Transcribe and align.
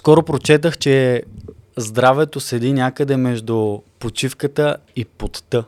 Скоро 0.00 0.22
прочетах, 0.22 0.78
че 0.78 1.22
здравето 1.76 2.40
седи 2.40 2.72
някъде 2.72 3.16
между 3.16 3.78
почивката 3.98 4.76
и 4.96 5.04
потта. 5.04 5.64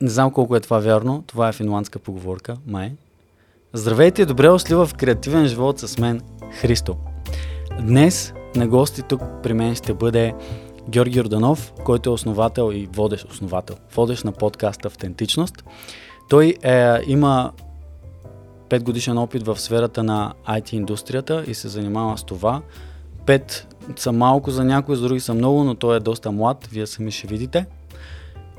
Не 0.00 0.10
знам 0.10 0.30
колко 0.30 0.56
е 0.56 0.60
това 0.60 0.78
вярно. 0.78 1.24
Това 1.26 1.48
е 1.48 1.52
финландска 1.52 1.98
поговорка, 1.98 2.56
май. 2.66 2.92
Здравейте 3.72 4.22
и 4.22 4.26
добре 4.26 4.48
дошли 4.48 4.74
в 4.74 4.90
креативен 4.98 5.46
живот 5.46 5.78
с 5.78 5.98
мен, 5.98 6.20
Христо. 6.60 6.96
Днес 7.80 8.32
на 8.56 8.68
гости 8.68 9.02
тук 9.02 9.22
при 9.42 9.52
мен 9.52 9.74
ще 9.74 9.94
бъде 9.94 10.34
Георги 10.88 11.20
Орданов, 11.20 11.72
който 11.84 12.10
е 12.10 12.12
основател 12.12 12.72
и 12.74 12.88
водещ 12.92 13.30
основател, 13.30 13.76
водещ 13.94 14.24
на 14.24 14.32
подкаста 14.32 14.88
Автентичност. 14.88 15.64
Той 16.28 16.54
е, 16.62 16.98
има 17.06 17.52
5 18.68 18.82
годишен 18.82 19.18
опит 19.18 19.46
в 19.46 19.60
сферата 19.60 20.02
на 20.02 20.34
IT 20.48 20.74
индустрията 20.74 21.44
и 21.46 21.54
се 21.54 21.68
занимава 21.68 22.18
с 22.18 22.24
това. 22.24 22.62
5 23.26 23.64
са 23.96 24.12
малко 24.12 24.50
за 24.50 24.64
някои, 24.64 24.96
за 24.96 25.02
други 25.02 25.20
са 25.20 25.34
много, 25.34 25.64
но 25.64 25.74
той 25.74 25.96
е 25.96 26.00
доста 26.00 26.32
млад, 26.32 26.68
вие 26.72 26.86
сами 26.86 27.10
ще 27.10 27.26
видите. 27.26 27.66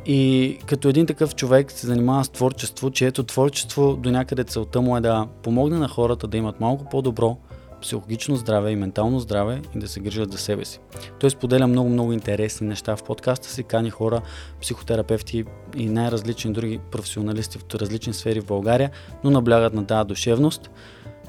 И 0.05 0.57
като 0.65 0.89
един 0.89 1.05
такъв 1.05 1.35
човек 1.35 1.71
се 1.71 1.88
занимава 1.88 2.23
с 2.23 2.29
творчество, 2.29 2.91
чието 2.91 3.23
творчество 3.23 3.95
до 3.95 4.12
някъде 4.12 4.43
целта 4.43 4.81
му 4.81 4.98
е 4.98 5.01
да 5.01 5.27
помогне 5.43 5.77
на 5.77 5.88
хората 5.88 6.27
да 6.27 6.37
имат 6.37 6.59
малко 6.59 6.85
по-добро 6.89 7.37
психологично 7.81 8.36
здраве 8.36 8.72
и 8.72 8.76
ментално 8.76 9.20
здраве 9.20 9.62
и 9.76 9.80
да 9.80 9.88
се 9.88 9.99
грижат 9.99 10.31
за 10.31 10.38
себе 10.38 10.66
си. 10.66 10.80
Той 11.20 11.30
споделя 11.30 11.68
много-много 11.68 12.13
интересни 12.13 12.68
неща 12.68 12.95
в 12.95 13.04
подкаста 13.04 13.49
си, 13.49 13.63
кани 13.63 13.90
хора, 13.90 14.22
психотерапевти 14.62 15.44
и 15.77 15.90
най-различни 15.90 16.54
други 16.54 16.80
професионалисти 16.91 17.58
в 17.58 17.76
различни 17.76 18.13
сфери 18.13 18.41
в 18.41 18.45
България, 18.45 18.91
но 19.23 19.32
наблягат 19.32 19.73
на 19.73 19.85
тази 19.85 20.08
душевност. 20.08 20.70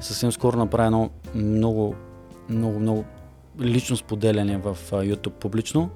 Съвсем 0.01 0.33
скоро 0.33 0.59
направя 0.59 0.87
едно 0.87 1.11
много, 1.35 1.95
много, 2.49 2.79
много 2.81 3.05
лично 3.61 3.97
споделяне 3.97 4.59
в 4.59 4.79
YouTube 4.91 5.31
публично. 5.31 5.91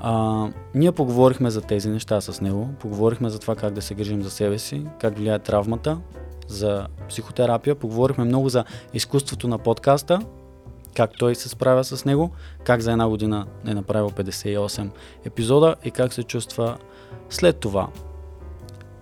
А, 0.00 0.48
ние 0.74 0.92
поговорихме 0.92 1.50
за 1.50 1.60
тези 1.60 1.88
неща 1.88 2.20
с 2.20 2.40
него, 2.40 2.68
поговорихме 2.80 3.30
за 3.30 3.38
това 3.38 3.56
как 3.56 3.72
да 3.72 3.82
се 3.82 3.94
грижим 3.94 4.22
за 4.22 4.30
себе 4.30 4.58
си, 4.58 4.86
как 5.00 5.18
влияе 5.18 5.38
травмата, 5.38 5.98
за 6.48 6.86
психотерапия, 7.08 7.74
поговорихме 7.74 8.24
много 8.24 8.48
за 8.48 8.64
изкуството 8.94 9.48
на 9.48 9.58
подкаста, 9.58 10.20
как 10.94 11.10
той 11.18 11.34
се 11.34 11.48
справя 11.48 11.84
с 11.84 12.04
него, 12.04 12.30
как 12.64 12.80
за 12.80 12.92
една 12.92 13.08
година 13.08 13.46
е 13.66 13.74
направил 13.74 14.10
58 14.10 14.90
епизода 15.24 15.74
и 15.84 15.90
как 15.90 16.12
се 16.12 16.22
чувства 16.22 16.76
след 17.30 17.56
това. 17.56 17.88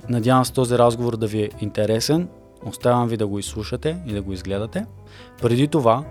Надявам 0.08 0.44
се 0.44 0.52
този 0.52 0.78
разговор 0.78 1.16
да 1.16 1.26
ви 1.26 1.42
е 1.42 1.50
интересен. 1.60 2.28
Оставям 2.66 3.08
ви 3.08 3.16
да 3.16 3.26
го 3.26 3.38
изслушате 3.38 3.96
и 4.06 4.12
да 4.12 4.22
го 4.22 4.32
изгледате. 4.32 4.86
Преди 5.42 5.68
това, 5.68 6.04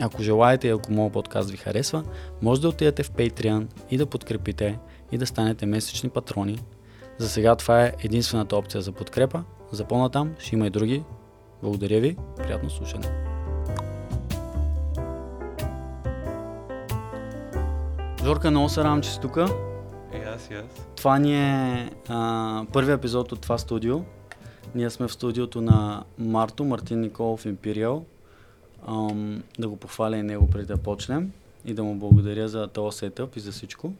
ако 0.00 0.22
желаете 0.22 0.68
и 0.68 0.70
ако 0.70 0.92
моят 0.92 1.12
подкаст 1.12 1.50
ви 1.50 1.56
харесва, 1.56 2.04
може 2.42 2.60
да 2.60 2.68
отидете 2.68 3.02
в 3.02 3.10
Patreon 3.10 3.66
и 3.90 3.96
да 3.96 4.06
подкрепите 4.06 4.78
и 5.12 5.18
да 5.18 5.26
станете 5.26 5.66
месечни 5.66 6.08
патрони. 6.08 6.58
За 7.18 7.28
сега 7.28 7.56
това 7.56 7.84
е 7.84 7.92
единствената 8.02 8.56
опция 8.56 8.82
за 8.82 8.92
подкрепа. 8.92 9.44
За 9.72 9.84
по-натам 9.84 10.34
ще 10.38 10.56
има 10.56 10.66
и 10.66 10.70
други. 10.70 11.04
Благодаря 11.62 12.00
ви. 12.00 12.16
Приятно 12.36 12.70
слушане. 12.70 13.06
Жорка, 18.24 18.50
много 18.50 18.68
се 18.68 18.80
радвам, 18.84 19.00
че 19.00 19.10
си 19.10 19.20
тук. 19.20 19.36
И 20.14 20.16
аз, 20.16 20.50
и 20.50 20.54
аз. 20.54 20.86
Това 20.96 21.18
ни 21.18 21.34
е 21.34 21.90
а, 22.08 22.64
първият 22.72 23.00
епизод 23.00 23.32
от 23.32 23.40
това 23.40 23.58
студио. 23.58 24.00
Ние 24.74 24.90
сме 24.90 25.08
в 25.08 25.12
студиото 25.12 25.60
на 25.60 26.04
Марто, 26.18 26.64
Мартин 26.64 27.00
Николов 27.00 27.44
Imperial. 27.44 28.02
Ам, 28.88 29.42
да 29.58 29.68
го 29.68 29.76
похваля 29.76 30.16
и 30.16 30.22
него 30.22 30.50
преди 30.50 30.66
да 30.66 30.76
почнем 30.76 31.32
и 31.64 31.74
да 31.74 31.84
му 31.84 31.94
благодаря 31.94 32.48
за 32.48 32.66
този 32.66 32.98
сетъп 32.98 33.36
и 33.36 33.40
за 33.40 33.52
всичко. 33.52 33.92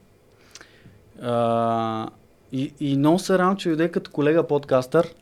А, 1.23 2.09
и, 2.53 2.73
и 2.81 2.97
много 2.97 3.19
се 3.19 3.39
радвам, 3.39 3.57
че 3.57 3.69
дойде 3.69 3.91
като 3.91 4.11
колега 4.11 4.47
подкастър. 4.47 5.15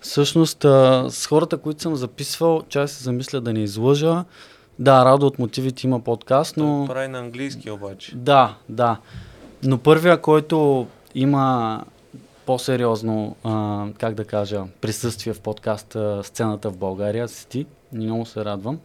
Всъщност, 0.00 0.64
а, 0.64 1.06
с 1.10 1.26
хората, 1.26 1.58
които 1.58 1.82
съм 1.82 1.96
записвал, 1.96 2.62
чай 2.68 2.88
се 2.88 3.02
замисля 3.04 3.40
да 3.40 3.52
не 3.52 3.60
излъжа. 3.60 4.24
Да, 4.78 5.04
Радо 5.04 5.26
от 5.26 5.38
Мотивите 5.38 5.86
има 5.86 6.00
подкаст, 6.00 6.56
но... 6.56 6.84
Той 6.86 6.94
прави 6.94 7.08
на 7.08 7.18
английски 7.18 7.70
обаче. 7.70 8.16
Да, 8.16 8.56
да. 8.68 8.96
Но 9.62 9.78
първия, 9.78 10.20
който 10.20 10.86
има 11.14 11.84
по-сериозно, 12.46 13.36
а, 13.44 13.86
как 13.98 14.14
да 14.14 14.24
кажа, 14.24 14.64
присъствие 14.80 15.32
в 15.32 15.40
подкаст 15.40 15.96
а, 15.96 16.22
сцената 16.24 16.70
в 16.70 16.76
България, 16.76 17.28
си 17.28 17.48
ти. 17.48 17.66
Много 17.92 18.26
се 18.26 18.44
радвам. 18.44 18.78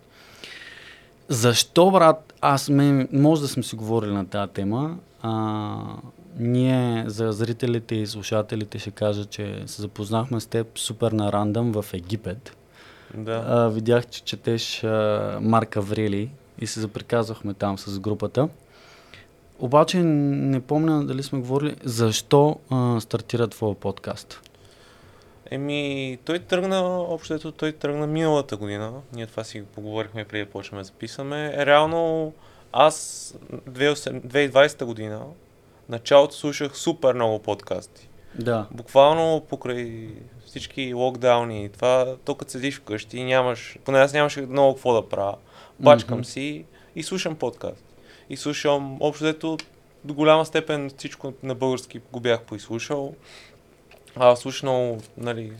Защо, 1.29 1.91
брат, 1.91 2.33
аз 2.41 2.69
ме, 2.69 3.07
може 3.11 3.41
да 3.41 3.47
сме 3.47 3.63
си 3.63 3.75
говорили 3.75 4.11
на 4.11 4.25
тази 4.25 4.51
тема, 4.51 4.97
а, 5.21 5.77
ние 6.39 7.03
за 7.07 7.31
зрителите 7.31 7.95
и 7.95 8.07
слушателите 8.07 8.79
ще 8.79 8.91
кажа, 8.91 9.25
че 9.25 9.63
се 9.65 9.81
запознахме 9.81 10.39
с 10.39 10.45
теб 10.45 10.79
супер 10.79 11.11
на 11.11 11.31
рандъм 11.31 11.71
в 11.71 11.85
Египет. 11.93 12.57
Да. 13.13 13.43
А, 13.47 13.69
видях, 13.69 14.07
че 14.07 14.23
четеш 14.23 14.83
а, 14.83 15.37
Марк 15.41 15.77
Аврели 15.77 16.29
и 16.59 16.67
се 16.67 16.79
заприказвахме 16.79 17.53
там 17.53 17.77
с 17.77 17.99
групата. 17.99 18.49
Обаче 19.59 19.97
не 20.03 20.61
помня 20.61 21.05
дали 21.05 21.23
сме 21.23 21.39
говорили 21.39 21.75
защо 21.83 22.59
а, 22.69 22.99
стартира 23.01 23.47
твоя 23.47 23.75
подкаст. 23.75 24.41
Еми, 25.51 26.17
той 26.25 26.39
тръгна, 26.39 27.01
общото 27.01 27.51
той 27.51 27.71
тръгна 27.71 28.07
миналата 28.07 28.57
година. 28.57 28.93
Ние 29.13 29.27
това 29.27 29.43
си 29.43 29.63
поговорихме 29.75 30.25
преди 30.25 30.45
да 30.45 30.51
почнем 30.51 30.81
да 30.81 30.83
записваме. 30.83 31.65
Реално 31.65 32.33
аз 32.71 33.35
2020 33.69 34.85
година 34.85 35.21
началото 35.89 36.35
слушах 36.35 36.77
супер 36.77 37.13
много 37.13 37.39
подкасти. 37.39 38.09
Да. 38.39 38.67
Буквално 38.71 39.41
покрай 39.49 40.07
всички 40.45 40.93
локдауни 40.93 41.65
и 41.65 41.69
това, 41.69 42.15
то 42.25 42.35
като 42.35 42.51
седиш 42.51 42.75
вкъщи 42.75 43.23
нямаш, 43.23 43.77
поне 43.85 43.99
аз 43.99 44.13
нямаше 44.13 44.41
много 44.41 44.73
какво 44.73 44.93
да 44.93 45.09
правя. 45.09 45.35
Бачкам 45.79 46.17
Мгм. 46.17 46.23
си 46.23 46.65
и 46.95 47.03
слушам 47.03 47.35
подкаст. 47.35 47.83
И 48.29 48.37
слушам, 48.37 48.97
общо 48.99 49.23
взето, 49.23 49.57
до 50.03 50.13
голяма 50.13 50.45
степен 50.45 50.91
всичко 50.97 51.33
на 51.43 51.55
български 51.55 52.01
го 52.11 52.19
бях 52.19 52.41
поизслушал. 52.41 53.13
А, 54.15 54.35
слушал, 54.35 54.97
нали, 55.17 55.53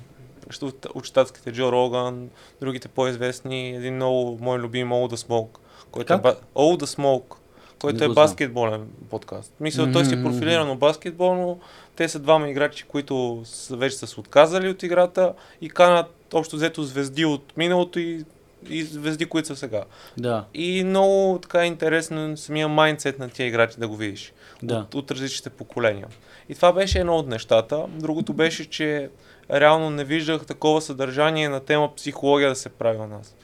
от, 0.62 0.86
от 0.86 1.06
щатските 1.06 1.52
Джо 1.52 1.72
Роган, 1.72 2.30
другите 2.62 2.88
по-известни, 2.88 3.70
един 3.70 3.96
много 3.96 4.38
мой 4.42 4.60
любим 4.60 4.90
All 4.90 5.16
the 5.16 5.28
Smoke, 5.28 5.58
който 5.92 6.14
е 6.14 6.16
Как? 6.16 6.24
ба... 6.24 6.36
All 6.56 6.84
the 6.84 6.86
Smoke, 6.86 7.36
който 7.82 8.00
Не 8.00 8.06
е 8.06 8.10
баскетболен 8.10 8.88
подкаст. 9.10 9.54
Мисля, 9.60 9.92
той 9.92 10.06
си 10.06 10.14
е 10.14 10.24
профилирано 10.24 10.76
баскетболно, 10.76 11.60
те 11.96 12.10
са 12.10 12.20
двама 12.20 12.50
играчи, 12.50 12.84
които 12.84 13.42
са, 13.46 13.76
вече 13.76 13.96
са 13.96 14.08
се 14.08 14.20
отказали 14.20 14.70
от 14.70 14.84
играта 14.84 15.34
и 15.62 15.70
канат 15.70 16.16
общо 16.34 16.56
взето 16.56 16.84
звезди 16.84 17.26
от 17.26 17.58
миналото 17.58 18.00
и, 18.00 18.26
и 18.70 18.84
звезди, 18.84 19.26
които 19.26 19.48
са 19.48 19.56
сега. 19.56 19.84
Да, 20.18 20.46
И 20.54 20.84
много 20.84 21.40
така 21.42 21.64
е 21.64 21.68
интересно 21.68 22.38
самия 22.38 22.68
майндсет 22.68 23.20
на 23.20 23.30
тия 23.30 23.48
играчи 23.48 23.80
да 23.80 23.88
го 23.88 23.96
видиш 23.96 24.34
да. 24.64 24.76
от, 24.76 24.96
от 24.96 25.12
различните 25.12 25.50
поколения. 25.50 26.08
И 26.50 26.56
това 26.56 26.74
беше 26.74 27.00
едно 27.00 27.16
от 27.16 27.28
нещата. 27.28 27.86
Другото 27.90 28.34
беше, 28.34 28.70
че 28.70 29.10
реално 29.52 29.90
не 29.90 30.04
виждах 30.04 30.46
такова 30.46 30.82
съдържание 30.82 31.50
на 31.50 31.60
тема 31.60 31.96
психология 31.96 32.50
да 32.50 32.56
се 32.56 32.70
прави 32.70 32.98
на 32.98 33.08
нас. 33.08 33.36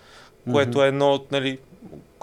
Което 0.52 0.84
е 0.84 0.88
едно 0.88 1.14
от, 1.14 1.32
нали, 1.32 1.60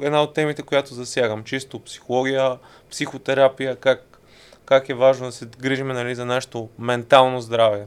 една 0.03 0.23
от 0.23 0.35
темите, 0.35 0.63
която 0.63 0.95
засягам. 0.95 1.45
Чисто 1.45 1.79
психология, 1.79 2.59
психотерапия, 2.91 3.77
как, 3.77 4.19
как 4.65 4.89
е 4.89 4.95
важно 4.95 5.27
да 5.27 5.33
се 5.33 5.47
грижиме 5.47 5.95
нали, 5.95 6.15
за 6.15 6.25
нашето 6.25 6.69
ментално 6.79 7.41
здраве. 7.41 7.87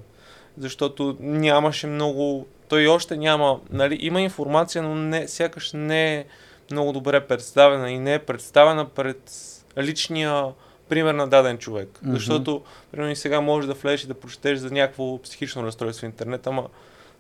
Защото 0.58 1.18
нямаше 1.20 1.88
много... 1.88 2.48
Той 2.68 2.88
още 2.88 3.18
няма... 3.18 3.60
Нали, 3.70 3.98
има 4.02 4.22
информация, 4.22 4.84
но 4.84 4.96
не, 4.96 5.28
сякаш 5.28 5.72
не 5.74 6.16
е 6.16 6.26
много 6.72 6.92
добре 6.92 7.28
представена 7.28 7.92
и 7.92 8.00
не 8.00 8.14
е 8.14 8.20
представена 8.20 8.86
пред 8.86 9.32
личния 9.78 10.46
пример 10.90 11.14
на 11.14 11.28
даден 11.28 11.58
човек. 11.58 12.00
Мгм. 12.02 12.14
Защото, 12.14 12.62
примерно 12.92 13.12
и 13.12 13.16
сега 13.16 13.42
можеш 13.42 13.68
да 13.68 13.74
влезеш 13.74 14.04
и 14.04 14.08
да 14.08 14.14
прочетеш 14.14 14.60
за 14.60 14.72
някакво 14.72 15.22
психично 15.22 15.64
разстройство 15.64 16.02
в 16.02 16.10
интернет, 16.10 16.48
ама 16.48 16.68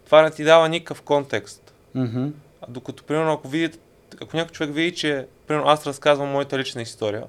това 0.05 0.21
не 0.21 0.31
ти 0.31 0.43
дава 0.43 0.69
никакъв 0.69 1.01
контекст. 1.01 1.73
Мгм. 1.95 2.27
А 2.61 2.65
докато, 2.67 3.03
примерно, 3.03 3.33
ако 3.33 3.47
видите, 3.47 3.77
ако 4.21 4.37
някой 4.37 4.51
човек 4.51 4.75
види, 4.75 4.95
че, 4.95 5.27
примерно, 5.47 5.67
аз 5.67 5.87
разказвам 5.87 6.29
моята 6.29 6.57
лична 6.57 6.81
история, 6.81 7.23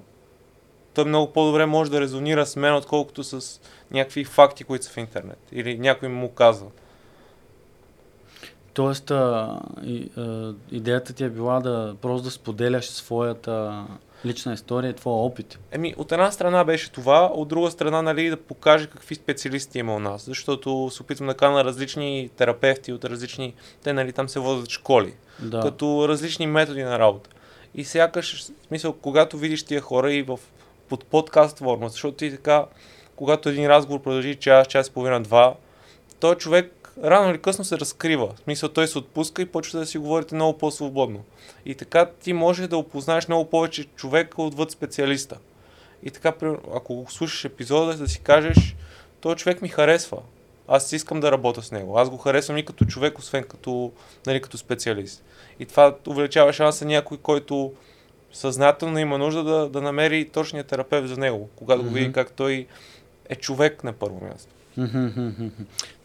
той 0.94 1.04
много 1.04 1.32
по-добре 1.32 1.66
може 1.66 1.90
да 1.90 2.00
резонира 2.00 2.46
с 2.46 2.56
мен, 2.56 2.74
отколкото 2.74 3.24
с 3.24 3.60
някакви 3.90 4.24
факти, 4.24 4.64
които 4.64 4.84
са 4.84 4.90
в 4.90 4.96
интернет. 4.96 5.38
Или 5.52 5.78
някой 5.78 6.08
му 6.08 6.30
казва. 6.30 6.66
Тоест, 8.74 9.10
а, 9.10 9.60
и, 9.84 10.10
а, 10.16 10.54
идеята 10.70 11.12
ти 11.12 11.24
е 11.24 11.30
била 11.30 11.60
да 11.60 11.96
просто 12.02 12.24
да 12.24 12.30
споделяш 12.30 12.86
своята 12.86 13.86
лична 14.24 14.52
история 14.52 14.90
и 14.90 14.94
твоя 14.94 15.16
опит. 15.16 15.58
Еми, 15.72 15.94
от 15.96 16.12
една 16.12 16.30
страна 16.30 16.64
беше 16.64 16.92
това, 16.92 17.30
от 17.34 17.48
друга 17.48 17.70
страна, 17.70 18.02
нали, 18.02 18.30
да 18.30 18.36
покаже 18.36 18.86
какви 18.86 19.14
специалисти 19.14 19.78
има 19.78 19.96
у 19.96 19.98
нас, 19.98 20.24
защото 20.24 20.90
се 20.90 21.02
опитвам 21.02 21.28
да 21.28 21.34
кана 21.34 21.64
различни 21.64 22.30
терапевти 22.36 22.92
от 22.92 23.04
различни, 23.04 23.54
те, 23.82 23.92
нали, 23.92 24.12
там 24.12 24.28
се 24.28 24.40
водят 24.40 24.70
школи, 24.70 25.14
Да. 25.42 25.60
като 25.60 26.08
различни 26.08 26.46
методи 26.46 26.82
на 26.82 26.98
работа. 26.98 27.30
И 27.74 27.84
сякаш, 27.84 28.44
смисъл, 28.68 28.92
когато 28.92 29.38
видиш 29.38 29.62
тия 29.62 29.80
хора 29.80 30.12
и 30.12 30.22
в 30.22 30.38
под 30.88 31.04
подкаст 31.04 31.58
форма, 31.58 31.88
защото 31.88 32.16
ти 32.16 32.30
така, 32.30 32.64
когато 33.16 33.48
един 33.48 33.66
разговор 33.66 34.02
продължи 34.02 34.34
час, 34.34 34.66
час 34.66 34.88
и 34.88 34.92
половина, 34.92 35.20
два, 35.20 35.54
той 36.20 36.34
човек 36.34 36.92
рано 37.04 37.30
или 37.30 37.42
късно 37.42 37.64
се 37.64 37.78
разкрива. 37.78 38.26
В 38.34 38.38
смисъл, 38.38 38.68
той 38.68 38.86
се 38.86 38.98
отпуска 38.98 39.42
и 39.42 39.46
почва 39.46 39.78
да 39.78 39.86
си 39.86 39.98
говорите 39.98 40.34
много 40.34 40.58
по-свободно. 40.58 41.24
И 41.66 41.74
така 41.74 42.06
ти 42.06 42.32
може 42.32 42.68
да 42.68 42.76
опознаеш 42.76 43.28
много 43.28 43.50
повече 43.50 43.84
човека 43.84 44.42
отвъд 44.42 44.70
специалиста. 44.70 45.38
И 46.02 46.10
така, 46.10 46.32
ако 46.74 47.06
слушаш 47.08 47.44
епизода, 47.44 47.96
да 47.96 48.08
си 48.08 48.20
кажеш, 48.20 48.76
този 49.20 49.36
човек 49.36 49.62
ми 49.62 49.68
харесва. 49.68 50.18
Аз 50.74 50.92
искам 50.92 51.20
да 51.20 51.32
работя 51.32 51.62
с 51.62 51.72
него. 51.72 51.98
Аз 51.98 52.10
го 52.10 52.16
харесвам 52.16 52.58
и 52.58 52.64
като 52.64 52.84
човек, 52.84 53.18
освен 53.18 53.44
като, 53.44 53.92
нали, 54.26 54.42
като 54.42 54.58
специалист. 54.58 55.24
И 55.60 55.66
това 55.66 55.96
увеличава 56.06 56.52
шанса 56.52 56.84
някой, 56.84 57.18
който 57.18 57.72
съзнателно 58.32 58.98
има 58.98 59.18
нужда 59.18 59.44
да, 59.44 59.68
да 59.68 59.80
намери 59.80 60.28
точния 60.28 60.64
терапевт 60.64 61.08
за 61.08 61.16
него, 61.16 61.48
когато 61.56 61.82
mm-hmm. 61.82 61.88
го 61.88 61.94
види 61.94 62.12
как 62.12 62.32
той 62.32 62.66
е 63.28 63.34
човек 63.34 63.84
на 63.84 63.92
първо 63.92 64.24
място. 64.24 64.52
Mm-hmm. 64.78 65.50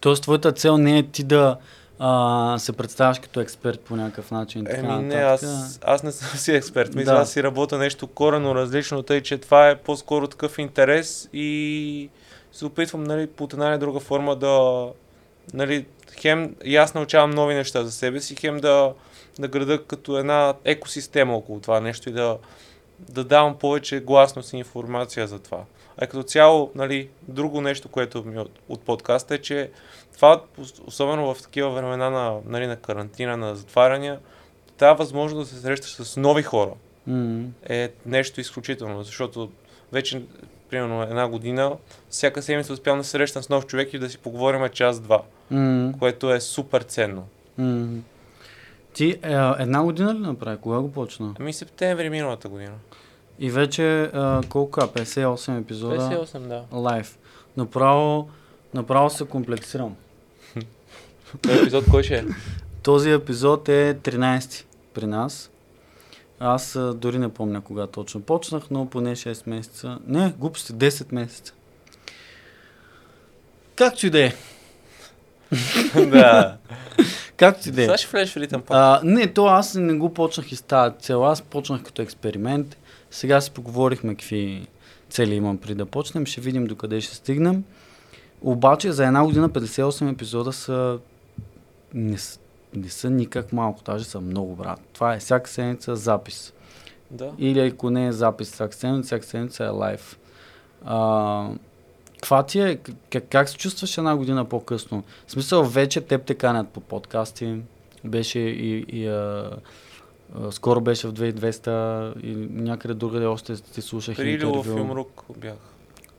Тоест, 0.00 0.22
твоята 0.22 0.52
цел 0.52 0.78
не 0.78 0.98
е 0.98 1.02
ти 1.02 1.24
да 1.24 1.56
а, 1.98 2.58
се 2.58 2.72
представяш 2.72 3.18
като 3.18 3.40
експерт 3.40 3.80
по 3.80 3.96
някакъв 3.96 4.30
начин. 4.30 4.66
Еми 4.70 5.02
не, 5.02 5.14
аз, 5.14 5.78
аз 5.84 6.02
не 6.02 6.12
съм 6.12 6.38
си 6.38 6.52
експерт. 6.52 6.94
Мисля, 6.94 7.12
да. 7.12 7.18
аз 7.18 7.32
си 7.32 7.42
работя 7.42 7.78
нещо 7.78 8.06
корено 8.06 8.54
различно, 8.54 9.02
тъй 9.02 9.20
че 9.20 9.38
това 9.38 9.68
е 9.68 9.76
по-скоро 9.76 10.26
такъв 10.26 10.58
интерес 10.58 11.28
и 11.32 12.10
се 12.52 12.66
опитвам 12.66 13.04
нали, 13.04 13.26
по 13.26 13.48
една 13.52 13.70
или 13.70 13.78
друга 13.78 14.00
форма 14.00 14.36
да 14.36 14.86
нали, 15.54 15.86
хем 16.20 16.54
и 16.64 16.76
аз 16.76 16.94
научавам 16.94 17.30
нови 17.30 17.54
неща 17.54 17.84
за 17.84 17.92
себе 17.92 18.20
си, 18.20 18.36
хем 18.36 18.56
да, 18.60 18.92
да 19.38 19.48
града 19.48 19.84
като 19.86 20.18
една 20.18 20.54
екосистема 20.64 21.36
около 21.36 21.60
това 21.60 21.80
нещо 21.80 22.08
и 22.08 22.12
да, 22.12 22.38
да 22.98 23.24
давам 23.24 23.58
повече 23.58 24.00
гласност 24.00 24.52
и 24.52 24.56
информация 24.56 25.26
за 25.26 25.38
това. 25.38 25.64
А 25.96 26.06
като 26.06 26.22
цяло, 26.22 26.70
нали, 26.74 27.08
друго 27.28 27.60
нещо, 27.60 27.88
което 27.88 28.24
ми 28.24 28.38
от, 28.38 28.50
от 28.68 28.80
подкаста 28.82 29.34
е, 29.34 29.38
че 29.38 29.70
това, 30.14 30.42
особено 30.86 31.34
в 31.34 31.42
такива 31.42 31.70
времена 31.70 32.10
на, 32.10 32.38
нали, 32.46 32.66
на 32.66 32.76
карантина, 32.76 33.36
на 33.36 33.56
затваряния, 33.56 34.18
тази 34.76 34.98
възможност 34.98 35.50
да 35.50 35.56
се 35.56 35.62
срещаш 35.62 35.90
с 35.90 36.16
нови 36.16 36.42
хора 36.42 36.72
mm-hmm. 37.08 37.46
е 37.68 37.90
нещо 38.06 38.40
изключително, 38.40 39.02
защото 39.02 39.50
вече 39.92 40.22
примерно 40.70 41.02
една 41.02 41.28
година, 41.28 41.72
всяка 42.10 42.42
седмица 42.42 42.72
успявам 42.72 43.00
да 43.00 43.04
се 43.04 43.10
срещам 43.10 43.42
с 43.42 43.48
нов 43.48 43.66
човек 43.66 43.94
и 43.94 43.98
да 43.98 44.10
си 44.10 44.18
поговорим 44.18 44.68
час-два, 44.68 45.22
mm. 45.52 45.98
което 45.98 46.32
е 46.32 46.40
супер 46.40 46.82
ценно. 46.82 47.26
Mm. 47.60 47.98
Ти 48.92 49.10
е, 49.10 49.18
една 49.58 49.82
година 49.82 50.14
ли 50.14 50.18
направи? 50.18 50.56
Кога 50.56 50.78
го 50.78 50.92
почна? 50.92 51.34
Ами 51.40 51.52
септември 51.52 52.10
миналата 52.10 52.48
година. 52.48 52.74
И 53.38 53.50
вече 53.50 54.02
е, 54.02 54.10
колко? 54.48 54.80
58 54.80 55.60
епизода? 55.60 55.96
58, 55.96 56.38
да. 56.38 56.64
Лайв. 56.72 57.18
Направо, 57.56 58.28
направо 58.74 59.10
се 59.10 59.24
комплексирам. 59.24 59.96
Този 61.42 61.58
епизод 61.58 61.84
кой 61.90 62.02
ще 62.02 62.14
е? 62.14 62.24
Този 62.82 63.10
епизод 63.10 63.68
е 63.68 63.98
13 64.02 64.64
при 64.94 65.06
нас. 65.06 65.50
Аз 66.40 66.78
дори 66.94 67.18
не 67.18 67.28
помня 67.28 67.60
кога 67.60 67.86
точно 67.86 68.20
почнах, 68.20 68.62
но 68.70 68.86
поне 68.86 69.16
6 69.16 69.48
месеца. 69.48 69.98
Не, 70.06 70.34
глупости, 70.38 70.72
10 70.72 71.14
месеца. 71.14 71.52
Както 73.76 74.06
и 74.06 74.10
да 74.10 74.24
е. 74.24 74.32
да. 76.06 76.56
Както 77.36 77.68
и 77.68 77.72
да 77.72 77.82
е. 77.82 77.84
Сега 77.84 77.96
ще 77.96 78.08
влезеш 78.08 78.34
в 78.34 78.36
ритъм 78.36 78.62
а, 78.68 79.00
Не, 79.04 79.32
то 79.32 79.46
аз 79.46 79.74
не 79.74 79.94
го 79.94 80.14
почнах 80.14 80.52
и 80.52 80.56
с 80.56 80.62
тази 80.62 80.94
цел. 80.98 81.26
Аз 81.26 81.42
почнах 81.42 81.82
като 81.82 82.02
експеримент. 82.02 82.76
Сега 83.10 83.40
си 83.40 83.50
поговорихме 83.50 84.14
какви 84.14 84.66
цели 85.10 85.34
имам 85.34 85.58
при 85.58 85.74
да 85.74 85.86
почнем. 85.86 86.26
Ще 86.26 86.40
видим 86.40 86.66
докъде 86.66 87.00
ще 87.00 87.14
стигнем. 87.14 87.64
Обаче 88.42 88.92
за 88.92 89.06
една 89.06 89.24
година 89.24 89.50
58 89.50 90.12
епизода 90.12 90.52
са 90.52 90.98
не, 91.94 92.16
не 92.74 92.88
са 92.88 93.10
никак 93.10 93.52
малко, 93.52 93.82
даже 93.84 94.04
са 94.04 94.20
много, 94.20 94.56
брат. 94.56 94.80
Това 94.92 95.14
е 95.14 95.18
всяка 95.18 95.50
седмица 95.50 95.96
запис. 95.96 96.52
Да. 97.10 97.32
Или 97.38 97.60
ако 97.60 97.90
не 97.90 98.06
е 98.06 98.12
запис 98.12 98.52
всяка 98.52 98.74
седмица, 98.74 99.06
всяка 99.06 99.26
седмица 99.26 99.64
е 99.64 99.68
лайв. 99.68 100.18
А, 100.84 101.50
каква 102.14 102.42
ти 102.42 102.60
е, 102.60 102.76
как, 103.10 103.24
как 103.30 103.48
се 103.48 103.56
чувстваш 103.56 103.98
една 103.98 104.16
година 104.16 104.44
по-късно? 104.44 105.04
В 105.26 105.32
смисъл, 105.32 105.64
вече 105.64 106.00
теб 106.00 106.24
те 106.24 106.34
канят 106.34 106.68
по 106.68 106.80
подкасти, 106.80 107.56
беше 108.04 108.38
и, 108.38 108.84
и 108.88 109.06
а, 109.06 109.50
а, 110.34 110.52
скоро 110.52 110.80
беше 110.80 111.08
в 111.08 111.12
2200 111.12 112.20
и 112.22 112.34
някъде 112.50 112.94
другаде 112.94 113.26
още 113.26 113.56
те 113.56 113.82
слушах 113.82 114.16
При 114.16 114.32
интервю. 114.32 114.62
в 114.62 114.78
Юмрук 114.78 115.24
бях. 115.36 115.56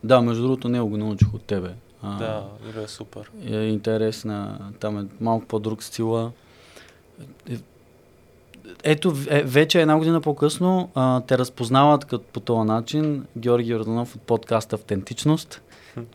Да, 0.03 0.21
между 0.21 0.43
другото 0.43 0.69
не 0.69 0.81
го 0.81 0.97
научих 0.97 1.33
от 1.33 1.43
тебе. 1.43 1.69
А, 2.03 2.17
да, 2.17 2.43
Илио 2.69 2.81
е 2.81 2.87
супер. 2.87 3.31
Е 3.45 3.55
интересна, 3.55 4.59
там 4.79 4.99
е 4.99 5.05
малко 5.21 5.45
по-друг 5.45 5.83
стила. 5.83 6.31
Е, 7.49 7.57
ето, 8.83 9.13
е, 9.29 9.43
вече 9.43 9.81
една 9.81 9.97
година 9.97 10.21
по-късно 10.21 10.89
а, 10.95 11.21
те 11.21 11.37
разпознават 11.37 12.05
като 12.05 12.25
по 12.33 12.39
този 12.39 12.67
начин 12.67 13.25
Георги 13.37 13.71
Йорданов 13.71 14.15
от 14.15 14.21
подкаста 14.21 14.75
Автентичност. 14.75 15.61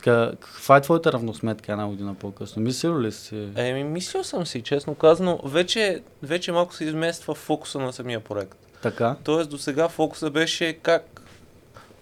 Каква 0.00 0.76
е 0.76 0.80
твоята 0.80 1.12
равносметка 1.12 1.72
една 1.72 1.86
година 1.86 2.14
по-късно? 2.14 2.62
Мислил 2.62 3.00
ли 3.00 3.12
си? 3.12 3.48
Еми, 3.56 3.84
мислил 3.84 4.24
съм 4.24 4.46
си, 4.46 4.62
честно 4.62 4.94
казано. 4.94 5.40
Вече, 5.44 6.02
вече 6.22 6.52
малко 6.52 6.74
се 6.74 6.84
измества 6.84 7.34
фокуса 7.34 7.78
на 7.78 7.92
самия 7.92 8.20
проект. 8.20 8.56
Така? 8.82 9.16
Тоест, 9.24 9.50
до 9.50 9.58
сега 9.58 9.88
фокуса 9.88 10.30
беше 10.30 10.72
как 10.72 11.22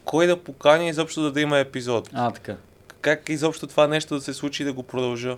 кой 0.05 0.27
да 0.27 0.37
покани 0.37 0.89
изобщо 0.89 1.23
да, 1.23 1.33
да 1.33 1.41
има 1.41 1.59
епизод. 1.59 2.11
А, 2.13 2.31
така 2.31 2.57
как 3.03 3.29
изобщо 3.29 3.67
това 3.67 3.87
нещо 3.87 4.15
да 4.15 4.21
се 4.21 4.35
случи 4.35 4.63
и 4.63 4.67
да 4.67 4.73
го 4.73 4.83
продължа. 4.83 5.37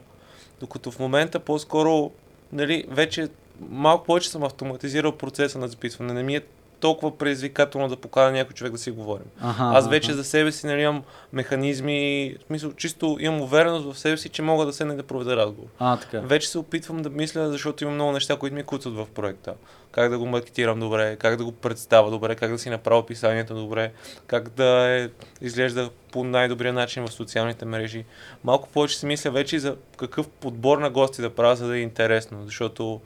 Докато 0.61 0.91
в 0.91 0.99
момента 0.99 1.41
по-скоро, 1.41 2.11
нали, 2.53 2.85
вече 2.89 3.29
малко 3.61 4.05
повече 4.05 4.31
съм 4.31 4.43
автоматизирал 4.43 5.13
процеса 5.13 5.59
на 5.59 5.69
записване. 5.69 6.13
Не 6.13 6.23
ми 6.23 6.37
е 6.37 6.43
толкова 6.81 7.19
предизвикателно 7.19 7.89
да 7.89 7.97
покана 7.97 8.33
някой 8.33 8.55
човек 8.55 8.73
да 8.73 8.79
си 8.79 8.91
говорим. 8.91 9.27
Ага, 9.41 9.79
Аз 9.79 9.89
вече 9.89 10.11
ага. 10.11 10.17
за 10.17 10.25
себе 10.25 10.53
си 10.53 10.67
нали, 10.67 10.83
имам 10.83 11.03
механизми, 11.33 12.35
в 12.41 12.47
смисъл, 12.47 12.73
чисто 12.73 13.17
имам 13.21 13.41
увереност 13.41 13.93
в 13.93 13.99
себе 13.99 14.17
си, 14.17 14.29
че 14.29 14.43
мога 14.43 14.67
да 14.67 14.73
се 14.73 14.85
не 14.85 14.95
да 14.95 15.03
проведа 15.03 15.37
разговор. 15.37 15.69
А, 15.79 15.97
така. 15.97 16.21
Вече 16.21 16.49
се 16.49 16.59
опитвам 16.59 17.03
да 17.03 17.11
мисля, 17.11 17.51
защото 17.51 17.85
имам 17.85 17.95
много 17.95 18.13
неща, 18.13 18.37
които 18.37 18.57
ми 18.57 18.63
куцат 18.63 18.95
в 18.95 19.07
проекта. 19.15 19.55
Как 19.95 20.11
да 20.11 20.19
го 20.19 20.27
маркетирам 20.27 20.81
добре, 20.81 21.17
как 21.17 21.37
да 21.37 21.45
го 21.45 21.53
представя 21.53 22.11
добре, 22.11 22.35
как 22.35 22.51
да 22.51 22.59
си 22.59 22.71
направя 22.71 22.99
описанието 22.99 23.55
добре, 23.55 23.93
как 24.27 24.49
да 24.49 24.89
е, 24.89 25.09
изглежда 25.41 25.91
по 26.13 26.25
най-добрия 26.25 26.73
начин 26.73 27.07
в 27.07 27.13
социалните 27.13 27.65
мрежи. 27.65 28.05
Малко 28.45 28.69
повече 28.69 28.99
си 28.99 29.07
мисля 29.07 29.31
вече 29.31 29.59
за 29.59 29.77
какъв 29.97 30.29
подбор 30.29 30.79
на 30.79 30.91
гости 30.91 31.23
да 31.23 31.35
правя, 31.35 31.57
за 31.57 31.67
да 31.67 31.77
е 31.77 31.81
интересно, 31.81 32.45
защото 32.45 33.01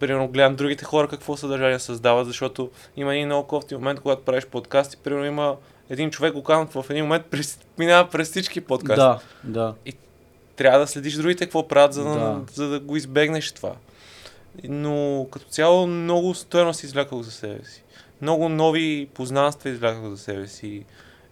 примерно 0.00 0.28
гледам 0.28 0.56
другите 0.56 0.84
хора 0.84 1.08
какво 1.08 1.36
съдържание 1.36 1.78
създават, 1.78 2.26
защото 2.26 2.70
има 2.96 3.14
един 3.14 3.26
много 3.26 3.48
кофти 3.48 3.74
момент, 3.74 4.00
когато 4.00 4.24
правиш 4.24 4.46
подкасти, 4.46 4.96
примерно 4.96 5.24
има 5.24 5.56
един 5.90 6.10
човек, 6.10 6.32
го 6.32 6.42
в 6.42 6.84
един 6.90 7.04
момент 7.04 7.26
през, 7.30 7.58
минава 7.78 8.10
през 8.10 8.30
всички 8.30 8.60
подкасти. 8.60 9.00
Да, 9.00 9.20
да. 9.44 9.74
И 9.86 9.92
трябва 10.56 10.78
да 10.78 10.86
следиш 10.86 11.14
другите 11.14 11.44
какво 11.44 11.68
правят, 11.68 11.92
за 11.92 12.04
да, 12.04 12.10
да. 12.10 12.40
За 12.52 12.68
да 12.68 12.80
го 12.80 12.96
избегнеш 12.96 13.52
това. 13.52 13.72
Но 14.64 15.26
като 15.30 15.46
цяло 15.46 15.86
много 15.86 16.34
стоеност 16.34 16.82
извляках 16.82 17.20
за 17.20 17.30
себе 17.30 17.64
си. 17.64 17.82
Много 18.22 18.48
нови 18.48 19.08
познанства 19.14 19.70
извляках 19.70 20.08
за 20.08 20.18
себе 20.18 20.46
си. 20.46 20.84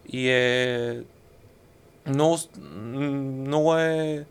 И 0.09 0.31
е... 0.31 1.01
Много, 2.07 2.39
много 2.67 3.77
е... 3.77 4.25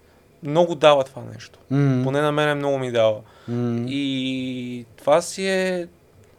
Много 0.44 0.76
дава 0.76 1.04
това 1.04 1.22
нещо. 1.34 1.60
Mm-hmm. 1.72 2.04
Поне 2.04 2.22
на 2.22 2.32
мен 2.32 2.58
много 2.58 2.78
ми 2.78 2.92
дава. 2.92 3.22
Mm. 3.50 3.90
И 3.90 4.86
това 4.98 5.22
си 5.22 5.48
е, 5.48 5.88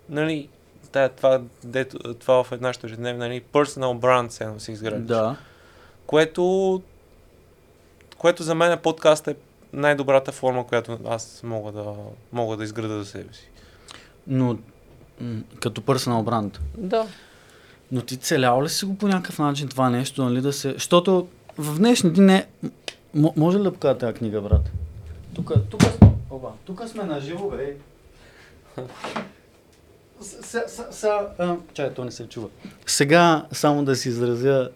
нали, 0.08 0.48
да, 0.92 1.08
това, 1.08 1.40
дето, 1.64 2.14
това 2.14 2.44
в 2.44 2.52
една 2.52 2.72
ежедневна, 2.84 3.28
нали, 3.28 3.42
personal 3.52 3.98
brand 3.98 4.28
се 4.28 4.64
си 4.64 4.72
изградиш. 4.72 5.06
Да. 5.06 5.36
Което, 6.06 6.82
което 8.18 8.42
за 8.42 8.54
мен 8.54 8.78
подкаст 8.78 9.28
е 9.28 9.36
най-добрата 9.72 10.32
форма, 10.32 10.66
която 10.66 10.98
аз 11.06 11.40
мога 11.44 11.72
да, 11.72 11.94
мога 12.32 12.56
да 12.56 12.64
изграда 12.64 12.98
за 12.98 13.04
себе 13.04 13.34
си. 13.34 13.48
Но 14.26 14.58
като 15.60 15.80
personal 15.80 16.24
brand? 16.24 16.58
Да. 16.78 17.06
Но 17.92 18.00
ти 18.00 18.16
целял 18.16 18.62
ли 18.62 18.68
си 18.68 18.84
го 18.84 18.98
по 18.98 19.08
някакъв 19.08 19.38
начин 19.38 19.68
това 19.68 19.90
нещо, 19.90 20.24
нали, 20.24 20.40
да 20.40 20.52
се... 20.52 20.72
Защото 20.72 21.28
в 21.58 21.78
днешни 21.78 22.10
дни 22.10 22.24
не... 22.24 22.46
М- 23.14 23.32
може 23.36 23.58
ли 23.58 23.62
да 23.62 23.72
покажа 23.72 23.98
тази 23.98 24.14
книга, 24.14 24.40
брат? 24.40 24.70
Тук, 25.34 25.52
тук, 25.70 25.82
Оба, 26.32 26.48
тук 26.64 26.88
сме 26.88 27.04
на 27.04 27.20
живо, 27.20 27.50
бе. 27.50 27.76
Чай, 31.74 31.94
то 31.94 32.04
не 32.04 32.10
се 32.10 32.28
чува. 32.28 32.48
Сега, 32.86 33.46
само 33.52 33.84
да 33.84 33.96
си 33.96 34.08
изразя, 34.08 34.70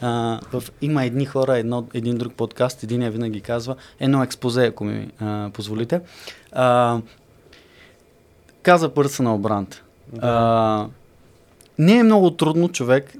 а, 0.00 0.40
в, 0.52 0.62
има 0.80 1.04
едни 1.04 1.26
хора, 1.26 1.58
едно, 1.58 1.86
един 1.94 2.16
друг 2.16 2.32
подкаст, 2.34 2.82
един 2.82 3.02
я 3.02 3.10
винаги 3.10 3.40
казва, 3.40 3.76
едно 4.00 4.22
експозе, 4.22 4.66
ако 4.66 4.84
ми 4.84 5.08
а, 5.20 5.50
позволите. 5.52 6.00
А, 6.52 6.98
каза 8.62 8.90
на 9.20 9.38
бранд. 9.38 9.82
А, 10.20 10.86
не 11.78 11.98
е 11.98 12.02
много 12.02 12.30
трудно 12.30 12.68
човек 12.68 13.12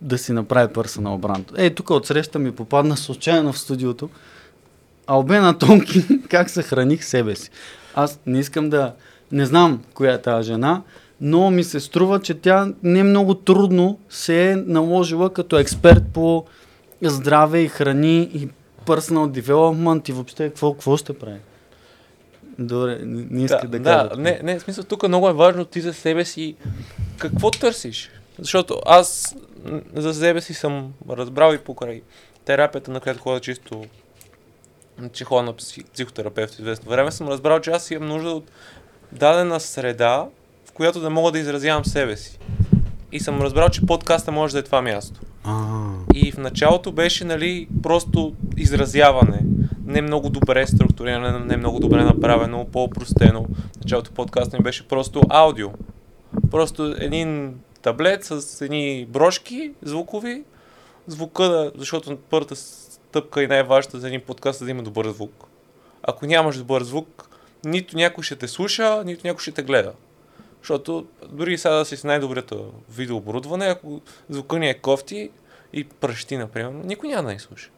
да 0.00 0.18
си 0.18 0.32
направи 0.32 0.72
персонал 0.72 1.18
бранд. 1.18 1.52
Ей, 1.56 1.74
тук 1.74 1.90
отсреща 1.90 2.38
ми 2.38 2.52
попадна 2.52 2.96
случайно 2.96 3.52
в 3.52 3.58
студиото 3.58 4.10
Албена 5.06 5.58
Тонки, 5.58 6.04
как 6.30 6.50
съхраних 6.50 7.04
себе 7.04 7.36
си. 7.36 7.50
Аз 7.94 8.20
не 8.26 8.38
искам 8.38 8.70
да... 8.70 8.94
Не 9.32 9.46
знам 9.46 9.82
коя 9.94 10.12
е 10.12 10.22
тази 10.22 10.46
жена, 10.46 10.82
но 11.24 11.50
ми 11.50 11.64
се 11.64 11.80
струва, 11.80 12.20
че 12.20 12.34
тя 12.34 12.72
не 12.82 13.02
много 13.02 13.34
трудно 13.34 13.98
се 14.08 14.50
е 14.50 14.56
наложила 14.56 15.32
като 15.32 15.58
експерт 15.58 16.02
по 16.12 16.44
здраве 17.02 17.60
и 17.60 17.68
храни 17.68 18.22
и 18.22 18.48
personal 18.86 19.40
development 19.40 20.10
и 20.10 20.12
въобще 20.12 20.48
какво, 20.48 20.72
какво 20.72 20.96
ще 20.96 21.18
прави. 21.18 21.38
Добре, 22.58 22.98
не, 23.04 23.44
иска 23.44 23.68
да, 23.68 23.78
да, 23.78 24.08
кажа. 24.08 24.20
не, 24.20 24.40
не, 24.42 24.58
в 24.58 24.62
смисъл, 24.62 24.84
тук 24.84 25.08
много 25.08 25.28
е 25.28 25.32
важно 25.32 25.64
ти 25.64 25.80
за 25.80 25.92
себе 25.92 26.24
си 26.24 26.56
какво 27.18 27.50
търсиш. 27.50 28.10
Защото 28.38 28.80
аз 28.86 29.36
за 29.94 30.14
себе 30.14 30.40
си 30.40 30.54
съм 30.54 30.92
разбрал 31.10 31.54
и 31.54 31.58
покрай 31.58 32.02
терапията, 32.44 32.90
на 32.90 33.00
която 33.00 33.20
ходя 33.20 33.40
чисто, 33.40 33.84
че 35.12 35.24
ходя 35.24 35.42
на 35.42 35.56
псих, 35.56 35.84
психотерапевт 35.84 36.58
известно 36.58 36.90
време, 36.90 37.10
съм 37.10 37.28
разбрал, 37.28 37.60
че 37.60 37.70
аз 37.70 37.90
имам 37.90 38.08
нужда 38.08 38.30
от 38.30 38.50
дадена 39.12 39.60
среда, 39.60 40.26
в 40.72 40.74
която 40.74 41.00
да 41.00 41.10
мога 41.10 41.32
да 41.32 41.38
изразявам 41.38 41.84
себе 41.84 42.16
си. 42.16 42.38
И 43.12 43.20
съм 43.20 43.42
разбрал, 43.42 43.68
че 43.68 43.86
подкаста 43.86 44.32
може 44.32 44.52
да 44.52 44.58
е 44.58 44.62
това 44.62 44.82
място. 44.82 45.20
А, 45.44 45.64
И 46.14 46.32
в 46.32 46.38
началото 46.38 46.92
беше, 46.92 47.24
нали, 47.24 47.68
просто 47.82 48.34
изразяване. 48.56 49.40
Не 49.86 50.02
много 50.02 50.30
добре 50.30 50.66
структурирано, 50.66 51.38
не 51.38 51.56
много 51.56 51.80
добре 51.80 52.04
направено, 52.04 52.66
по-простено. 52.72 53.46
Началото 53.76 54.10
подкаста 54.10 54.56
ми 54.56 54.62
беше 54.62 54.88
просто 54.88 55.22
аудио. 55.28 55.68
Просто 56.50 56.94
един 56.98 57.54
таблет 57.82 58.24
с 58.24 58.60
едни 58.60 59.06
брошки 59.08 59.72
звукови, 59.82 60.42
звука, 61.06 61.72
защото 61.78 62.18
първата 62.30 62.56
стъпка 62.56 63.42
и 63.42 63.46
най-важната 63.46 64.00
за 64.00 64.08
един 64.08 64.20
подкаст 64.20 64.60
е 64.60 64.64
да 64.64 64.70
има 64.70 64.82
добър 64.82 65.08
звук. 65.08 65.44
Ако 66.02 66.26
нямаш 66.26 66.56
добър 66.56 66.82
звук, 66.82 67.28
нито 67.64 67.96
някой 67.96 68.24
ще 68.24 68.36
те 68.36 68.48
слуша, 68.48 69.02
нито 69.04 69.26
някой 69.26 69.42
ще 69.42 69.52
те 69.52 69.62
гледа. 69.62 69.92
Защото 70.62 71.06
дори 71.28 71.58
сега 71.58 71.74
да 71.74 71.84
си 71.84 71.96
с 71.96 72.04
най-доброто 72.04 72.72
видеооборудване, 72.90 73.66
ако 73.66 74.00
звука 74.28 74.58
ни 74.58 74.68
е 74.68 74.74
кофти 74.74 75.30
и 75.72 75.84
пръщи, 75.84 76.36
например, 76.36 76.70
никой 76.84 77.08
няма 77.08 77.22
да 77.22 77.32
ни 77.32 77.38
слуша. 77.38 77.70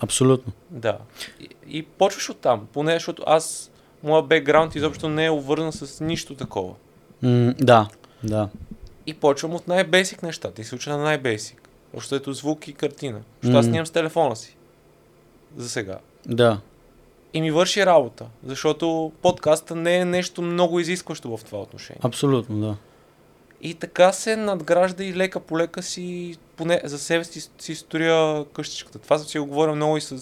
абсолютно. 0.00 0.52
Да. 0.70 0.98
И, 1.40 1.48
и 1.78 1.82
почваш 1.82 2.30
оттам, 2.30 2.66
поне 2.72 2.92
защото 2.92 3.22
аз, 3.26 3.70
моя 4.02 4.22
бекграунд 4.22 4.74
изобщо 4.74 5.08
не 5.08 5.24
е 5.24 5.30
обвързан 5.30 5.72
с 5.72 6.00
нищо 6.04 6.34
такова. 6.34 6.74
М, 7.22 7.54
да, 7.58 7.88
да. 8.24 8.48
И 9.06 9.14
почвам 9.14 9.54
от 9.54 9.68
най-бейсик 9.68 10.22
нещата 10.22 10.60
и 10.60 10.64
се 10.64 10.74
уча 10.74 10.90
на 10.90 10.98
най-бейсик. 10.98 11.68
Защото 11.94 12.14
ето 12.14 12.32
звук 12.32 12.68
и 12.68 12.72
картина. 12.72 13.20
Защото 13.42 13.58
аз 13.58 13.66
снимам 13.66 13.86
с 13.86 13.90
телефона 13.90 14.36
си. 14.36 14.56
За 15.56 15.68
сега. 15.68 15.98
Да. 16.26 16.60
И 17.34 17.40
ми 17.40 17.50
върши 17.50 17.86
работа. 17.86 18.26
Защото 18.46 19.12
подкаста 19.22 19.74
не 19.74 19.96
е 19.96 20.04
нещо 20.04 20.42
много 20.42 20.80
изискващо 20.80 21.36
в 21.36 21.44
това 21.44 21.58
отношение. 21.58 22.00
Абсолютно, 22.02 22.60
да. 22.60 22.76
И 23.62 23.74
така 23.74 24.12
се 24.12 24.36
надгражда 24.36 25.04
и 25.04 25.14
лека 25.14 25.40
по 25.40 25.58
лека 25.58 25.82
си, 25.82 26.36
поне 26.56 26.80
за 26.84 26.98
себе 26.98 27.24
си, 27.24 27.50
си 27.58 27.74
строя 27.74 28.44
къщичката. 28.44 28.98
Това 28.98 29.18
съм 29.18 29.28
си 29.28 29.38
го 29.38 29.46
говорил 29.46 29.74
много 29.74 29.96
и 29.96 30.00
с, 30.00 30.14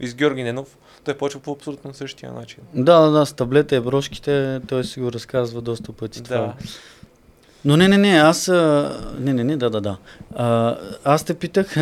и 0.00 0.08
с 0.08 0.14
Георги 0.14 0.42
Ненов. 0.42 0.76
Той 1.04 1.14
почва 1.14 1.40
по 1.40 1.52
абсолютно 1.52 1.94
същия 1.94 2.32
начин. 2.32 2.58
Да, 2.74 3.00
да, 3.00 3.10
да, 3.10 3.26
с 3.26 3.32
таблета 3.32 3.76
и 3.76 3.80
брошките, 3.80 4.60
той 4.68 4.84
си 4.84 5.00
го 5.00 5.12
разказва 5.12 5.60
доста 5.60 5.92
пъти. 5.92 6.22
това. 6.22 6.36
Да. 6.36 6.54
Но 7.64 7.76
не, 7.76 7.88
не, 7.88 7.98
не, 7.98 8.08
аз... 8.08 8.48
Не, 9.18 9.32
не, 9.32 9.44
не, 9.44 9.56
да, 9.56 9.70
да, 9.70 9.80
да. 9.80 9.96
А, 10.34 10.76
аз 11.04 11.24
те 11.24 11.34
питах... 11.34 11.74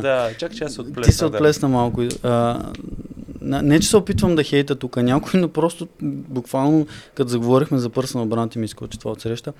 да, 0.00 0.30
чак 0.38 0.54
че 0.54 0.64
аз 0.64 0.72
се 0.72 0.80
отплесна. 0.80 1.02
Ти 1.02 1.12
се 1.12 1.24
да. 1.24 1.26
отплесна 1.26 1.68
малко. 1.68 2.02
А, 2.22 2.62
не, 3.40 3.80
че 3.80 3.88
се 3.88 3.96
опитвам 3.96 4.34
да 4.34 4.42
хейта 4.42 4.74
тук 4.74 4.96
някой, 4.96 5.40
но 5.40 5.48
просто 5.48 5.88
буквално, 6.02 6.86
като 7.14 7.30
заговорихме 7.30 7.78
за 7.78 7.90
personal 7.90 8.24
бранд 8.24 8.54
и 8.54 8.58
ми 8.58 8.64
изкочи 8.64 8.98
това 8.98 9.10
от 9.10 9.20
среща, 9.20 9.52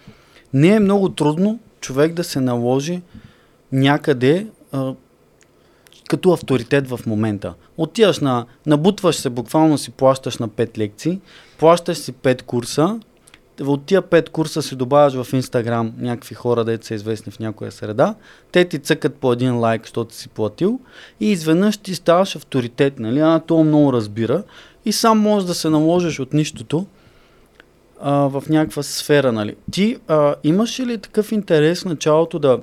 не 0.55 0.69
е 0.69 0.81
много 0.81 1.09
трудно 1.09 1.59
човек 1.81 2.13
да 2.13 2.25
се 2.25 2.41
наложи 2.41 3.03
някъде 3.73 4.47
а, 4.73 4.95
като 6.09 6.33
авторитет 6.33 6.89
в 6.89 7.01
момента. 7.07 7.55
Отиваш 7.77 8.19
на, 8.19 8.47
набутваш 8.67 9.17
се, 9.17 9.31
буквално 9.31 9.79
си 9.79 9.91
плащаш 9.91 10.39
на 10.39 10.49
5 10.49 10.79
лекции, 10.79 11.21
плащаш 11.59 11.99
си 11.99 12.13
5 12.13 12.43
курса, 12.43 13.01
от 13.61 13.85
тия 13.85 14.03
5 14.03 14.29
курса 14.29 14.63
си 14.63 14.77
добавяш 14.77 15.15
в 15.15 15.33
Инстаграм 15.33 15.93
някакви 15.99 16.35
хора, 16.35 16.65
дето 16.65 16.87
са 16.87 16.95
известни 16.95 17.33
в 17.33 17.39
някоя 17.39 17.73
среда, 17.73 18.15
те 18.53 18.65
ти 18.65 18.79
цъкат 18.79 19.15
по 19.15 19.33
един 19.33 19.59
лайк, 19.59 19.83
защото 19.83 20.15
си 20.15 20.29
платил 20.29 20.81
и 21.21 21.31
изведнъж 21.31 21.77
ти 21.77 21.95
ставаш 21.95 22.37
авторитет, 22.37 22.99
нали? 22.99 23.21
А, 23.21 23.41
то 23.47 23.65
много 23.65 23.93
разбира 23.93 24.43
и 24.85 24.93
сам 24.93 25.19
можеш 25.19 25.47
да 25.47 25.55
се 25.55 25.71
наложиш 25.71 26.21
от 26.21 26.33
нищото 26.33 26.87
а, 28.01 28.13
в 28.13 28.45
някаква 28.49 28.83
сфера, 28.83 29.33
нали? 29.33 29.57
Ти 29.71 29.97
а, 30.09 30.35
имаш 30.45 30.81
ли 30.81 30.99
такъв 30.99 31.33
интерес 31.33 31.83
в 31.83 31.85
началото 31.85 32.39
да 32.39 32.59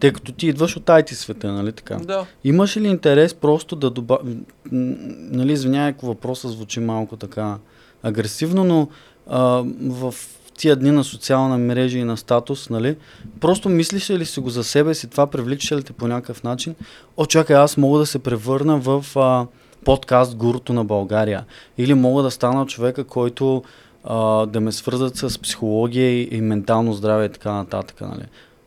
тъй 0.00 0.12
като 0.12 0.32
ти 0.32 0.46
идваш 0.46 0.76
от 0.76 0.84
IT 0.84 1.12
света, 1.12 1.52
нали 1.52 1.72
така? 1.72 1.96
Да. 1.96 2.26
Имаш 2.44 2.76
ли 2.76 2.88
интерес 2.88 3.34
просто 3.34 3.76
да 3.76 3.90
добавиш... 3.90 4.34
Нали, 4.72 5.52
извинявай, 5.52 5.90
ако 5.90 6.06
въпросът 6.06 6.50
звучи 6.50 6.80
малко 6.80 7.16
така 7.16 7.58
агресивно, 8.02 8.64
но 8.64 8.88
а, 9.26 9.64
в 9.80 10.14
тия 10.58 10.76
дни 10.76 10.90
на 10.90 11.04
социална 11.04 11.58
мрежа 11.58 11.98
и 11.98 12.04
на 12.04 12.16
статус, 12.16 12.70
нали, 12.70 12.96
просто 13.40 13.68
мислиш 13.68 14.10
ли 14.10 14.26
си 14.26 14.40
го 14.40 14.50
за 14.50 14.64
себе 14.64 14.94
си, 14.94 15.10
това 15.10 15.26
привлича 15.26 15.76
ли 15.76 15.82
те 15.82 15.92
по 15.92 16.08
някакъв 16.08 16.42
начин? 16.42 16.74
О, 17.16 17.26
чакай, 17.26 17.56
аз 17.56 17.76
мога 17.76 17.98
да 17.98 18.06
се 18.06 18.18
превърна 18.18 18.78
в 18.78 19.04
а, 19.16 19.46
подкаст 19.84 20.36
гурото 20.36 20.72
на 20.72 20.84
България. 20.84 21.44
Или 21.78 21.94
мога 21.94 22.22
да 22.22 22.30
стана 22.30 22.66
човека, 22.66 23.04
който 23.04 23.62
а, 24.04 24.46
да 24.46 24.60
ме 24.60 24.72
свързат 24.72 25.16
с 25.16 25.38
психология 25.38 26.10
и, 26.10 26.28
и 26.36 26.40
ментално 26.40 26.92
здраве 26.92 27.24
и 27.24 27.28
така 27.28 27.52
нататък. 27.52 28.00
Нали? 28.00 28.24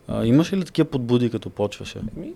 А, 0.08 0.26
имаш 0.26 0.54
ли 0.54 0.66
такива 0.66 0.90
подбуди, 0.90 1.30
като 1.30 1.50
почваше? 1.50 2.00
Ми, 2.16 2.34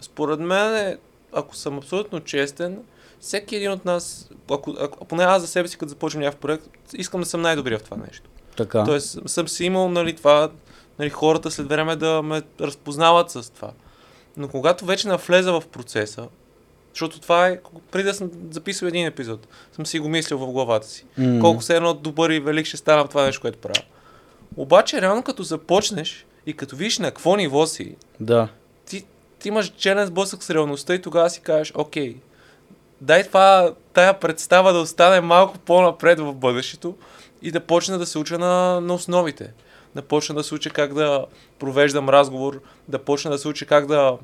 според 0.00 0.40
мен, 0.40 0.98
ако 1.32 1.56
съм 1.56 1.78
абсолютно 1.78 2.20
честен, 2.20 2.78
всеки 3.20 3.56
един 3.56 3.70
от 3.70 3.84
нас, 3.84 4.30
ако, 4.50 4.76
ако, 4.80 5.04
поне 5.04 5.24
аз 5.24 5.42
за 5.42 5.48
себе 5.48 5.68
си, 5.68 5.78
като 5.78 5.88
започвам 5.88 6.22
някакъв 6.22 6.40
проект, 6.40 6.64
искам 6.94 7.20
да 7.20 7.26
съм 7.26 7.40
най-добрия 7.40 7.78
в 7.78 7.82
това 7.82 7.96
нещо. 7.96 8.30
Така. 8.56 8.84
Тоест, 8.84 9.18
съм 9.26 9.48
си 9.48 9.64
имал, 9.64 9.88
нали, 9.88 10.16
това, 10.16 10.50
нали, 10.98 11.10
хората 11.10 11.50
след 11.50 11.68
време 11.68 11.96
да 11.96 12.22
ме 12.22 12.42
разпознават 12.60 13.30
с 13.30 13.52
това. 13.52 13.70
Но 14.36 14.48
когато 14.48 14.84
вече 14.84 15.08
навлеза 15.08 15.60
в 15.60 15.62
процеса, 15.72 16.28
защото 16.92 17.20
това 17.20 17.48
е, 17.48 17.60
преди 17.90 18.04
да 18.04 18.14
съм 18.14 18.30
записал 18.50 18.86
един 18.86 19.06
епизод, 19.06 19.48
съм 19.72 19.86
си 19.86 19.98
го 19.98 20.08
мислил 20.08 20.38
в 20.38 20.52
главата 20.52 20.86
си. 20.86 21.04
М. 21.18 21.40
Колко 21.40 21.62
се 21.62 21.76
едно 21.76 21.94
добър 21.94 22.30
и 22.30 22.40
велик 22.40 22.66
ще 22.66 22.76
стана 22.76 23.04
в 23.04 23.08
това 23.08 23.24
нещо, 23.24 23.40
което 23.40 23.58
правя. 23.58 23.82
Обаче, 24.56 25.00
реално 25.00 25.22
като 25.22 25.42
започнеш 25.42 26.26
и 26.46 26.52
като 26.52 26.76
видиш 26.76 26.98
на 26.98 27.06
какво 27.06 27.36
ниво 27.36 27.66
си, 27.66 27.96
Да. 28.20 28.48
ти, 28.86 29.04
ти 29.38 29.48
имаш 29.48 29.72
челен 29.76 30.06
сблъсък 30.06 30.42
с 30.42 30.50
реалността 30.50 30.94
и 30.94 31.02
тогава 31.02 31.30
си 31.30 31.40
кажеш, 31.40 31.72
окей, 31.76 32.16
дай 33.00 33.24
това, 33.24 33.74
тая 33.92 34.20
представа 34.20 34.72
да 34.72 34.78
остане 34.78 35.20
малко 35.20 35.58
по-напред 35.58 36.20
в 36.20 36.34
бъдещето 36.34 36.96
и 37.42 37.50
да 37.50 37.60
почна 37.60 37.98
да 37.98 38.06
се 38.06 38.18
уча 38.18 38.38
на, 38.38 38.80
на 38.80 38.94
основите. 38.94 39.52
Да 39.94 40.02
почна 40.02 40.34
да 40.34 40.44
се 40.44 40.54
уча 40.54 40.70
как 40.70 40.94
да 40.94 41.26
провеждам 41.58 42.08
разговор, 42.08 42.60
да 42.88 42.98
почна 42.98 43.30
да 43.30 43.38
се 43.38 43.48
уча 43.48 43.66
как 43.66 43.86
да, 43.86 44.18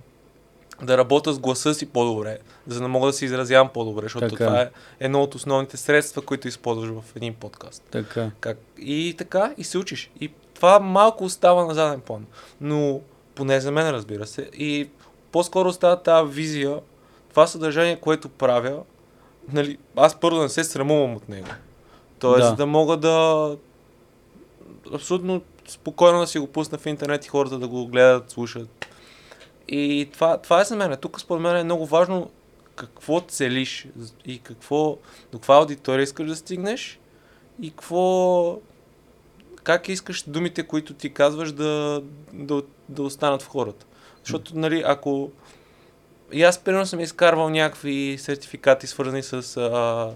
да 0.82 0.98
работя 0.98 1.32
с 1.32 1.38
гласа 1.38 1.74
си 1.74 1.86
по-добре, 1.86 2.38
за 2.66 2.80
да 2.80 2.88
мога 2.88 3.06
да 3.06 3.12
се 3.12 3.24
изразявам 3.24 3.68
по-добре, 3.68 4.02
защото 4.02 4.28
Така. 4.28 4.46
това 4.46 4.62
е 4.62 4.70
едно 5.00 5.22
от 5.22 5.34
основните 5.34 5.76
средства, 5.76 6.22
които 6.22 6.48
използваш 6.48 6.90
в 6.90 7.16
един 7.16 7.34
подкаст. 7.34 7.82
Така. 7.90 8.30
Как? 8.40 8.58
И 8.78 9.14
така, 9.18 9.54
и 9.56 9.64
се 9.64 9.78
учиш. 9.78 10.10
И 10.20 10.32
това 10.54 10.80
малко 10.80 11.24
остава 11.24 11.64
на 11.64 11.74
заден 11.74 12.00
план. 12.00 12.26
Но, 12.60 13.00
поне 13.34 13.60
за 13.60 13.70
мен, 13.70 13.90
разбира 13.90 14.26
се. 14.26 14.50
И 14.58 14.88
по-скоро 15.32 15.68
остава 15.68 15.96
тази 15.96 16.32
визия, 16.32 16.80
това 17.34 17.46
съдържание, 17.46 18.00
което 18.00 18.28
правя, 18.28 18.82
нали, 19.52 19.78
аз 19.96 20.20
първо 20.20 20.42
не 20.42 20.48
се 20.48 20.64
срамувам 20.64 21.14
от 21.14 21.28
него. 21.28 21.48
Тоест 22.18 22.50
Да. 22.50 22.56
да, 22.56 22.66
мога 22.66 22.96
да 22.96 23.56
абсолютно 24.94 25.42
спокойно 25.68 26.20
да 26.20 26.26
си 26.26 26.38
го 26.38 26.46
пусна 26.46 26.78
в 26.78 26.86
интернет 26.86 27.26
и 27.26 27.28
хората 27.28 27.58
да 27.58 27.68
го 27.68 27.86
гледат, 27.86 28.30
слушат. 28.30 28.86
И 29.68 30.10
това, 30.12 30.36
това 30.36 30.60
е 30.60 30.64
за 30.64 30.76
мен. 30.76 30.96
Тук 31.00 31.20
според 31.20 31.42
мен 31.42 31.56
е 31.56 31.64
много 31.64 31.86
важно 31.86 32.30
какво 32.76 33.20
целиш 33.20 33.86
и 34.26 34.38
какво, 34.38 34.96
до 35.32 35.38
каква 35.38 35.56
аудитория 35.56 36.02
искаш 36.02 36.28
да 36.28 36.36
стигнеш 36.36 37.00
и 37.62 37.70
какво, 37.70 38.58
как 39.62 39.88
искаш 39.88 40.22
думите, 40.22 40.62
които 40.62 40.94
ти 40.94 41.12
казваш 41.12 41.52
да, 41.52 42.02
да, 42.32 42.62
да 42.88 43.02
останат 43.02 43.42
в 43.42 43.48
хората. 43.48 43.86
Защото, 44.24 44.58
нали, 44.58 44.82
ако 44.86 45.30
и 46.32 46.42
аз, 46.42 46.58
примерно, 46.58 46.86
съм 46.86 47.00
изкарвал 47.00 47.48
някакви 47.50 48.16
сертификати, 48.20 48.86
свързани 48.86 49.22
с, 49.22 49.32
а, 49.56 50.10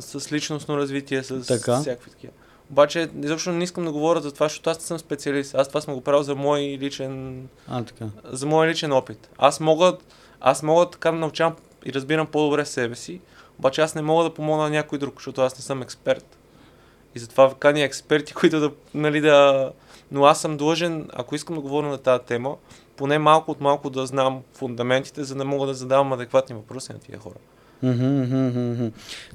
с 0.00 0.32
личностно 0.32 0.76
развитие, 0.76 1.22
с 1.22 1.46
Така. 1.46 1.80
всякакви 1.80 2.10
такива. 2.10 2.32
Обаче, 2.70 3.08
изобщо 3.22 3.52
не 3.52 3.64
искам 3.64 3.84
да 3.84 3.92
говоря 3.92 4.20
за 4.20 4.32
това, 4.32 4.46
защото 4.46 4.70
аз 4.70 4.78
съм 4.78 4.98
специалист. 4.98 5.54
Аз 5.54 5.68
това 5.68 5.80
съм 5.80 5.94
го 5.94 6.00
правил 6.00 6.22
за 6.22 6.34
мой 6.34 6.60
личен, 6.60 7.42
А, 7.68 7.84
така. 7.84 8.06
за 8.24 8.46
мой 8.46 8.68
личен 8.68 8.92
опит. 8.92 9.28
Аз 9.38 9.60
мога, 9.60 9.96
аз 10.40 10.62
мога 10.62 10.90
така 10.90 11.10
да 11.10 11.16
научавам 11.16 11.56
и 11.84 11.92
разбирам 11.92 12.26
по-добре 12.26 12.64
себе 12.64 12.94
си, 12.94 13.20
обаче 13.58 13.80
аз 13.80 13.94
не 13.94 14.02
мога 14.02 14.24
да 14.24 14.34
помогна 14.34 14.62
на 14.62 14.70
някой 14.70 14.98
друг, 14.98 15.14
защото 15.16 15.40
аз 15.40 15.58
не 15.58 15.62
съм 15.62 15.82
експерт. 15.82 16.38
И 17.14 17.18
затова 17.18 17.54
каня 17.54 17.80
експерти, 17.80 18.34
които 18.40 18.60
да, 18.60 18.70
нали, 18.94 19.20
да... 19.20 19.70
Но 20.10 20.24
аз 20.24 20.40
съм 20.40 20.56
длъжен, 20.56 21.08
ако 21.12 21.34
искам 21.34 21.56
да 21.56 21.62
говоря 21.62 21.86
на 21.88 21.98
тази 21.98 22.24
тема, 22.24 22.56
поне 22.98 23.18
малко 23.18 23.50
от 23.50 23.60
малко 23.60 23.90
да 23.90 24.06
знам 24.06 24.42
фундаментите, 24.54 25.24
за 25.24 25.34
да 25.34 25.44
мога 25.44 25.66
да 25.66 25.74
задавам 25.74 26.12
адекватни 26.12 26.56
въпроси 26.56 26.92
на 26.92 26.98
тия 26.98 27.18
хора. 27.18 27.34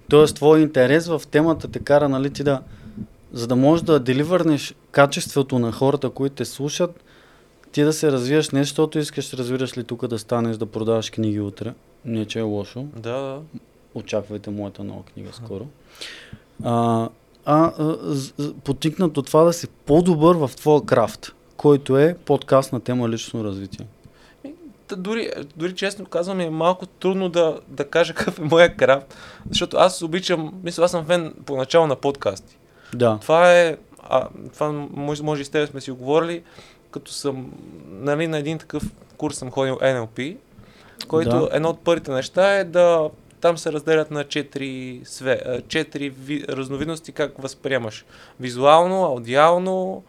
Тоест, 0.09 0.35
твой 0.35 0.61
интерес 0.61 1.07
в 1.07 1.21
темата 1.31 1.67
те 1.67 1.79
кара, 1.79 2.09
нали, 2.09 2.29
ти 2.29 2.43
да, 2.43 2.61
за 3.33 3.47
да 3.47 3.55
можеш 3.55 3.83
да 3.83 3.99
деливърнеш 3.99 4.75
качеството 4.91 5.59
на 5.59 5.71
хората, 5.71 6.09
които 6.09 6.35
те 6.35 6.45
слушат, 6.45 7.03
ти 7.71 7.83
да 7.83 7.93
се 7.93 8.11
развиеш 8.11 8.49
не 8.49 8.63
защото 8.63 8.99
искаш, 8.99 9.33
разбираш 9.33 9.77
ли, 9.77 9.83
тук 9.83 10.07
да 10.07 10.19
станеш 10.19 10.57
да 10.57 10.65
продаваш 10.65 11.09
книги 11.09 11.39
утре. 11.39 11.73
Не, 12.05 12.25
че 12.25 12.39
е 12.39 12.41
лошо. 12.41 12.85
Да, 12.95 13.19
да. 13.19 13.41
Очаквайте 13.95 14.49
моята 14.49 14.83
нова 14.83 15.03
книга 15.03 15.29
скоро. 15.33 15.67
А, 16.63 17.09
а, 17.45 17.73
а 17.77 17.93
потикнат 18.63 19.17
от 19.17 19.25
това 19.25 19.43
да 19.43 19.53
си 19.53 19.67
по-добър 19.67 20.35
в 20.35 20.51
твоя 20.55 20.81
крафт, 20.81 21.35
който 21.57 21.97
е 21.97 22.15
подкаст 22.25 22.73
на 22.73 22.79
тема 22.79 23.09
лично 23.09 23.43
развитие. 23.43 23.85
Дори, 24.97 25.31
дори 25.55 25.75
честно 25.75 26.05
казвам, 26.05 26.39
е 26.39 26.49
малко 26.49 26.85
трудно 26.85 27.29
да, 27.29 27.59
да 27.67 27.89
кажа 27.89 28.13
какъв 28.15 28.39
е 28.39 28.43
моя 28.43 28.75
крафт, 28.75 29.17
защото 29.49 29.77
аз 29.77 30.01
обичам, 30.01 30.53
мисля, 30.63 30.83
аз 30.83 30.91
съм 30.91 31.05
фен 31.05 31.33
поначало 31.45 31.87
на 31.87 31.95
подкасти. 31.95 32.57
Да. 32.93 33.17
Това 33.21 33.53
е, 33.53 33.77
а, 34.03 34.27
това 34.53 34.71
може, 34.91 35.23
може 35.23 35.41
и 35.41 35.45
с 35.45 35.49
теб 35.49 35.69
сме 35.69 35.81
си 35.81 35.91
оговорили, 35.91 36.43
като 36.91 37.11
съм, 37.11 37.51
нали, 37.89 38.27
на 38.27 38.37
един 38.37 38.57
такъв 38.57 38.83
курс 39.17 39.35
съм 39.35 39.51
ходил 39.51 39.75
NLP, 39.75 40.37
който 41.07 41.29
Да. 41.39 41.49
едно 41.51 41.69
от 41.69 41.79
първите 41.79 42.11
неща 42.11 42.55
е 42.55 42.63
да 42.63 43.09
там 43.41 43.57
се 43.57 43.71
разделят 43.71 44.11
на 44.11 44.23
четири, 44.23 45.01
све, 45.03 45.41
четири 45.67 46.09
ви, 46.09 46.45
разновидности 46.49 47.11
как 47.11 47.41
възприемаш. 47.41 48.05
Визуално, 48.39 49.03
аудиално, 49.05 50.03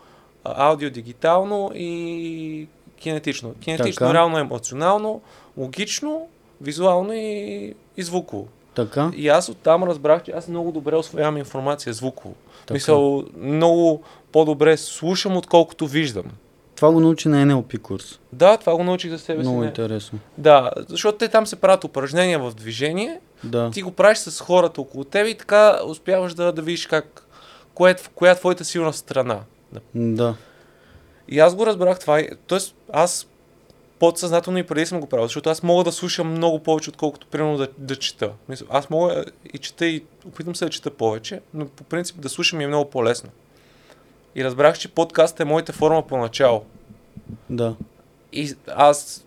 а, 0.45 0.69
аудио-дигитално 0.71 1.71
и 1.75 2.67
кинетично. 2.97 3.55
Кинетично, 3.61 4.07
Така. 4.07 4.15
реално, 4.15 4.39
емоционално, 4.39 5.21
логично, 5.57 6.27
визуално 6.61 7.13
и, 7.13 7.75
и 7.97 8.03
звуково. 8.03 8.49
Така? 8.75 9.11
И 9.17 9.29
аз 9.29 9.49
оттам 9.49 9.85
разбрах, 9.85 10.23
че 10.23 10.31
аз 10.31 10.49
много 10.49 10.73
добре 10.73 10.97
освоявам 10.97 11.37
информация 11.37 11.93
звуково. 11.93 12.35
Така. 12.61 12.75
Мисъл, 12.75 13.25
много 13.37 14.03
по-добре 14.33 14.77
слушам, 14.77 15.37
отколкото 15.37 15.87
виждам. 15.87 16.25
Това 16.77 16.93
го 16.93 17.01
научи 17.01 17.29
на 17.29 17.47
NLP 17.47 17.79
курс. 17.79 18.19
Да, 18.33 18.57
това 18.57 18.77
го 18.77 18.85
научих 18.85 19.11
за 19.11 19.19
себе 19.19 19.43
си. 19.43 19.49
Много 19.49 19.61
не. 19.61 19.67
интересно. 19.67 20.19
Да, 20.39 20.71
защото 20.89 21.19
те 21.19 21.29
там 21.29 21.47
се 21.47 21.57
правят 21.57 21.85
упражнения 21.85 22.39
в 22.39 22.55
движение, 22.55 23.21
Да. 23.45 23.71
ти 23.71 23.83
го 23.83 23.91
правиш 23.91 24.19
с 24.19 24.41
хората 24.41 24.81
около 24.81 25.05
теб 25.05 25.27
и 25.27 25.35
така 25.35 25.79
успяваш 25.87 26.35
да, 26.35 26.53
да 26.53 26.63
видиш 26.63 26.87
как, 26.87 27.27
кое, 27.75 27.91
е- 27.91 27.97
коя 28.15 28.33
е 28.33 28.37
твоята 28.37 28.65
силна 28.65 28.93
страна. 28.93 29.41
Да. 29.95 30.37
И 31.29 31.39
аз 31.39 31.55
го 31.55 31.67
разбрах 31.67 31.99
това. 31.99 32.23
Тоест, 32.47 32.75
аз 32.93 33.27
подсъзнателно 33.99 34.59
и 34.59 34.63
преди 34.63 34.87
съм 34.87 35.01
го 35.01 35.07
правил, 35.07 35.27
защото 35.27 35.51
аз 35.51 35.63
мога 35.63 35.85
да 35.85 35.93
слушам 35.93 36.31
много 36.31 36.59
повече, 36.59 36.91
отколкото 36.91 37.27
примерно 37.27 37.57
да, 37.57 37.69
да 37.79 37.97
чета. 37.97 38.33
Мисля, 38.49 38.67
аз 38.71 38.91
мога 38.91 39.25
и 39.55 39.59
чета 39.59 39.87
и 39.87 40.05
опитвам 40.27 40.57
се 40.57 40.65
да 40.65 40.71
чета 40.71 40.91
повече, 40.91 41.41
но 41.55 41.69
по 41.69 41.85
принцип 41.85 42.21
да 42.21 42.29
слушам 42.29 42.61
е 42.61 42.67
много 42.67 42.91
по-лесно. 42.91 43.31
И 44.35 44.45
разбрах, 44.45 44.79
че 44.79 44.89
подкаст 44.89 45.41
е 45.41 45.45
моята 45.45 45.73
форма 45.73 46.07
поначало. 46.07 46.65
Да. 47.51 47.77
И 48.33 48.55
аз 48.67 49.25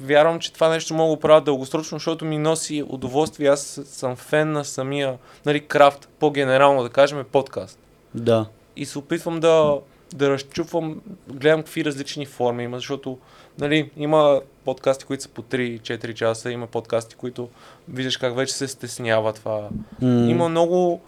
вярвам, 0.00 0.40
че 0.40 0.52
това 0.52 0.68
нещо 0.68 0.94
мога 0.94 1.16
да 1.16 1.20
правя 1.20 1.40
дългосрочно, 1.40 1.98
защото 1.98 2.24
ми 2.24 2.38
носи 2.38 2.84
удоволствие. 2.88 3.48
Аз 3.48 3.80
съм 3.84 4.16
фен 4.16 4.52
на 4.52 4.64
самия, 4.64 5.18
нали, 5.46 5.66
крафт, 5.66 6.08
по-генерално 6.18 6.82
да 6.82 6.88
кажем, 6.88 7.24
подкаст. 7.32 7.78
Да. 8.14 8.46
И 8.76 8.86
се 8.86 8.98
опитвам 8.98 9.40
да, 9.40 9.78
да 10.14 10.30
разчупвам, 10.30 11.00
гледам 11.28 11.62
какви 11.62 11.84
различни 11.84 12.26
форми 12.26 12.64
има, 12.64 12.76
защото 12.76 13.18
нали, 13.58 13.90
има 13.96 14.40
подкасти, 14.64 15.04
които 15.04 15.22
са 15.22 15.28
по 15.28 15.42
3-4 15.42 16.14
часа, 16.14 16.50
има 16.50 16.66
подкасти, 16.66 17.14
които 17.14 17.48
виждаш 17.88 18.16
как 18.16 18.36
вече 18.36 18.54
се 18.54 18.68
стеснява 18.68 19.32
това. 19.32 19.68
М, 20.02 20.30
Има 20.30 20.48
много... 20.48 21.00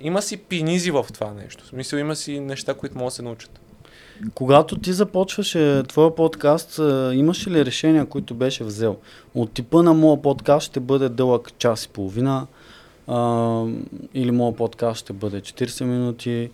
Има 0.00 0.22
си 0.22 0.36
пинизи 0.36 0.90
в 0.90 1.06
това 1.14 1.32
нещо. 1.32 1.64
В 1.64 1.68
смисъл 1.68 1.98
има 1.98 2.16
си 2.16 2.40
неща, 2.40 2.74
които 2.74 2.98
могат 2.98 3.12
да 3.12 3.14
се 3.14 3.22
научат. 3.22 3.60
Когато 4.34 4.78
ти 4.78 4.92
започваше 4.92 5.82
твоя 5.88 6.14
подкаст, 6.14 6.78
а, 6.78 7.10
имаше 7.14 7.50
ли 7.50 7.64
решения, 7.64 8.06
които 8.06 8.34
беше 8.34 8.64
взел? 8.64 8.96
От 9.34 9.52
типа 9.52 9.82
на 9.82 9.94
моя 9.94 10.22
подкаст 10.22 10.66
ще 10.66 10.80
бъде 10.80 11.08
дълъг 11.08 11.58
час 11.58 11.84
и 11.84 11.88
половина, 11.88 12.46
а, 13.06 13.64
или 14.14 14.30
моя 14.30 14.56
подкаст 14.56 15.00
ще 15.00 15.12
бъде 15.12 15.40
40 15.40 15.84
минути. 15.84 16.50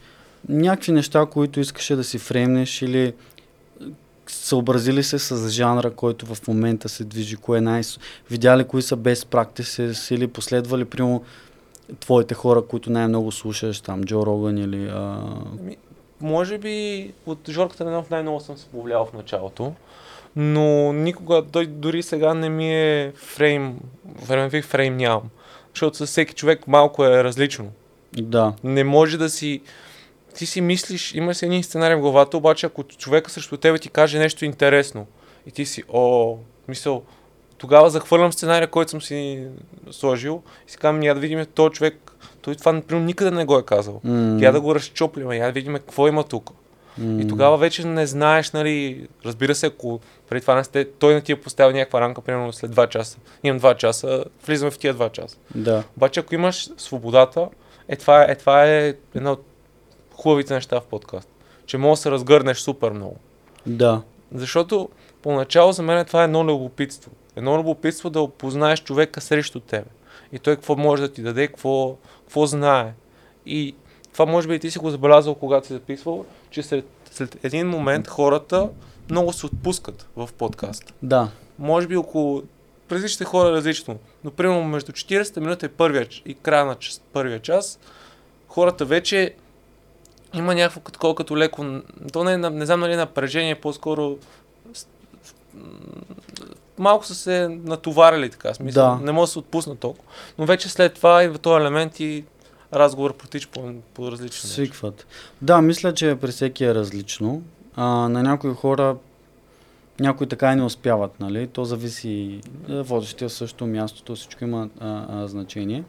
Някакви 0.48 0.92
неща, 0.92 1.26
които 1.26 1.60
искаше 1.60 1.96
да 1.96 2.04
си 2.04 2.18
фреймнеш 2.18 2.82
или 2.82 3.12
съобразили 4.26 5.02
се 5.02 5.18
с 5.18 5.50
жанра, 5.50 5.90
който 5.90 6.34
в 6.34 6.48
момента 6.48 6.88
се 6.88 7.04
движи, 7.04 7.36
кое 7.36 7.58
е 7.58 7.60
най- 7.60 7.82
видяли 8.30 8.64
кои 8.64 8.82
са 8.82 8.96
без 8.96 9.24
practices 9.24 10.14
или 10.14 10.26
последвали, 10.26 10.84
примерно, 10.84 11.24
твоите 12.00 12.34
хора, 12.34 12.62
които 12.62 12.90
най-много 12.90 13.32
слушаш, 13.32 13.80
там, 13.80 14.04
Джо 14.04 14.26
Роган 14.26 14.58
или... 14.58 14.88
А... 14.88 15.20
Ами, 15.60 15.76
може 16.20 16.58
би 16.58 17.10
от 17.26 17.50
Жорката 17.50 17.84
Ненов 17.84 18.10
най-много 18.10 18.40
съм 18.40 18.56
се 18.56 18.66
повлиял 18.66 19.04
в 19.04 19.12
началото, 19.12 19.72
но 20.36 20.92
никога, 20.92 21.42
той 21.52 21.66
дори 21.66 22.02
сега 22.02 22.34
не 22.34 22.48
ми 22.48 22.74
е 22.74 23.12
фрейм, 23.16 23.78
времеви 24.26 24.62
фрейм 24.62 24.96
нямам. 24.96 25.22
Защото 25.74 25.96
със 25.96 26.10
всеки 26.10 26.34
човек 26.34 26.68
малко 26.68 27.04
е 27.04 27.24
различно. 27.24 27.70
Да, 28.12 28.52
Не 28.64 28.84
може 28.84 29.18
да 29.18 29.30
си... 29.30 29.60
Ти 30.34 30.46
си 30.46 30.60
мислиш, 30.60 31.14
има 31.14 31.34
си 31.34 31.46
един 31.46 31.62
сценарий 31.62 31.96
в 31.96 32.00
главата, 32.00 32.36
обаче 32.36 32.66
ако 32.66 32.82
човека 32.84 33.30
срещу 33.30 33.56
тебе 33.56 33.78
ти 33.78 33.88
каже 33.88 34.18
нещо 34.18 34.44
интересно 34.44 35.06
и 35.46 35.50
ти 35.50 35.66
си, 35.66 35.82
о, 35.88 36.36
мисъл, 36.68 37.02
тогава 37.58 37.90
захвърлям 37.90 38.32
сценария, 38.32 38.68
който 38.68 38.90
съм 38.90 39.02
си 39.02 39.46
сложил 39.90 40.42
и 40.68 40.70
си 40.70 40.76
казвам, 40.76 41.02
я 41.02 41.14
да 41.14 41.20
видим 41.20 41.46
този 41.46 41.72
човек, 41.72 42.12
той 42.42 42.54
това, 42.54 42.72
например, 42.72 43.02
никъде 43.02 43.30
не 43.30 43.44
го 43.44 43.58
е 43.58 43.62
казал. 43.62 44.00
М, 44.04 44.38
Я 44.40 44.52
да 44.52 44.60
го 44.60 44.74
разчоплиме, 44.74 45.36
я 45.36 45.46
да 45.46 45.52
видим 45.52 45.74
какво 45.74 46.08
има 46.08 46.24
тук. 46.24 46.50
м, 46.98 47.20
И 47.20 47.28
тогава 47.28 47.56
вече 47.56 47.86
не 47.86 48.06
знаеш, 48.06 48.50
нали, 48.52 49.06
разбира 49.24 49.54
се, 49.54 49.66
ако 49.66 50.00
преди 50.28 50.40
това 50.40 50.54
не 50.54 50.64
сте, 50.64 50.84
той 50.90 51.14
не 51.14 51.20
ти 51.20 51.32
е 51.32 51.36
поставил 51.36 51.72
някаква 51.72 52.00
рамка, 52.00 52.20
примерно 52.20 52.52
след 52.52 52.70
2 52.70 52.88
часа. 52.88 53.18
Имам 53.42 53.60
2 53.60 53.76
часа, 53.76 54.24
влизаме 54.46 54.70
в 54.70 54.78
тия 54.78 54.94
2 54.94 55.12
часа. 55.12 55.36
Да, 55.54 55.84
Обаче 55.96 56.20
ако 56.20 56.34
имаш 56.34 56.68
свободата, 56.76 57.48
е 57.88 57.96
това, 57.96 58.22
е, 58.22 58.34
това 58.34 58.64
е 58.66 58.94
едно 59.14 59.32
от 59.32 59.46
хубавите 60.16 60.54
неща 60.54 60.80
в 60.80 60.84
подкаст. 60.84 61.28
Че 61.66 61.78
може 61.78 61.98
да 61.98 62.02
се 62.02 62.10
разгърнеш 62.10 62.58
супер 62.58 62.90
много. 62.90 63.16
да, 63.66 64.02
Защото 64.34 64.88
поначало 65.22 65.72
за 65.72 65.82
мен 65.82 66.04
това 66.04 66.20
е 66.20 66.24
едно 66.24 66.44
любопитство. 66.44 67.10
Едно 67.36 67.58
любопитство 67.58 68.10
да 68.10 68.20
опознаеш 68.20 68.82
човека 68.82 69.20
срещу 69.20 69.60
тебе. 69.60 69.90
И 70.32 70.38
той 70.38 70.54
какво 70.56 70.76
може 70.76 71.02
да 71.02 71.12
ти 71.12 71.22
даде, 71.22 71.46
какво, 71.46 71.96
какво 72.20 72.46
знае. 72.46 72.92
И 73.46 73.74
това 74.12 74.26
може 74.26 74.48
би 74.48 74.54
и 74.54 74.58
ти 74.58 74.70
си 74.70 74.78
го 74.78 74.90
забелязал, 74.90 75.34
когато 75.34 75.66
си 75.66 75.72
записвал, 75.72 76.24
че 76.50 76.62
след, 76.62 76.84
след 77.10 77.44
един 77.44 77.68
момент 77.68 78.08
хората 78.08 78.68
много 79.10 79.32
се 79.32 79.46
отпускат 79.46 80.08
в 80.16 80.28
подкаст. 80.38 80.94
да, 81.02 81.30
Може 81.58 81.86
би 81.86 81.96
около 81.96 82.42
различните 82.92 83.24
хора 83.24 83.52
различно, 83.52 83.98
но 84.24 84.30
примерно 84.30 84.64
между 84.64 84.92
40 84.92 85.40
минута 85.40 85.66
и, 85.66 85.68
първия, 85.68 86.08
и 86.26 86.34
края 86.34 86.64
на 86.64 86.74
час, 86.74 87.02
първия 87.12 87.40
час, 87.40 87.78
хората 88.48 88.84
вече 88.84 89.34
има 90.34 90.54
някакво 90.54 90.80
такова 90.80 91.14
като 91.14 91.36
леко, 91.36 91.80
то 92.12 92.24
не, 92.24 92.32
е 92.32 92.36
не 92.36 92.66
знам 92.66 92.80
нали 92.80 92.96
напрежение, 92.96 93.54
по-скоро 93.54 94.18
малко 96.78 97.06
са 97.06 97.14
се 97.14 97.48
натоварили 97.48 98.30
така, 98.30 98.52
в 98.52 98.56
смисъл, 98.56 98.84
Да. 98.84 99.04
не 99.04 99.12
може 99.12 99.28
да 99.28 99.32
се 99.32 99.38
отпуснат 99.38 99.78
толкова, 99.78 100.12
но 100.38 100.46
вече 100.46 100.68
след 100.68 100.94
това 100.94 101.22
идва 101.22 101.38
този 101.38 101.60
елемент 101.62 102.00
и 102.00 102.24
разговор 102.72 103.16
протича 103.16 103.48
по, 103.52 103.72
по 103.94 104.12
различен 104.12 104.48
начин. 104.48 104.50
свикват. 104.50 105.06
Да, 105.42 105.60
мисля, 105.62 105.94
че 105.94 106.16
при 106.20 106.30
всеки 106.30 106.64
е 106.64 106.74
различно. 106.74 107.42
А, 107.76 107.84
на 107.86 108.22
някои 108.22 108.54
хора 108.54 108.96
някои 110.00 110.26
така 110.26 110.52
и 110.52 110.56
не 110.56 110.62
успяват, 110.64 111.20
нали? 111.20 111.46
То 111.46 111.64
зависи 111.64 112.40
водещия 112.68 113.30
също 113.30 113.66
мястото, 113.66 114.14
всичко 114.16 114.44
има 114.44 114.68
а, 114.80 115.06
а, 115.10 115.28
значение. 115.28 115.84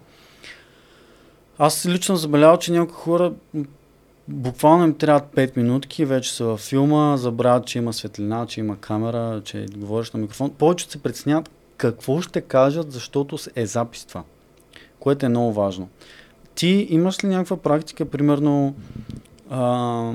Аз 1.58 1.86
лично 1.86 2.16
забелявам, 2.16 2.58
че 2.58 2.72
някои 2.72 2.96
хора 2.96 3.34
буквално 4.28 4.84
им 4.84 4.98
трябват 4.98 5.36
5 5.36 5.58
минутки 5.58 6.06
вече 6.06 6.34
са 6.34 6.46
във 6.46 6.60
филма, 6.60 7.18
забравят, 7.18 7.66
че 7.66 7.78
има 7.78 7.94
светлина, 7.94 8.46
че 8.46 8.60
има 8.60 8.78
камера, 8.78 9.42
че 9.44 9.66
говориш 9.78 10.12
на 10.12 10.20
микрофон. 10.20 10.50
Повечето 10.50 10.92
се 10.92 11.04
преценят 11.04 11.50
какво 11.78 12.22
ще 12.22 12.42
кажат, 12.42 12.92
защото 12.92 13.38
е 13.56 13.66
запис 13.66 14.06
това, 14.06 14.24
което 15.00 15.26
е 15.26 15.30
много 15.30 15.54
важно. 15.54 15.90
ти 16.56 16.88
имаш 16.90 17.24
ли 17.24 17.28
някаква 17.28 17.58
практика, 17.58 18.06
примерно, 18.06 18.76
а, 19.50 20.14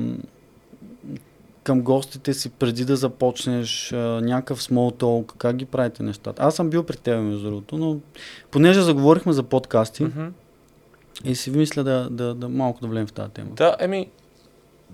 към 1.63 1.83
гостите 1.83 2.35
си 2.35 2.51
преди 2.51 2.85
да 2.85 2.97
започнеш 2.97 3.93
а, 3.93 3.97
някакъв 3.97 4.63
small 4.63 4.95
talk, 4.95 5.33
как 5.39 5.57
ги 5.57 5.65
правите 5.65 6.03
нещата? 6.03 6.43
Аз 6.43 6.55
съм 6.55 6.71
бил 6.71 6.83
при 6.83 6.97
теб, 6.97 7.23
между 7.23 7.43
другото, 7.43 7.79
но 7.79 7.97
понеже 8.51 8.81
заговорихме 8.81 9.33
за 9.33 9.43
подкасти 9.43 10.05
Мгм. 10.05 10.27
И 11.25 11.35
си 11.35 11.51
мисля 11.51 11.85
да, 11.85 12.09
да, 12.11 12.35
да 12.35 12.49
малко 12.49 12.81
да 12.81 12.87
влезем 12.87 13.07
в 13.07 13.13
тази 13.13 13.31
тема. 13.31 13.51
Да, 13.51 13.77
еми, 13.81 14.09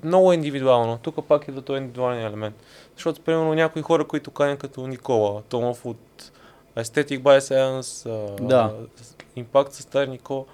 много 0.05 0.33
е 0.33 0.35
индивидуално. 0.35 0.99
Тук 0.99 1.27
пак 1.29 1.49
идва 1.49 1.63
този 1.63 1.77
индивидуален 1.77 2.27
елемент. 2.27 2.57
Защото, 2.95 3.21
примерно, 3.21 3.55
някои 3.55 3.83
хора, 3.83 4.05
които 4.05 4.31
канят 4.31 4.59
като 4.59 4.87
Никола, 4.87 5.43
Томов 5.49 5.87
от 5.87 6.33
Aesthetic 6.77 7.21
by 7.21 7.39
Science, 7.39 8.09
Да. 8.41 8.73
Impact 9.37 9.71
с 9.71 9.83
Стар 9.83 10.07
Никола, 10.07 10.45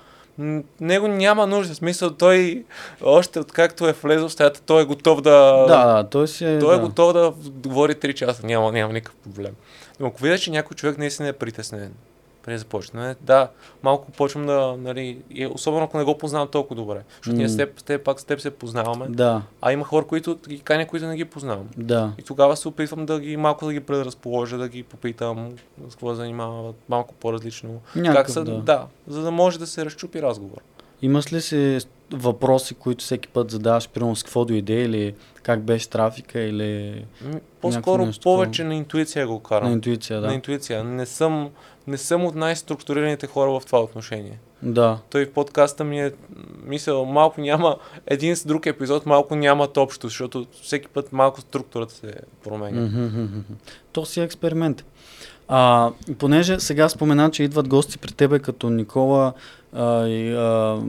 него 0.80 1.08
няма 1.08 1.46
нужда. 1.46 1.74
В 1.74 1.76
смисъл, 1.76 2.10
той 2.10 2.64
още 3.02 3.40
откакто 3.40 3.88
е 3.88 3.92
влезъл 3.92 4.28
в 4.28 4.32
стаята, 4.32 4.62
той 4.62 4.82
е 4.82 4.84
готов 4.84 5.20
да... 5.20 5.66
Да, 5.68 5.96
да, 5.96 6.08
той 6.08 6.28
си 6.28 6.44
е... 6.44 6.58
Той 6.58 6.74
е 6.74 6.78
да. 6.78 6.86
готов 6.86 7.12
да 7.12 7.32
говори 7.50 7.94
3 7.94 8.14
часа, 8.14 8.46
няма, 8.46 8.72
няма 8.72 8.92
никакъв 8.92 9.16
проблем. 9.16 9.54
Но 10.00 10.06
ако 10.06 10.22
видя, 10.22 10.38
че 10.38 10.50
някой 10.50 10.74
човек 10.74 10.98
наистина 10.98 11.28
е 11.28 11.32
притеснен, 11.32 11.92
преди 12.42 12.54
да 12.54 12.58
започне, 12.58 13.14
да, 13.20 13.48
малко 13.82 14.10
почвам 14.12 14.46
да, 14.46 14.74
нали, 14.78 15.18
и 15.30 15.46
особено 15.46 15.84
ако 15.84 15.98
не 15.98 16.04
го 16.04 16.18
познавам 16.18 16.48
толкова 16.48 16.76
добре. 16.76 17.02
Защото 17.16 17.36
ние 17.36 17.48
с 17.48 17.56
теб, 17.56 17.80
с 17.80 17.82
теб, 17.82 18.04
пак 18.04 18.20
с 18.20 18.24
теб 18.24 18.40
се 18.40 18.50
познаваме, 18.50 19.06
Да, 19.08 19.42
а 19.60 19.72
има 19.72 19.84
хора, 19.84 20.06
които 20.06 20.38
ги 20.48 20.58
каня, 20.60 20.86
които 20.86 21.06
не 21.06 21.16
ги 21.16 21.24
познавам. 21.24 21.68
да. 21.76 22.12
И 22.18 22.22
тогава 22.22 22.56
се 22.56 22.68
опитвам 22.68 23.06
да 23.06 23.20
ги 23.20 23.36
малко 23.36 23.66
да 23.66 23.72
ги 23.72 23.80
предразположа, 23.80 24.58
да 24.58 24.68
ги 24.68 24.82
попитам 24.82 25.50
с 25.88 25.92
какво 25.92 26.14
занимават, 26.14 26.76
малко 26.88 27.14
по-различно. 27.14 27.80
Някакъв, 27.96 28.16
как 28.16 28.30
са, 28.30 28.44
да. 28.44 28.58
да. 28.58 28.86
за 29.06 29.22
да 29.22 29.30
може 29.30 29.58
да 29.58 29.66
се 29.66 29.84
разчупи 29.84 30.22
разговор. 30.22 30.58
Имаш 31.02 31.32
ли 31.32 31.40
си 31.40 31.78
въпроси, 32.10 32.74
които 32.74 33.04
всеки 33.04 33.28
път 33.28 33.50
задаваш, 33.50 33.88
примерно 33.88 34.16
с 34.16 34.22
какво 34.22 34.44
дойде 34.44 34.74
или 34.74 35.14
как 35.42 35.62
беше 35.62 35.90
трафика 35.90 36.40
или 36.40 37.04
По-скоро 37.60 38.06
нещо 38.06 38.22
повече 38.22 38.64
на 38.64 38.74
интуиция 38.74 39.26
го 39.26 39.40
карам. 39.40 39.68
на 39.68 39.72
интуиция, 39.72 40.20
На 40.20 40.26
да? 40.28 40.34
интуиция. 40.34 40.84
Не 40.84 41.06
съм, 41.06 41.50
не 41.86 41.98
съм 41.98 42.24
от 42.24 42.34
най-структурираните 42.34 43.26
хора 43.26 43.60
в 43.60 43.66
това 43.66 43.82
отношение. 43.82 44.38
Да, 44.62 44.98
Той 45.10 45.26
в 45.26 45.32
подкаста 45.32 45.84
ми 45.84 46.00
е 46.00 46.12
мисъл, 46.64 47.04
малко 47.04 47.40
няма, 47.40 47.76
един 48.06 48.36
с 48.36 48.46
друг 48.46 48.66
епизод 48.66 49.06
малко 49.06 49.36
нямат 49.36 49.76
общо, 49.76 50.06
защото 50.08 50.46
всеки 50.62 50.88
път 50.88 51.12
малко 51.12 51.40
структурата 51.40 51.94
се 51.94 52.14
променя. 52.44 52.90
То 53.92 54.04
си 54.04 54.20
е 54.20 54.24
експеримент. 54.24 54.84
А, 55.48 55.90
понеже 56.18 56.60
сега 56.60 56.88
спомена, 56.88 57.30
че 57.30 57.42
идват 57.42 57.68
гости 57.68 57.98
при 57.98 58.12
тебе 58.12 58.38
като 58.38 58.70
Никола 58.70 59.32
а, 59.72 60.06
и, 60.06 60.34
а, 60.34 60.80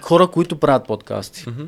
хора, 0.00 0.26
които 0.26 0.56
правят 0.56 0.86
подкасти. 0.86 1.44
Мгм. 1.50 1.62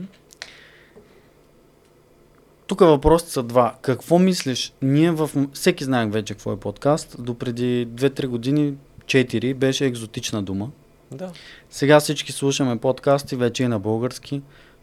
Тук 2.71 2.81
въпросите 2.81 3.33
са 3.33 3.43
два. 3.43 3.75
Какво 3.83 4.19
мислиш? 4.19 4.73
Ние 4.83 5.11
в... 5.11 5.31
Всеки 5.53 5.85
знае 5.85 6.07
вече 6.07 6.35
какво 6.35 6.53
е 6.53 6.57
подкаст. 6.57 7.17
До 7.19 7.35
преди 7.35 7.89
2-3 7.89 8.27
години, 8.27 8.75
4, 9.05 9.55
беше 9.55 9.87
екзотична 9.87 10.43
дума. 10.43 10.71
Да. 11.11 11.31
Сега 11.71 12.01
всички 12.01 12.33
слушаме 12.33 12.77
подкасти, 12.77 13.37
вече 13.37 13.63
и 13.63 13.69
на 13.69 13.79
български. 13.79 14.43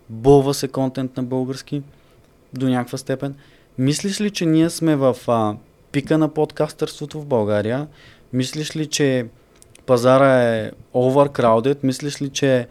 Бълва 0.09 0.53
се 0.53 0.67
контент 0.67 1.17
на 1.17 1.23
български 1.23 1.81
до 2.53 2.69
някаква 2.69 2.97
степен. 2.97 3.35
Мислиш 3.77 4.21
ли, 4.21 4.31
че 4.31 4.45
ние 4.45 4.69
сме 4.69 4.95
в 4.95 5.17
а, 5.27 5.55
пика 5.91 6.17
на 6.17 6.33
подкастърството 6.33 7.21
в 7.21 7.25
България? 7.25 7.87
Мислиш 8.33 8.75
ли, 8.75 8.85
че 8.85 9.25
пазара 9.85 10.43
е 10.43 10.71
overcrowded? 10.93 11.77
Мислиш 11.83 12.21
ли, 12.21 12.29
че 12.29 12.67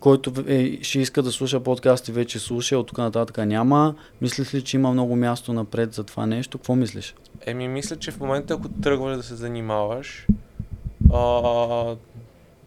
който 0.00 0.32
е, 0.46 0.78
ще 0.82 0.98
иска 1.00 1.22
да 1.22 1.32
слуша 1.32 1.60
подкасти, 1.60 2.12
вече 2.12 2.38
слуша, 2.38 2.78
от 2.78 2.86
тук 2.86 2.98
нататък 2.98 3.38
няма? 3.38 3.94
Мислиш 4.22 4.54
ли, 4.54 4.62
че 4.62 4.76
има 4.76 4.92
много 4.92 5.16
място 5.16 5.52
напред 5.52 5.94
за 5.94 6.04
това 6.04 6.26
нещо? 6.26 6.58
Какво 6.58 6.74
мислиш? 6.74 7.14
Еми, 7.46 7.68
мисля, 7.68 7.96
че 7.96 8.10
в 8.10 8.20
момента, 8.20 8.54
ако 8.54 8.68
тръгваш 8.68 9.16
да 9.16 9.22
се 9.22 9.34
занимаваш, 9.34 10.26
а, 11.14 11.84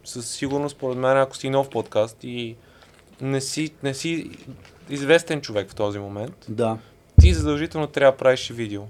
със 0.06 0.30
сигурност, 0.30 0.76
според 0.76 0.98
мен, 0.98 1.18
ако 1.18 1.38
си 1.38 1.50
нов 1.50 1.70
подкаст 1.70 2.18
и 2.24 2.56
не 3.22 3.42
си, 3.42 3.72
не 3.84 3.94
си 3.94 4.30
известен 4.89 5.42
човек 5.42 5.70
в 5.70 5.76
този 5.76 6.00
момент, 6.00 6.46
Да. 6.50 6.78
ти 7.22 7.34
задължително 7.34 7.88
трябва 7.88 8.12
да 8.12 8.18
правиш 8.18 8.50
видео. 8.50 8.82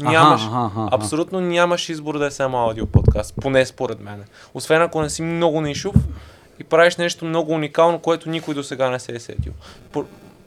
Нямаш, 0.00 0.42
Аха, 0.42 0.56
аха, 0.56 0.66
аха. 0.84 0.88
абсолютно 0.96 1.40
нямаш 1.40 1.88
избор 1.88 2.18
да 2.18 2.26
е 2.26 2.30
само 2.30 2.58
аудио 2.58 2.86
подкаст, 2.86 3.34
поне 3.40 3.66
според 3.66 4.00
мен. 4.00 4.24
Освен 4.54 4.82
ако 4.82 5.02
не 5.02 5.10
си 5.10 5.22
много 5.22 5.60
нишов 5.60 5.94
и 6.60 6.64
правиш 6.64 6.96
нещо 6.96 7.24
много 7.24 7.52
уникално, 7.52 7.98
което 7.98 8.30
никой 8.30 8.54
до 8.54 8.62
сега 8.62 8.90
не 8.90 8.98
се 8.98 9.12
е 9.12 9.20
сетил. 9.20 9.52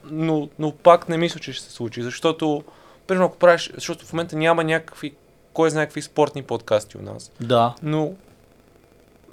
Но, 0.06 0.50
но 0.60 0.72
пак 0.72 1.10
не 1.10 1.18
мисля, 1.18 1.40
че 1.40 1.54
ще 1.54 1.66
се 1.66 1.72
случи, 1.72 2.02
защото, 2.02 2.64
примерно, 3.08 3.26
ако 3.26 3.38
правиш, 3.38 3.72
защото 3.76 4.06
в 4.06 4.14
момента 4.14 4.36
няма 4.36 4.64
някакви, 4.64 5.14
кой 5.54 5.70
знае 5.70 5.86
какви 5.86 6.02
спортни 6.02 6.44
подкасти 6.44 6.98
у 6.98 7.02
нас, 7.02 7.32
Да. 7.42 7.74
но, 7.84 8.14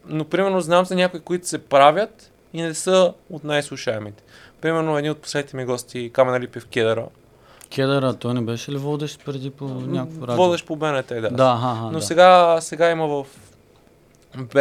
но 0.06 0.24
примерно 0.24 0.60
знам 0.60 0.84
за 0.84 0.94
някои, 0.94 1.20
които 1.20 1.48
се 1.48 1.58
правят 1.58 2.32
и 2.52 2.62
не 2.62 2.74
са 2.74 3.12
от 3.30 3.44
най-слушаемите. 3.44 4.22
Примерно, 4.60 4.98
един 4.98 5.10
от 5.10 5.18
последните 5.18 5.56
ми 5.56 5.64
гости, 5.64 6.10
Камена 6.12 6.40
Липев 6.40 6.66
Кедъра, 6.66 7.06
Кедъра, 7.74 8.14
той 8.14 8.34
не 8.34 8.40
беше 8.40 8.72
ли 8.72 8.76
водещ 8.76 9.24
преди 9.24 9.50
по 9.50 9.64
някакво 9.64 10.26
радио? 10.26 10.44
водещ 10.44 10.66
по 10.66 10.76
БНТ, 10.76 11.08
да. 11.08 11.30
Да, 11.30 11.60
аха, 11.62 11.82
Но 11.82 11.90
да. 11.90 12.02
сега, 12.02 12.58
сега 12.60 12.90
има 12.90 13.06
в 13.06 13.26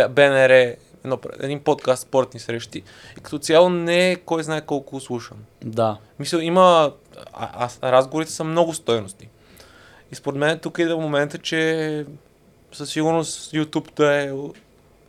БНР 0.10 0.76
едно, 1.08 1.20
един 1.40 1.60
подкаст 1.60 2.04
спортни 2.04 2.40
срещи 2.40 2.84
и 3.18 3.22
като 3.22 3.40
цяло 3.40 3.70
не 3.70 4.12
е 4.12 4.16
кой 4.16 4.44
знае 4.44 4.62
колко 4.62 5.00
слушан. 5.00 5.38
Да. 5.64 5.98
Мисля, 6.20 6.44
има... 6.44 6.94
А, 7.34 7.70
а, 7.82 7.92
разговорите 7.92 8.32
са 8.32 8.44
много 8.44 8.74
стойности. 8.74 9.30
И 10.12 10.16
според 10.16 10.40
мен 10.40 10.60
тук 10.60 10.80
идва 10.80 10.98
момента, 10.98 11.38
че 11.38 12.06
със 12.72 12.90
сигурност 12.90 13.52
YouTube 13.52 13.96
да 13.96 14.24
е 14.24 14.32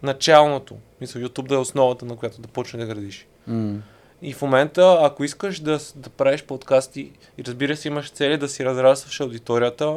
началното. 0.03 0.77
Мисля, 1.01 1.21
YouTube 1.21 1.49
да 1.49 1.55
е 1.55 1.59
основата, 1.59 2.05
на 2.05 2.17
която 2.17 2.41
да 2.41 2.49
почне 2.49 2.81
да 2.81 2.95
градиш. 2.95 3.27
М. 3.47 3.83
И 4.23 4.33
в 4.33 4.43
момента, 4.43 4.99
ако 5.01 5.25
искаш 5.25 5.61
да, 5.61 5.79
да 5.97 6.11
правиш 6.11 6.43
подкасти 6.43 7.13
и 7.39 7.45
разбира 7.45 7.77
се 7.77 7.89
имаш 7.89 8.11
цели 8.11 8.37
да 8.37 8.49
си 8.49 8.65
разрастваш 8.65 9.21
аудиторията, 9.21 9.97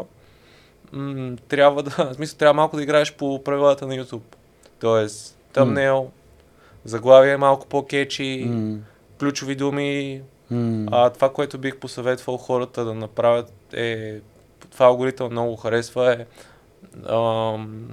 м- 0.92 1.36
трябва 1.48 1.84
да, 1.84 1.90
в 2.12 2.14
смисъл, 2.14 2.38
трябва 2.38 2.54
малко 2.54 2.76
да 2.76 2.84
играеш 2.84 3.14
по 3.14 3.44
правилата 3.44 3.88
на 3.88 3.94
YouTube. 3.94 4.36
Тоест, 4.80 5.38
тъмнел, 5.54 6.10
заглавие 6.86 7.32
е 7.32 7.38
малко 7.38 7.68
по-кечи, 7.68 8.52
ключови 9.20 9.56
думи. 9.56 10.22
А 10.92 11.10
това, 11.10 11.34
което 11.34 11.58
бих 11.58 11.78
посъветвал 11.78 12.38
хората 12.38 12.86
да 12.86 12.94
направят 12.94 13.54
е, 13.74 14.20
това 14.72 14.86
алгоритъм 14.86 15.32
много 15.32 15.56
харесва 15.56 16.14
е 16.14 16.26
ам, 17.10 17.88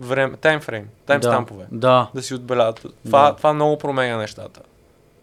време, 0.00 0.36
таймфрейм, 0.36 0.88
таймстампове. 1.06 1.66
Да. 1.70 1.78
Да. 1.78 2.10
Да 2.14 2.22
си 2.22 2.34
отбелязват. 2.34 2.94
Това, 3.04 3.22
Да. 3.22 3.36
това 3.36 3.52
много 3.52 3.78
променя 3.78 4.16
нещата. 4.16 4.60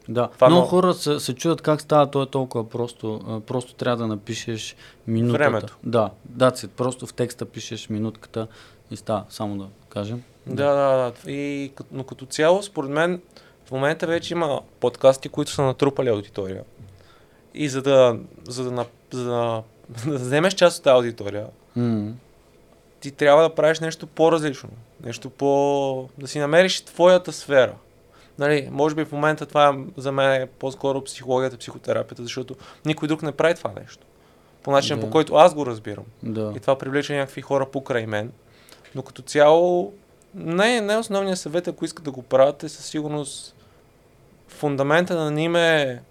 да. 0.09 0.27
Това 0.27 0.47
Много 0.47 0.61
много- 0.61 0.69
хора 0.69 0.93
се, 0.93 1.19
се 1.19 1.35
чудят 1.35 1.61
как 1.61 1.81
става 1.81 2.11
то 2.11 2.21
е 2.21 2.25
толкова 2.25 2.69
просто. 2.69 3.21
Просто 3.47 3.73
трябва 3.73 3.97
да 3.97 4.07
напишеш 4.07 4.75
минутата. 5.07 5.37
Времето. 5.39 5.77
Да, 5.83 6.09
да, 6.25 6.51
просто 6.77 7.07
в 7.07 7.13
текста 7.13 7.45
пишеш 7.45 7.89
минутката 7.89 8.47
и 8.91 8.97
става, 8.97 9.23
само 9.29 9.57
да 9.57 9.67
кажем. 9.89 10.23
Да, 10.49 10.73
да, 10.73 10.97
да. 11.25 11.31
И, 11.31 11.71
но 11.91 12.03
като 12.03 12.25
цяло, 12.25 12.63
според 12.63 12.89
мен, 12.89 13.21
в 13.65 13.71
момента 13.71 14.07
вече 14.07 14.33
има 14.33 14.62
подкасти, 14.79 15.29
които 15.29 15.51
са 15.51 15.62
натрупали 15.62 16.10
аудитория. 16.10 16.63
И 17.53 17.69
за 17.69 17.81
да, 17.81 18.17
за 18.47 18.63
да, 18.63 18.86
за 19.12 19.25
да, 19.25 19.63
за 20.03 20.12
да 20.12 20.17
вземеш 20.17 20.53
част 20.53 20.77
от 20.77 20.83
тази 20.83 20.95
аудитория, 20.95 21.47
М. 21.75 22.12
ти 22.99 23.12
трябва 23.12 23.41
да 23.43 23.55
правиш 23.55 23.79
нещо 23.79 24.07
по-различно. 24.07 24.69
Нещо 25.05 25.29
по... 25.29 26.10
да 26.17 26.27
си 26.27 26.39
намериш 26.39 26.81
твоята 26.81 27.31
сфера. 27.33 27.73
Нали, 28.39 28.69
може 28.71 28.95
би 28.95 29.05
в 29.05 29.12
момента 29.12 29.45
това 29.45 29.69
е, 29.69 30.01
за 30.01 30.12
мен 30.12 30.41
е 30.41 30.45
по-скоро 30.45 31.03
психологията, 31.03 31.57
психотерапията, 31.57 32.23
защото 32.23 32.55
никой 32.86 33.07
друг 33.07 33.21
не 33.21 33.31
прави 33.31 33.55
това 33.55 33.71
нещо. 33.81 34.05
По 34.63 34.71
начин, 34.71 34.95
Да. 34.95 35.01
по 35.05 35.12
който 35.12 35.36
аз 35.36 35.53
го 35.53 35.65
разбирам. 35.65 36.03
Да. 36.23 36.53
И 36.55 36.60
това 36.60 36.77
привлича 36.77 37.13
някакви 37.13 37.41
хора 37.41 37.65
покрай 37.71 38.05
мен. 38.05 38.31
Но 38.95 39.01
като 39.01 39.21
цяло, 39.21 39.93
не, 40.38 40.82
не 40.82 40.97
основният 40.97 41.39
съвет, 41.39 41.67
ако 41.67 41.86
искат 41.86 42.06
да 42.06 42.12
го 42.12 42.21
правят, 42.21 42.63
е 42.63 42.69
със 42.69 42.86
сигурност 42.86 43.56
фундамента 44.47 45.15
на 45.15 45.32
ним 45.32 45.56
е 45.56 46.02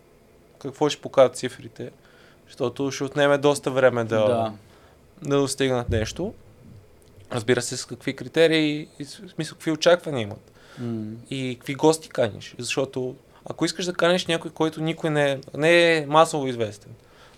какво 0.58 0.88
ще 0.88 1.02
покажат 1.02 1.36
цифрите, 1.36 1.90
защото 2.46 2.90
ще 2.90 3.04
отнеме 3.04 3.38
доста 3.38 3.70
време 3.70 4.04
да, 4.04 4.26
да. 4.26 4.52
да 5.22 5.36
достигнат 5.36 5.88
нещо. 5.88 6.34
Разбира 7.32 7.62
се, 7.62 7.76
с 7.76 7.84
какви 7.84 8.16
критерии 8.16 8.88
и 8.98 9.04
в 9.04 9.08
смисъл 9.08 9.56
какви 9.56 9.70
очаквания 9.70 10.22
имат. 10.22 10.52
М. 10.78 11.12
И 11.30 11.56
какви 11.58 11.74
гости 11.74 12.08
каниш. 12.08 12.54
Защото 12.58 13.16
ако 13.50 13.64
искаш 13.64 13.84
да 13.84 13.92
каниш 13.92 14.26
някой, 14.26 14.50
който 14.50 14.80
никой 14.80 15.10
не 15.10 15.30
е, 15.30 15.38
не 15.56 15.96
е 15.96 16.06
масово 16.06 16.46
известен, 16.46 16.92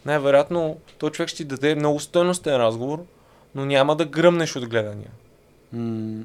най-вероятно 0.06 0.78
този 0.98 1.12
човек 1.12 1.28
ще 1.28 1.36
ти 1.36 1.44
даде 1.44 1.74
много 1.74 2.00
стойностен 2.00 2.56
разговор, 2.56 3.04
но 3.54 3.64
няма 3.64 3.96
да 3.96 4.04
гръмнеш 4.04 4.56
от 4.56 4.68
гледания. 4.68 5.10
М. 5.72 6.24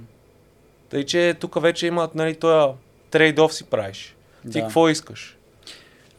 Тъй, 0.94 1.06
че 1.06 1.36
тук 1.40 1.62
вече 1.62 1.88
имат 1.88 2.16
нали, 2.16 2.36
този 2.36 2.74
трейдов 3.12 3.54
си 3.54 3.64
правиш. 3.64 4.16
Ти 4.42 4.48
Да. 4.50 4.60
какво 4.60 4.90
искаш? 4.90 5.38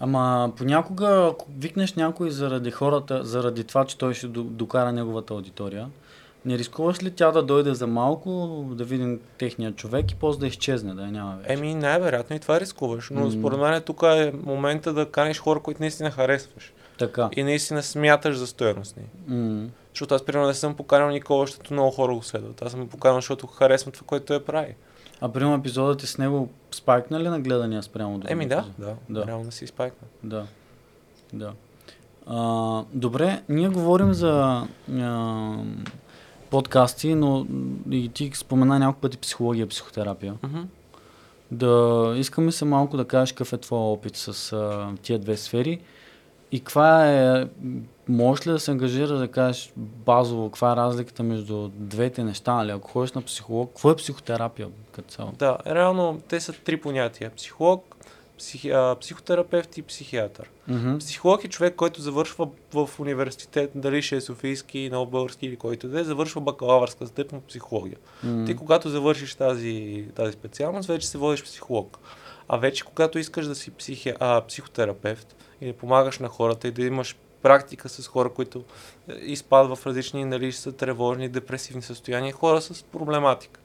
Ама 0.00 0.52
понякога, 0.56 1.28
ако 1.32 1.46
викнеш 1.58 1.94
някой 1.94 2.30
заради 2.30 2.70
хората, 2.70 3.24
заради 3.24 3.64
това, 3.64 3.84
че 3.84 3.98
той 3.98 4.14
ще 4.14 4.26
до- 4.26 4.42
докара 4.42 4.92
неговата 4.92 5.34
аудитория, 5.34 5.88
не 6.44 6.58
рискуваш 6.58 7.02
ли 7.02 7.10
тя 7.10 7.30
да 7.30 7.42
дойде 7.42 7.74
за 7.74 7.87
малко, 7.87 8.30
да 8.68 8.84
видим 8.84 9.20
техния 9.38 9.72
човек 9.72 10.10
и 10.10 10.14
после 10.14 10.40
да 10.40 10.46
изчезне, 10.46 10.94
да 10.94 11.02
я 11.02 11.10
няма 11.10 11.37
вече? 11.37 11.52
Еми, 11.52 11.74
най-вероятно 11.74 12.37
и 12.37 12.40
това 12.40 12.60
рискуваш. 12.60 13.10
Но 13.10 13.20
М. 13.20 13.30
според 13.30 13.58
мен 13.58 13.82
тук 13.82 14.02
е 14.04 14.32
момента 14.42 14.92
да 14.92 15.06
канеш 15.06 15.38
хора, 15.38 15.60
които 15.60 15.82
наистина 15.82 16.10
харесваш. 16.10 16.72
Така. 16.98 17.28
И 17.32 17.42
наистина 17.42 17.82
смяташ 17.82 18.37
за 18.37 18.46
стоеностни. 18.46 19.02
М, 19.28 19.66
Защото 19.94 20.14
аз, 20.14 20.24
примерно, 20.24 20.46
не 20.46 20.54
съм 20.54 20.74
поканил 20.74 21.11
никога, 21.11 21.46
защото 21.46 21.72
много 21.72 21.90
хора 21.90 22.14
го 22.14 22.22
следват. 22.22 22.62
Аз 22.62 22.70
съм 22.72 22.80
го 22.80 22.87
поканил, 22.87 23.16
защото 23.16 23.46
харесвам 23.46 23.92
това, 23.92 24.07
което 24.07 24.26
той 24.26 24.44
прави. 24.44 24.74
А 25.20 25.28
примерно 25.28 25.54
епизодът 25.54 25.98
ти 25.98 26.07
с 26.07 26.18
него 26.18 26.48
спайкна 26.70 27.20
ли 27.20 27.28
на 27.28 27.40
гледания 27.40 27.83
спрямо 27.83 28.18
други 28.18 28.33
Еми, 28.33 28.46
да, 28.46 28.64
да, 28.78 28.94
Да. 29.11 29.26
Реално 29.26 29.52
си 29.52 29.64
изпайкна. 29.64 30.09
Да. 30.22 30.46
Да. 31.33 31.52
А, 32.26 32.83
добре, 32.92 33.42
ние 33.48 33.68
говорим 33.68 34.14
за 34.14 34.62
а, 34.92 35.57
подкасти, 36.50 37.14
но 37.14 37.46
и 37.90 38.09
ти 38.09 38.30
спомена 38.35 38.78
няколко 38.78 39.00
пъти 39.00 39.18
психология, 39.18 39.66
психотерапия. 39.66 40.35
Мгм. 40.42 40.61
Да 41.50 42.14
искаме 42.16 42.52
се 42.52 42.64
малко 42.64 42.96
да 42.96 43.04
кажеш 43.04 43.33
какъв 43.33 43.52
е 43.52 43.59
твой 43.59 43.78
опит 43.78 44.16
с 44.16 44.52
а, 44.52 44.88
тия 45.02 45.18
две 45.18 45.37
сфери 45.37 45.80
и 46.52 46.61
каква 46.61 47.12
е, 47.12 47.46
можеш 48.08 48.46
ли 48.46 48.50
да 48.50 48.60
се 48.60 48.70
ангажира 48.70 49.18
да 49.18 49.28
кажеш 49.28 49.72
базово, 49.76 50.50
каква 50.50 50.72
е 50.72 50.76
разликата 50.76 51.22
между 51.22 51.68
двете 51.74 52.24
неща, 52.24 52.54
нали? 52.54 52.70
ако 52.70 52.88
ходиш 52.90 53.12
на 53.12 53.22
психолог, 53.22 53.68
какво 53.68 53.90
е 53.90 53.96
психотерапия 53.96 54.68
като 54.92 55.14
цяло? 55.14 55.32
Да, 55.38 55.58
реално 55.66 56.20
те 56.28 56.40
са 56.40 56.52
три 56.52 56.76
понятия. 56.76 57.30
Психолог, 57.36 57.96
психи, 58.38 58.70
а, 58.70 58.96
психотерапевт 59.00 59.78
и 59.78 59.82
психиатър. 59.82 60.50
Мгм. 60.68 60.98
Психолог 60.98 61.44
е 61.44 61.48
човек, 61.48 61.74
който 61.74 62.00
завършва 62.00 62.48
в 62.72 62.90
университет, 62.98 63.70
дали 63.74 64.02
ще 64.02 64.16
е 64.16 64.20
Софийски, 64.20 64.90
нов 64.92 65.10
български 65.10 65.46
или 65.46 65.56
който 65.56 65.88
да 65.88 66.00
е, 66.00 66.04
завършва 66.04 66.40
бакалавърска 66.40 67.06
степен 67.06 67.40
по 67.40 67.46
психология. 67.46 67.98
М, 68.22 68.44
Ти 68.46 68.56
когато 68.56 68.88
завършиш 68.88 69.34
тази, 69.34 70.06
тази 70.14 70.32
специалност, 70.32 70.88
вече 70.88 71.08
се 71.08 71.18
водиш 71.18 71.44
психолог. 71.44 71.98
А 72.48 72.56
вече 72.56 72.84
когато 72.84 73.18
искаш 73.18 73.46
да 73.46 73.54
си 73.54 73.70
психи, 73.70 74.12
а, 74.20 74.40
психотерапевт 74.48 75.36
и 75.60 75.66
да 75.66 75.72
помагаш 75.72 76.18
на 76.18 76.28
хората 76.28 76.68
и 76.68 76.70
да 76.70 76.82
имаш 76.82 77.16
практика 77.44 77.88
с 77.88 78.07
хора, 78.07 78.28
които 78.28 78.64
е, 79.09 79.12
изпадат 79.12 79.78
в 79.78 79.87
различни, 79.87 80.24
нали, 80.24 80.52
са 80.52 80.72
тревожни, 80.72 81.28
депресивни 81.28 81.83
състояния, 81.83 82.33
хора 82.33 82.61
с 82.61 82.83
проблематика. 82.83 83.61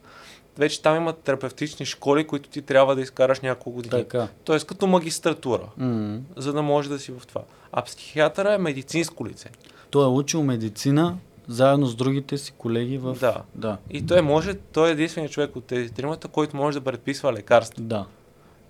Вече 0.58 0.82
там 0.82 0.96
имат 0.96 1.18
терапевтични 1.18 1.86
школи, 1.86 2.26
които 2.26 2.50
ти 2.50 2.62
трябва 2.62 2.94
да 2.94 3.00
изкараш 3.00 3.40
няколко 3.40 3.70
години. 3.70 4.02
Така. 4.02 4.28
Тоест 4.44 4.66
като 4.66 4.86
магистратура, 4.86 5.68
М. 5.76 6.18
за 6.36 6.52
да 6.52 6.62
можеш 6.62 6.88
да 6.88 6.98
си 6.98 7.12
в 7.12 7.26
това. 7.26 7.42
А 7.72 7.82
психиатъра 7.82 8.54
е 8.54 8.58
медицинско 8.58 9.26
лице. 9.26 9.48
Той 9.90 10.04
е 10.04 10.08
учил 10.08 10.42
медицина 10.42 11.16
заедно 11.48 11.86
с 11.86 11.94
другите 11.94 12.38
си 12.38 12.52
колеги 12.58 12.98
в... 12.98 13.16
Да. 13.20 13.42
Да. 13.54 13.78
И 13.90 14.06
той 14.06 14.22
може, 14.22 14.54
той 14.54 14.88
е 14.88 14.92
единственият 14.92 15.32
човек 15.32 15.56
от 15.56 15.64
тези 15.64 15.92
тримата, 15.92 16.28
който 16.28 16.56
може 16.56 16.78
да 16.78 16.84
предписва 16.84 17.32
лекарства. 17.32 17.82
Да. 17.82 18.06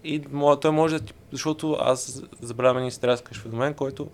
И 0.05 0.23
той 0.61 0.71
може 0.71 0.99
да 0.99 1.13
защото 1.33 1.77
аз 1.81 2.23
забравям 2.43 2.79
един 2.79 2.91
стряскаш 2.91 3.41
феномен, 3.41 3.75
който 3.75 4.09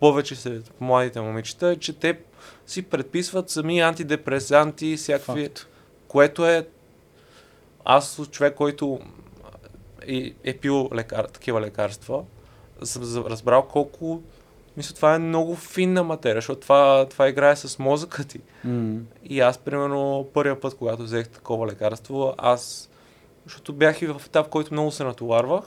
повече 0.00 0.36
сред 0.36 0.72
младите 0.80 1.20
момичета 1.20 1.68
е, 1.68 1.76
че 1.76 1.92
те 1.92 2.18
си 2.66 2.82
предписват 2.82 3.50
сами 3.50 3.80
антидепресанти, 3.80 4.96
всякакви, 4.96 5.44
Факт. 5.44 5.66
което 6.08 6.46
е 6.46 6.66
аз 7.84 8.20
човек, 8.30 8.54
който 8.54 9.00
е, 10.08 10.32
е 10.44 10.56
пил 10.56 10.88
лекар, 10.94 11.24
такива 11.24 11.60
лекарства, 11.60 12.24
съм 12.82 13.24
разбрал 13.26 13.62
колко 13.62 14.22
мисля, 14.76 14.94
това 14.94 15.14
е 15.14 15.18
много 15.18 15.56
финна 15.56 16.02
материя, 16.02 16.36
защото 16.36 16.60
това, 16.60 17.06
това 17.10 17.28
играе 17.28 17.56
с 17.56 17.78
мозъка 17.78 18.24
ти. 18.24 18.40
М. 18.64 19.00
И 19.24 19.40
аз, 19.40 19.58
примерно, 19.58 20.28
първия 20.34 20.60
път, 20.60 20.76
когато 20.76 21.02
взех 21.02 21.28
такова 21.28 21.66
лекарство, 21.66 22.34
аз, 22.38 22.90
защото 23.44 23.72
бях 23.72 24.02
и 24.02 24.06
в 24.06 24.22
етап, 24.26 24.46
в 24.46 24.50
който 24.50 24.74
много 24.74 24.90
се 24.90 25.04
натоварвах, 25.04 25.64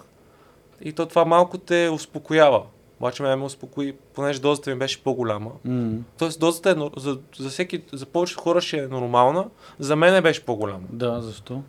и 0.82 0.93
то 0.93 1.06
това 1.06 1.25
малко 1.25 1.58
те 1.58 1.89
успокоява. 1.93 2.63
Обаче 3.00 3.24
ме 3.24 3.36
ме 3.36 3.44
успокои, 3.44 3.94
понеже 4.14 4.40
дозата 4.40 4.70
ми 4.70 4.76
беше 4.76 5.04
по-голяма. 5.04 5.52
М. 5.66 5.98
Тоест 6.18 6.40
дозата 6.40 6.70
е, 6.70 7.00
за, 7.00 7.20
за 7.40 7.50
всеки, 7.50 7.82
за 7.94 8.06
повечето 8.06 8.42
хора 8.42 8.62
ще 8.62 8.78
е 8.78 8.88
нормална, 8.88 9.46
за 9.80 9.96
мен 9.96 10.24
беше 10.24 10.46
по-голяма. 10.46 10.84
Да, 10.90 11.22
защо? 11.22 11.62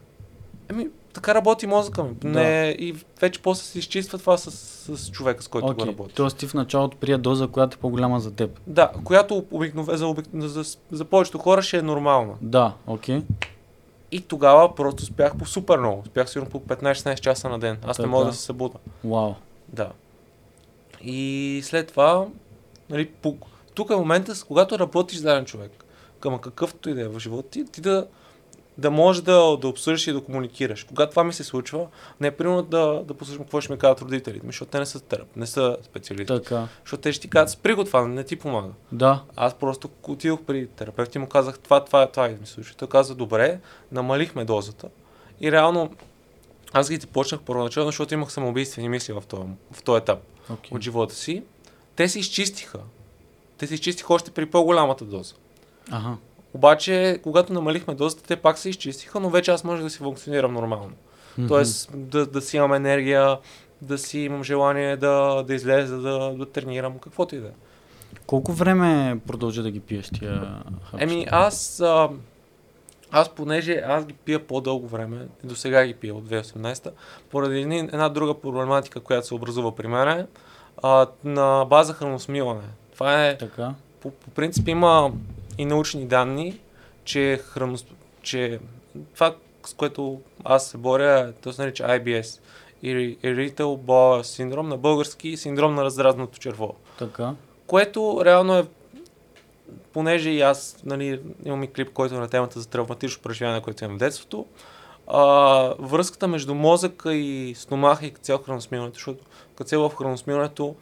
Еми, 0.71 0.89
така 1.12 1.35
работи 1.35 1.67
мозъка 1.67 2.05
ми. 2.05 2.11
Да. 2.15 2.29
Не, 2.29 2.77
и 2.79 2.95
вече 3.21 3.43
после 3.43 3.62
се 3.62 3.79
изчиства 3.79 4.19
това 4.19 4.39
с, 4.39 4.51
с 4.97 5.11
човека, 5.11 5.43
с 5.43 5.49
който 5.49 5.67
Окей. 5.67 5.85
го 5.85 5.91
работи. 5.91 6.15
Тоест 6.15 6.37
ти 6.37 6.47
в 6.47 6.55
началото 6.55 6.97
прия 6.97 7.19
доза, 7.19 7.49
която 7.49 7.75
е 7.75 7.81
по-голяма 7.81 8.21
за 8.21 8.31
теб. 8.35 8.61
Да, 8.67 8.91
която 9.05 9.45
обикнове, 9.51 9.97
за, 9.97 10.07
обик... 10.07 10.27
за, 10.35 10.79
за 10.91 11.05
повечето 11.05 11.39
хора 11.39 11.62
ще 11.62 11.79
е 11.79 11.83
нормална. 11.83 12.35
Да, 12.41 12.73
окей. 12.87 13.23
И 14.12 14.21
тогава 14.21 14.75
просто 14.75 15.05
спях 15.05 15.37
по 15.39 15.47
супер 15.47 15.79
много. 15.79 16.03
Спях 16.07 16.31
сигурно 16.31 16.51
по 16.51 16.61
15-16 16.61 17.21
часа 17.21 17.49
на 17.49 17.59
ден. 17.59 17.79
Аз 17.87 17.97
Така. 17.97 18.07
не 18.07 18.12
мога 18.12 18.25
да 18.25 18.33
се 18.33 18.43
събуда. 18.43 18.79
Вау. 19.05 19.35
Да. 19.69 19.89
И 21.04 21.61
след 21.64 21.88
това, 21.88 22.26
нали, 22.90 23.06
по... 23.06 23.37
тук 23.74 23.90
е 23.90 23.96
момента, 23.96 24.32
когато 24.46 24.78
работиш 24.78 25.18
с 25.18 25.22
даден 25.22 25.44
човек, 25.44 25.85
към 26.20 26.38
какъвто 26.38 26.90
и 26.90 26.94
да 26.94 27.02
е 27.02 27.09
в 27.09 27.20
живота 27.20 27.48
ти, 27.50 27.64
ти 27.64 27.80
да, 27.80 28.06
да 28.78 28.90
можеш 28.90 29.22
да, 29.22 29.56
да 29.56 29.68
обсъдиш 29.68 30.06
и 30.06 30.12
да 30.12 30.20
комуникираш. 30.20 30.85
Когато 30.85 31.11
това 31.11 31.24
ми 31.24 31.32
се 31.32 31.44
случва, 31.44 31.87
не 32.20 32.26
е 32.26 32.30
примерно 32.30 32.62
да, 32.62 33.02
да 33.04 33.14
послушам 33.14 33.44
какво 33.44 33.61
ще 33.61 33.72
ми 33.72 33.78
кажат 33.78 34.02
родителите 34.02 34.46
ми, 34.46 34.52
защото 34.52 34.70
те 34.70 34.78
не 34.78 34.87
са 34.87 35.00
терап, 35.00 35.37
не 35.37 35.46
са 35.46 35.76
специалисти. 35.82 36.26
Така. 36.26 36.68
Защото 36.85 37.00
те 37.00 37.12
ще 37.12 37.22
ти 37.22 37.30
кажат, 37.30 37.50
спри 37.50 37.74
го 37.74 37.85
това, 37.85 38.09
не 38.09 38.24
ти 38.24 38.37
помага. 38.37 38.68
Да. 38.92 39.22
Аз 39.37 39.54
просто 39.54 39.90
отидох 40.02 40.40
при 40.42 40.66
терапевт 40.66 41.14
и 41.14 41.18
му 41.18 41.28
казах, 41.28 41.59
това, 41.59 41.85
това, 41.85 42.06
това 42.06 42.28
ми 42.28 42.46
случи. 42.46 42.76
Той 42.76 42.88
каза, 42.88 43.14
добре, 43.14 43.61
намалихме 43.92 44.44
дозата. 44.44 44.88
И 45.40 45.52
реално, 45.52 45.90
аз 46.72 46.90
ги 46.90 46.98
почнах 46.98 47.40
първоначално, 47.40 47.88
защото 47.88 48.14
имах 48.14 48.32
самоубийствени 48.32 48.88
мисли 48.88 49.12
в 49.12 49.22
този, 49.28 49.42
в 49.72 49.82
този 49.82 49.98
етап 49.98 50.18
Окей. 50.50 50.70
от 50.76 50.82
живота 50.82 51.14
си. 51.14 51.42
Те 51.96 52.09
се 52.09 52.18
изчистиха. 52.18 52.78
Те 53.59 53.66
се 53.66 53.74
изчистиха 53.74 54.14
още 54.14 54.30
при 54.30 54.46
по-голямата 54.46 55.04
доза. 55.04 55.35
Ага. 55.90 56.16
Обаче, 56.54 57.20
когато 57.22 57.52
намалихме 57.52 57.94
дозата, 57.94 58.22
те 58.22 58.37
пак 58.37 58.59
се 58.59 58.68
изчистиха, 58.68 59.20
но 59.20 59.30
вече 59.30 59.50
аз 59.50 59.64
може 59.64 59.82
да 59.82 59.90
си 59.90 59.98
функционирам 59.98 60.52
нормално. 60.52 60.92
Мгм. 61.38 61.48
Тоест, 61.48 61.90
да, 61.94 62.26
да 62.26 62.40
си 62.40 62.56
имам 62.56 62.74
енергия, 62.74 63.38
да 63.82 63.98
си 63.98 64.18
имам 64.18 64.44
желание 64.44 64.96
да, 64.96 65.42
да 65.42 65.54
излеза, 65.54 65.96
да, 65.96 66.35
да 66.35 66.46
тренирам, 66.46 66.98
каквото 66.98 67.35
и 67.35 67.38
да 67.38 67.46
е. 67.46 67.50
Колко 68.26 68.52
време 68.52 69.20
продължи 69.26 69.62
да 69.62 69.70
ги 69.70 69.80
пиеш 69.80 70.11
тия 70.11 70.62
хапчета? 70.82 71.12
Еми, 71.12 71.26
аз, 71.30 71.80
а, 71.80 72.09
аз 73.11 73.29
понеже 73.29 73.83
аз 73.87 74.07
ги 74.07 74.12
пия 74.14 74.47
по-дълго 74.47 74.88
време, 74.88 75.29
до 75.45 75.57
сега 75.57 75.87
ги 75.87 75.95
пия 75.95 76.14
от 76.14 76.25
2018, 76.25 76.90
поради 77.31 77.61
една 77.61 78.09
друга 78.09 78.35
проблематика, 78.35 79.01
която 79.01 79.27
се 79.27 79.35
образува 79.35 79.75
при 79.75 79.88
мен, 79.88 80.27
а, 80.83 81.07
на 81.25 81.64
база 81.64 81.92
храносмилане. 81.92 82.69
Това 82.92 83.27
е, 83.27 83.38
Така. 83.38 83.75
по, 84.01 84.11
по 84.11 84.31
принцип 84.31 84.69
има 84.69 85.12
и 85.59 85.64
научни 85.64 86.07
данни, 86.07 86.61
че, 87.05 87.40
хранос, 87.45 87.85
че 88.23 88.59
това, 89.14 89.35
с 89.66 89.75
което 89.75 90.21
аз 90.45 90.66
се 90.66 90.77
боря, 90.79 91.33
то 91.42 91.53
се 91.53 91.62
нарича 91.62 91.85
IBS, 91.85 92.40
Irri- 92.85 93.19
Irritable 93.19 93.79
Bowel 93.79 94.23
синдром, 94.23 94.69
на 94.69 94.77
български 94.77 95.37
синдром 95.37 95.75
на 95.75 95.85
разразното 95.85 96.38
черво 96.38 96.75
Така. 96.99 97.33
което 97.66 98.23
реално 98.25 98.59
е, 98.59 98.66
понеже 99.92 100.31
и 100.31 100.40
аз, 100.40 100.76
нали, 100.85 101.20
имам 101.44 101.62
и 101.62 101.72
клип, 101.72 101.92
който 101.92 102.14
е 102.14 102.18
на 102.18 102.29
темата 102.29 102.61
за 102.61 102.68
травматично 102.68 103.22
преживяване, 103.22 103.62
което 103.62 103.85
имам 103.85 103.96
в 103.96 103.98
детството, 103.98 104.46
а, 105.07 105.20
връзката 105.79 106.29
между 106.29 106.55
мозъка 106.55 107.14
и 107.14 107.55
стомаха 107.57 108.07
и 108.07 108.11
като 108.11 108.24
цяло 108.24 108.42
храносмилането, 108.42 108.94
защото 108.94 109.24
като 109.57 109.68
цяло 109.68 109.88
в 109.88 109.94
храносмилането, 109.94 110.74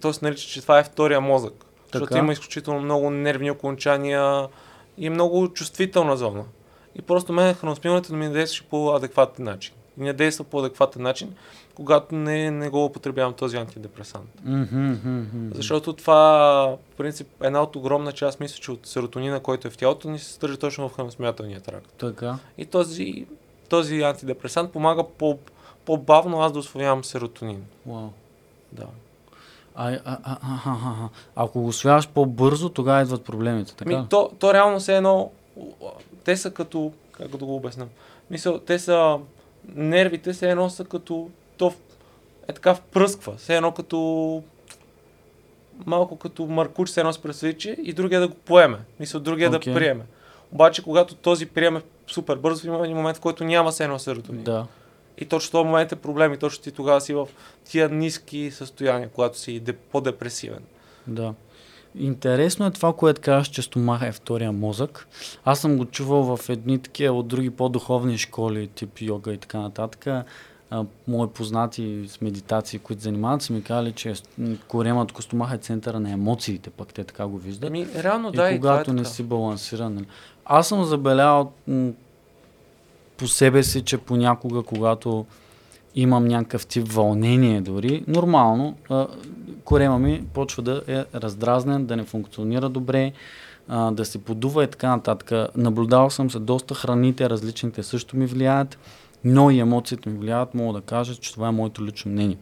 то 0.00 0.12
се 0.12 0.24
нарича, 0.24 0.48
че 0.48 0.62
това 0.62 0.78
е 0.78 0.84
втория 0.84 1.20
мозък, 1.20 1.64
защото 1.82 2.06
Така. 2.06 2.18
има 2.18 2.32
изключително 2.32 2.80
много 2.80 3.10
нервни 3.10 3.50
окончания 3.50 4.48
и 4.98 5.06
е 5.06 5.10
много 5.10 5.48
чувствителна 5.48 6.16
зона. 6.16 6.44
И 6.94 7.02
просто 7.02 7.32
мен 7.32 7.54
храносмилането 7.54 8.12
не 8.12 8.28
ми 8.28 8.32
действаше 8.34 8.68
по 8.68 8.94
адекватен 8.94 9.44
начин. 9.44 9.74
И 9.98 10.02
не 10.02 10.12
действа 10.12 10.44
по 10.44 10.58
адекватен 10.58 11.02
начин, 11.02 11.34
когато 11.74 12.14
не, 12.14 12.50
не 12.50 12.68
го 12.68 12.84
употребявам 12.84 13.34
този 13.34 13.56
антидепресант. 13.56 14.30
Мгм, 14.44 14.90
мгм. 15.04 15.50
Защото 15.54 15.92
това, 15.92 16.16
в 16.92 16.96
принцип, 16.96 17.28
една 17.42 17.62
от 17.62 17.76
огромна 17.76 18.12
част, 18.12 18.40
мисля, 18.40 18.56
че 18.56 18.70
от 18.70 18.86
серотонина, 18.86 19.40
който 19.40 19.68
е 19.68 19.70
в 19.70 19.76
тялото 19.76 20.10
ни, 20.10 20.18
се 20.18 20.32
съдържа 20.32 20.58
точно 20.58 20.88
в 20.88 20.94
храносмилателния 20.94 21.60
тракт. 21.60 21.92
Така. 21.98 22.38
И 22.58 22.66
този, 22.66 23.26
този 23.68 24.02
антидепресант 24.02 24.72
помага 24.72 25.04
по, 25.18 25.38
по-бавно 25.84 26.40
аз 26.40 26.52
да 26.52 26.58
освоявам 26.58 27.04
серотонин. 27.04 27.64
Вау. 27.86 28.08
Да. 28.72 28.86
А, 29.74 29.92
а, 29.92 30.00
а, 30.04 30.18
а, 30.24 30.38
а, 30.42 30.76
а, 30.84 31.08
ако 31.36 31.60
го 31.60 31.68
освояваш 31.68 32.08
по-бързо, 32.08 32.68
тогава 32.68 33.02
идват 33.02 33.24
проблемите, 33.24 33.74
така? 33.74 33.98
Ми, 33.98 34.06
то, 34.10 34.30
то 34.38 34.54
реално 34.54 34.80
се 34.80 34.96
едно, 34.96 35.30
те 36.24 36.36
са 36.36 36.50
като, 36.50 36.92
как 37.12 37.28
да 37.28 37.44
го 37.44 37.56
обясня, 37.56 37.86
мисъл, 38.30 38.58
те 38.58 38.78
са 38.78 39.18
нервите 39.74 40.34
се 40.34 40.50
едно 40.50 40.70
са 40.70 40.84
като, 40.84 41.30
то 41.62 41.72
е 42.48 42.52
така 42.52 42.74
впръсква, 42.74 43.36
все 43.36 43.56
едно 43.56 43.72
като 43.72 44.42
малко 45.86 46.16
като 46.16 46.46
маркуч 46.46 46.88
се 46.88 47.00
едно 47.00 47.12
се 47.12 47.22
пресвичи 47.22 47.76
и 47.82 47.92
другия 47.92 48.20
да 48.20 48.28
го 48.28 48.34
поеме. 48.34 48.78
Мисля, 49.00 49.20
другия 49.20 49.50
okay. 49.50 49.64
да 49.64 49.74
приеме. 49.74 50.04
Обаче, 50.52 50.82
когато 50.82 51.14
този 51.14 51.46
приеме 51.46 51.82
супер 52.06 52.36
бързо, 52.36 52.66
има 52.66 52.84
един 52.84 52.96
момент, 52.96 53.16
в 53.16 53.20
който 53.20 53.44
няма 53.44 53.72
се 53.72 53.84
едно 53.84 53.98
серотонин. 53.98 54.44
Да. 54.44 54.66
И 55.18 55.24
точно 55.26 55.52
този 55.52 55.64
момент 55.64 55.92
е 55.92 55.96
проблем 55.96 56.32
и 56.32 56.36
точно 56.36 56.64
ти 56.64 56.72
тогава 56.72 57.00
си 57.00 57.14
в 57.14 57.28
тия 57.64 57.88
ниски 57.88 58.50
състояния, 58.50 59.08
когато 59.08 59.38
си 59.38 59.62
по-депресивен. 59.92 60.62
Да. 61.06 61.34
Интересно 61.98 62.66
е 62.66 62.70
това, 62.70 62.92
което 62.92 63.20
казваш, 63.20 63.48
че 63.48 63.62
стомаха 63.62 64.06
е 64.06 64.12
втория 64.12 64.52
мозък. 64.52 65.08
Аз 65.44 65.60
съм 65.60 65.76
го 65.76 65.84
чувал 65.84 66.36
в 66.36 66.48
едни 66.48 66.78
такива 66.78 67.14
от 67.14 67.28
други 67.28 67.50
по-духовни 67.50 68.18
школи, 68.18 68.68
тип 68.74 69.00
йога 69.00 69.32
и 69.32 69.38
така 69.38 69.58
нататък. 69.58 70.26
Мои 71.08 71.28
познати 71.28 72.04
с 72.08 72.20
медитации, 72.20 72.78
които 72.78 73.02
занимават, 73.02 73.42
са 73.42 73.52
ми 73.52 73.62
казали, 73.62 73.92
че 73.92 74.14
коремът 74.68 75.12
от 75.12 75.24
стомаха 75.24 75.54
е 75.54 75.58
центъра 75.58 76.00
на 76.00 76.10
емоциите, 76.10 76.70
пък 76.70 76.94
те 76.94 77.04
така 77.04 77.26
го 77.26 77.38
виждат. 77.38 77.68
Ами, 77.70 77.86
реално, 77.96 78.28
и 78.28 78.36
да, 78.36 78.56
когато 78.56 78.90
и 78.90 78.94
не 78.94 79.00
е 79.00 79.04
си 79.04 79.22
балансиран. 79.22 79.94
Нали? 79.94 80.06
Аз 80.44 80.68
съм 80.68 80.84
забелязал 80.84 81.52
по 83.16 83.28
себе 83.28 83.62
си, 83.62 83.82
че 83.82 83.98
понякога, 83.98 84.62
когато 84.62 85.26
имам 85.94 86.24
някакъв 86.24 86.66
тип 86.66 86.92
вълнение 86.92 87.60
дори, 87.60 88.04
нормално 88.08 88.76
а, 88.90 89.06
корема 89.64 89.98
ми 89.98 90.24
почва 90.34 90.62
да 90.62 90.82
е 90.88 91.04
раздразнен, 91.14 91.86
да 91.86 91.96
не 91.96 92.04
функционира 92.04 92.68
добре, 92.68 93.12
а, 93.68 93.90
да 93.90 94.04
се 94.04 94.24
подува 94.24 94.64
и 94.64 94.66
така 94.66 94.88
нататък. 94.88 95.50
Наблюдавал 95.56 96.10
съм 96.10 96.30
се 96.30 96.38
доста 96.38 96.74
храните, 96.74 97.30
различните 97.30 97.82
също 97.82 98.16
ми 98.16 98.26
влияят, 98.26 98.78
но 99.24 99.50
и 99.50 99.58
емоциите 99.58 100.08
ми 100.08 100.18
влияят, 100.18 100.54
мога 100.54 100.80
да 100.80 100.86
кажа, 100.86 101.14
че 101.14 101.32
това 101.32 101.48
е 101.48 101.52
моето 101.52 101.84
лично 101.84 102.12
мнение. 102.12 102.38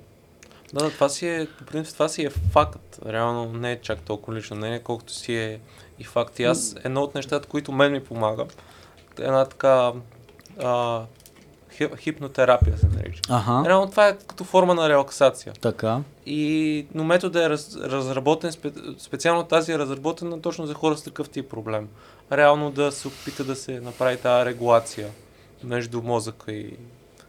Да, 0.72 0.84
да, 0.84 0.90
това 0.90 1.08
си 1.08 1.28
е, 1.28 1.46
по 1.58 1.64
принцип, 1.64 1.92
това 1.92 2.08
си 2.08 2.24
е 2.24 2.30
факт. 2.30 2.98
Реално 3.06 3.52
не 3.52 3.72
е 3.72 3.80
чак 3.80 4.00
толкова 4.00 4.36
лично 4.36 4.56
мнение, 4.56 4.78
колкото 4.78 5.12
си 5.12 5.34
е 5.36 5.60
и 5.98 6.04
факт. 6.04 6.38
И 6.38 6.44
аз 6.44 6.76
едно 6.84 7.02
от 7.02 7.14
нещата, 7.14 7.48
които 7.48 7.72
мен 7.72 7.92
ми 7.92 8.04
помага, 8.04 8.44
една 9.18 9.44
така 9.44 9.92
а, 10.62 11.02
хипнотерапия 11.96 12.78
се 12.78 12.86
нарича. 12.86 13.20
Ага. 13.28 13.68
Реално 13.68 13.90
това 13.90 14.08
е 14.08 14.18
като 14.18 14.44
форма 14.44 14.74
на 14.74 14.88
релаксация. 14.88 15.52
Така. 15.60 16.00
И, 16.26 16.86
но 16.94 17.04
методът 17.04 17.42
е 17.42 17.50
раз, 17.50 17.76
разработен, 17.76 18.52
спе, 18.52 18.72
специално 18.98 19.44
тази 19.44 19.72
е 19.72 19.78
разработена 19.78 20.40
точно 20.40 20.66
за 20.66 20.74
хора 20.74 20.96
с 20.96 21.02
такъв 21.02 21.28
тип 21.28 21.50
проблем. 21.50 21.88
Реално 22.32 22.70
да 22.70 22.92
се 22.92 23.08
опита 23.08 23.44
да 23.44 23.56
се 23.56 23.80
направи 23.80 24.16
тази 24.16 24.46
регулация 24.46 25.08
между 25.64 26.02
мозъка 26.02 26.52
и 26.52 26.76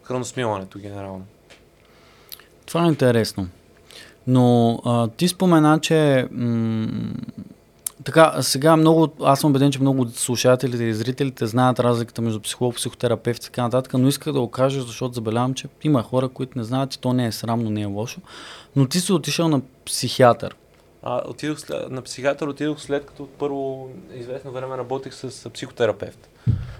храносмилането 0.04 0.80
генерално. 0.80 1.26
Това 2.65 2.86
е 2.86 2.88
интересно. 2.88 3.48
Но 4.28 4.80
а, 4.86 5.08
ти 5.08 5.28
спомена, 5.28 5.80
че 5.80 6.28
м- 6.32 6.88
така, 8.04 8.41
сега 8.41 8.76
много, 8.76 9.10
аз 9.24 9.39
съм 9.39 9.50
убеден, 9.50 9.72
че 9.72 9.82
много 9.82 10.08
слушателите 10.10 10.84
и 10.84 10.94
зрителите 10.94 11.46
знаят 11.46 11.80
разликата 11.80 12.22
между 12.22 12.39
психолог, 12.39 12.76
психотерапевт 12.76 13.44
и 13.44 13.46
така 13.46 13.62
нататък, 13.63 13.94
но 13.94 14.08
исках 14.08 14.34
да 14.34 14.39
го 14.39 14.52
кажа, 14.52 14.82
защото 14.82 15.13
забелявам, 15.13 15.54
че 15.54 15.67
има 15.84 16.04
хора, 16.04 16.30
които 16.30 16.58
не 16.58 16.63
знаят, 16.63 16.91
че 16.91 17.00
то 17.00 17.13
не 17.13 17.26
е 17.26 17.32
срамно, 17.32 17.70
не 17.70 17.82
е 17.82 17.86
лошо. 17.86 18.22
Но 18.76 18.88
ти 18.88 19.00
си 19.00 19.13
отишъл 19.13 19.48
на 19.48 19.62
психиатър. 19.86 20.56
А, 21.04 21.22
отидох 21.28 21.60
след, 21.60 21.92
на 21.92 22.02
психиатър 22.02 22.48
отидох 22.48 22.80
след 22.80 23.06
като 23.06 23.28
първо 23.28 23.90
известно 24.14 24.52
време 24.52 24.78
работех 24.78 25.14
с 25.14 25.50
психотерапевт. 25.50 26.30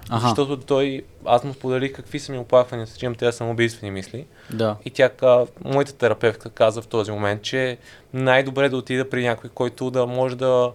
Ага. 0.10 0.22
Защото 0.22 0.58
той, 0.58 1.04
аз 1.26 1.44
му 1.44 1.54
споделих 1.54 1.94
какви 1.94 2.20
са 2.20 2.32
ми 2.32 2.38
оплаквания, 2.38 2.88
че 2.98 3.06
имам 3.06 3.16
тези 3.16 3.38
самоубийствени 3.38 3.92
мисли. 3.92 4.26
Да. 4.54 4.76
И 4.86 4.90
тя, 4.90 5.10
моята 5.66 5.94
терапевтка 5.94 6.50
каза 6.50 6.82
в 6.82 6.88
този 6.88 7.12
момент, 7.12 7.42
че 7.42 7.78
най-добре 8.14 8.70
да 8.70 8.78
отида 8.78 9.10
при 9.10 9.24
някой, 9.24 9.50
който 9.50 9.92
да 9.92 10.06
може 10.06 10.36
да 10.36 10.72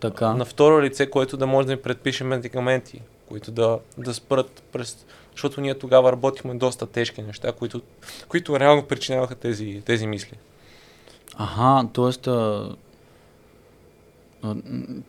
така. 0.00 0.34
на 0.34 0.44
второ 0.44 0.82
лице, 0.82 1.10
който 1.10 1.36
да 1.36 1.46
може 1.46 1.66
да 1.66 1.76
ми 1.76 1.82
предпише 1.82 2.24
медикаменти, 2.24 3.00
които 3.28 3.50
да, 3.50 3.78
да 3.98 4.14
спрат 4.14 4.62
през... 4.72 5.06
Защото 5.32 5.60
ние 5.60 5.74
тогава 5.74 6.12
работихме 6.12 6.54
доста 6.54 6.86
тежки 6.86 7.22
неща, 7.22 7.52
които, 7.52 7.82
които 8.28 8.60
реално 8.60 8.82
причиняваха 8.82 9.34
тези, 9.34 9.82
тези 9.86 10.06
мисли. 10.06 10.36
Ага, 11.36 11.88
т.е. 11.92 12.30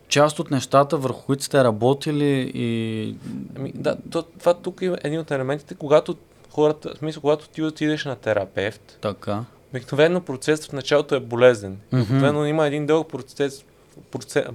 част 0.08 0.40
от 0.40 0.52
нещата, 0.52 0.98
върху 0.98 1.26
които 1.26 1.44
сте 1.44 1.64
работили 1.64 2.52
и... 2.56 3.16
Ами, 3.58 3.72
да, 3.76 3.98
то, 4.12 4.24
това 4.24 4.54
тук 4.54 4.82
е 4.82 4.96
един 5.04 5.20
от 5.20 5.32
елементите, 5.32 5.76
когато 5.76 6.16
хората, 6.52 6.94
в 6.96 6.98
смисъл, 6.98 7.22
когато 7.22 7.50
ти 7.50 7.62
отидеш 7.62 8.06
на 8.06 8.16
терапевт, 8.16 8.98
така. 9.02 9.44
Обикновено 9.70 10.22
процесът 10.22 10.66
в 10.66 10.74
началото 10.74 11.16
е 11.16 11.20
болезнен. 11.20 11.78
Mm-hmm. 11.78 12.02
Обикновено 12.02 12.46
има 12.46 12.68
един 12.68 12.86
дълъг 12.86 13.08
процес, 13.08 13.66
процес, 14.12 14.46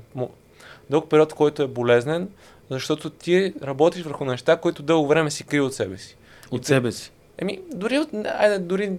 дълъг 0.91 1.11
период, 1.11 1.33
който 1.35 1.63
е 1.63 1.67
болезнен, 1.67 2.29
защото 2.71 3.11
ти 3.11 3.55
работиш 3.63 4.03
върху 4.03 4.25
неща, 4.25 4.57
които 4.57 4.83
дълго 4.83 5.09
време 5.09 5.31
си 5.31 5.45
крил 5.45 5.67
от 5.67 5.75
себе 5.75 5.99
си. 5.99 6.17
От 6.51 6.67
себе 6.67 6.93
си? 6.93 7.13
Еми, 7.39 7.61
дори, 7.73 7.99
от, 7.99 8.09
айде, 8.39 8.59
дори 8.59 8.93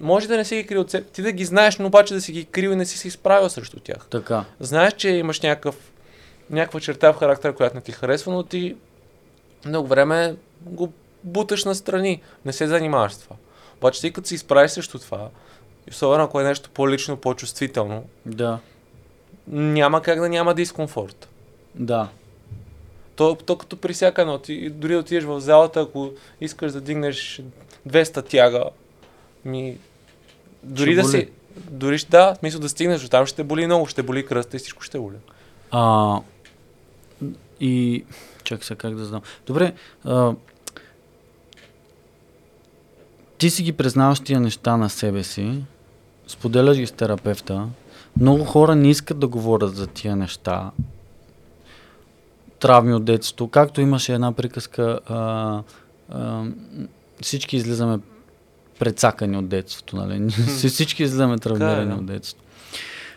може 0.00 0.28
да 0.28 0.36
не 0.36 0.44
си 0.44 0.56
ги 0.56 0.66
крил 0.66 0.80
от 0.80 0.90
себе 0.90 1.06
ти 1.06 1.22
да 1.22 1.32
ги 1.32 1.44
знаеш, 1.44 1.78
но 1.78 1.86
обаче 1.86 2.14
да 2.14 2.20
си 2.20 2.32
ги 2.32 2.44
крил 2.44 2.70
и 2.70 2.76
не 2.76 2.86
си 2.86 2.98
се 2.98 3.08
изправил 3.08 3.48
срещу 3.48 3.80
тях. 3.80 4.06
Така. 4.10 4.44
Знаеш, 4.60 4.92
че 4.92 5.08
имаш 5.08 5.40
някакъв, 5.40 5.92
някаква 6.50 6.80
черта 6.80 7.12
в 7.12 7.16
характера, 7.16 7.54
която 7.54 7.76
не 7.76 7.82
ти 7.82 7.92
харесва, 7.92 8.32
но 8.32 8.42
ти 8.42 8.76
много 9.66 9.88
време 9.88 10.36
го 10.60 10.92
буташ 11.24 11.64
на 11.64 11.74
страни. 11.74 12.22
Не 12.44 12.52
се 12.52 12.66
занимаваш 12.66 13.12
с 13.12 13.18
това. 13.18 13.36
Обаче 13.76 14.00
ти 14.00 14.12
като 14.12 14.28
си 14.28 14.34
изправиш 14.34 14.70
срещу 14.70 14.98
това, 14.98 15.28
и 15.86 15.90
особено 15.90 16.24
ако 16.24 16.40
е 16.40 16.44
нещо 16.44 16.70
по-лично, 16.74 17.16
по-чувствително, 17.16 18.04
да 18.26 18.58
няма 19.46 20.02
как 20.02 20.20
да 20.20 20.28
няма 20.28 20.54
дискомфорт. 20.54 21.28
Да. 21.74 22.08
То, 23.16 23.34
то 23.34 23.58
като 23.58 23.76
при 23.76 23.92
всяка 23.92 24.22
едно, 24.22 24.38
ти 24.38 24.70
дори 24.70 24.92
да 24.92 24.98
отидеш 24.98 25.24
в 25.24 25.40
залата, 25.40 25.80
ако 25.80 26.10
искаш 26.40 26.72
да 26.72 26.80
дигнеш 26.80 27.42
200 27.88 28.28
тяга, 28.28 28.64
ми... 29.44 29.78
Дори 30.62 30.92
ще 30.92 30.96
да 30.96 31.02
боли. 31.02 31.10
си... 31.10 31.28
Дори 31.70 31.98
да, 32.10 32.36
мисля 32.42 32.58
да 32.58 32.68
стигнеш 32.68 33.02
до 33.02 33.08
там, 33.08 33.26
ще 33.26 33.44
боли 33.44 33.66
много, 33.66 33.86
ще 33.86 34.02
боли 34.02 34.26
кръста 34.26 34.56
и 34.56 34.58
всичко 34.58 34.82
ще 34.82 34.98
боли. 34.98 35.16
А, 35.70 36.20
и... 37.60 38.04
Чак 38.44 38.64
се 38.64 38.74
как 38.74 38.94
да 38.94 39.04
знам. 39.04 39.20
Добре, 39.46 39.72
а, 40.04 40.34
ти 43.38 43.50
си 43.50 43.62
ги 43.62 43.72
признаваш 43.72 44.20
тия 44.20 44.40
неща 44.40 44.76
на 44.76 44.90
себе 44.90 45.22
си, 45.22 45.64
споделяш 46.26 46.76
ги 46.76 46.86
с 46.86 46.92
терапевта, 46.92 47.68
много 48.20 48.44
хора 48.44 48.74
не 48.74 48.90
искат 48.90 49.18
да 49.18 49.28
говорят 49.28 49.76
за 49.76 49.86
тия 49.86 50.16
неща. 50.16 50.70
Травми 52.58 52.94
от 52.94 53.04
детството. 53.04 53.48
Както 53.48 53.80
имаше 53.80 54.14
една 54.14 54.32
приказка, 54.32 55.00
а, 55.06 55.62
а, 56.08 56.44
всички 57.22 57.56
излизаме 57.56 57.98
прецакани 58.84 59.36
от 59.38 59.48
детството. 59.48 59.96
Нали? 59.96 60.30
всички 60.68 61.02
излизаме 61.02 61.38
травмирани 61.38 61.92
е, 61.92 61.94
от 61.94 62.06
детството. 62.06 62.44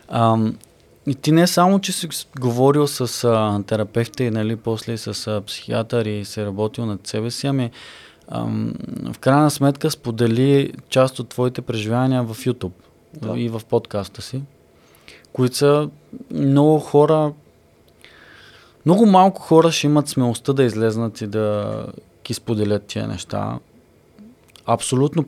А, 0.08 0.38
и 1.08 1.16
ти 1.16 1.32
не 1.32 1.48
само, 1.48 1.80
че 1.80 1.92
си 1.92 2.08
говорил 2.40 2.88
с 2.88 3.24
а, 3.24 3.64
терапевта 3.68 4.24
и 4.24 4.32
нали, 4.32 4.56
после 4.56 4.98
с 4.98 5.28
а, 5.28 5.42
психиатър 5.42 6.06
и 6.06 6.26
си 6.26 6.46
работил 6.46 6.86
над 6.86 7.08
себе 7.08 7.32
си, 7.32 7.48
ами 7.48 7.72
ам, 8.28 8.74
в 9.14 9.20
крайна 9.20 9.52
сметка 9.52 9.92
сподели 9.92 10.74
част 10.90 11.20
от 11.20 11.30
твоите 11.30 11.62
преживявания 11.62 12.24
в 12.24 12.36
YouTube 12.36 12.72
да. 13.14 13.40
и 13.40 13.50
в 13.50 13.62
подкаста 13.70 14.22
си 14.22 14.42
които 15.38 15.58
са 15.58 15.90
много 16.32 16.80
хора, 16.80 17.34
много 18.86 19.06
малко 19.06 19.42
хора 19.42 19.72
ще 19.72 19.88
имат 19.88 20.08
смелостта 20.08 20.54
да 20.54 20.64
излезнат 20.64 21.22
и 21.22 21.28
да 21.28 21.86
ги 22.26 22.34
споделят 22.34 22.86
тия 22.86 23.08
неща. 23.08 23.60
Абсолютно 24.66 25.26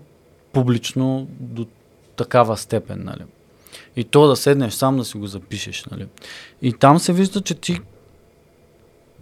публично 0.54 1.28
до 1.40 1.68
такава 2.16 2.58
степен, 2.58 3.04
нали. 3.04 3.24
И 3.96 4.04
то 4.04 4.28
да 4.28 4.36
седнеш 4.36 4.74
сам 4.74 4.98
да 4.98 5.06
си 5.06 5.18
го 5.18 5.28
запишеш, 5.28 5.86
нали. 5.92 6.08
И 6.62 6.74
там 6.74 7.00
се 7.00 7.14
вижда, 7.14 7.42
че 7.42 7.56
ти 7.56 7.80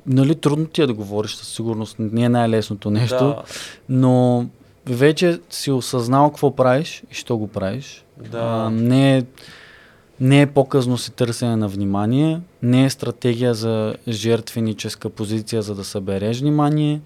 нали, 0.08 0.36
трудно 0.36 0.66
ти 0.66 0.82
е 0.82 0.88
да 0.88 0.94
говориш 0.94 1.36
със 1.36 1.48
сигурност, 1.48 1.96
не 2.00 2.24
е 2.24 2.30
най-лесното 2.30 2.90
нещо, 2.92 3.26
да. 3.26 3.44
но 3.90 4.46
вече 4.86 5.40
си 5.50 5.72
осъзнал 5.72 6.30
какво 6.30 6.56
правиш 6.56 7.04
и 7.12 7.14
що 7.14 7.38
го 7.38 7.48
правиш. 7.48 8.06
Да. 8.32 8.40
А, 8.40 8.70
не 8.70 9.18
е 9.18 9.24
не 10.20 10.42
е 10.42 10.48
по-късно 10.48 10.98
си 10.98 11.12
търсене 11.12 11.56
на 11.56 11.68
внимание, 11.68 12.40
не 12.62 12.86
е 12.86 12.90
стратегия 12.90 13.54
за 13.54 13.96
жертвеническа 14.08 15.10
позиция, 15.10 15.62
за 15.62 15.76
да 15.76 15.84
събереш 15.84 16.40
внимание. 16.40 17.02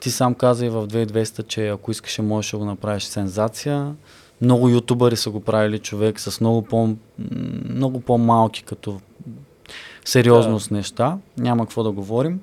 Ти 0.00 0.10
сам 0.10 0.34
каза 0.34 0.66
и 0.66 0.68
в 0.68 0.88
2200, 0.88 1.46
че 1.46 1.68
ако 1.68 1.90
искаш, 1.90 2.18
можеш 2.18 2.50
да 2.50 2.58
го 2.58 2.64
направиш 2.64 3.04
сензация. 3.04 3.94
Много 4.40 4.68
ютубъри 4.68 5.16
са 5.16 5.30
го 5.30 5.40
правили 5.40 5.78
човек 5.78 6.20
с 6.20 6.40
много, 6.40 6.62
по, 6.62 6.96
много 7.68 8.00
по-малки 8.00 8.62
като 8.62 9.00
сериозност 10.04 10.68
да. 10.68 10.74
неща. 10.74 11.18
Няма 11.38 11.64
какво 11.64 11.82
да 11.82 11.90
говорим. 11.90 12.40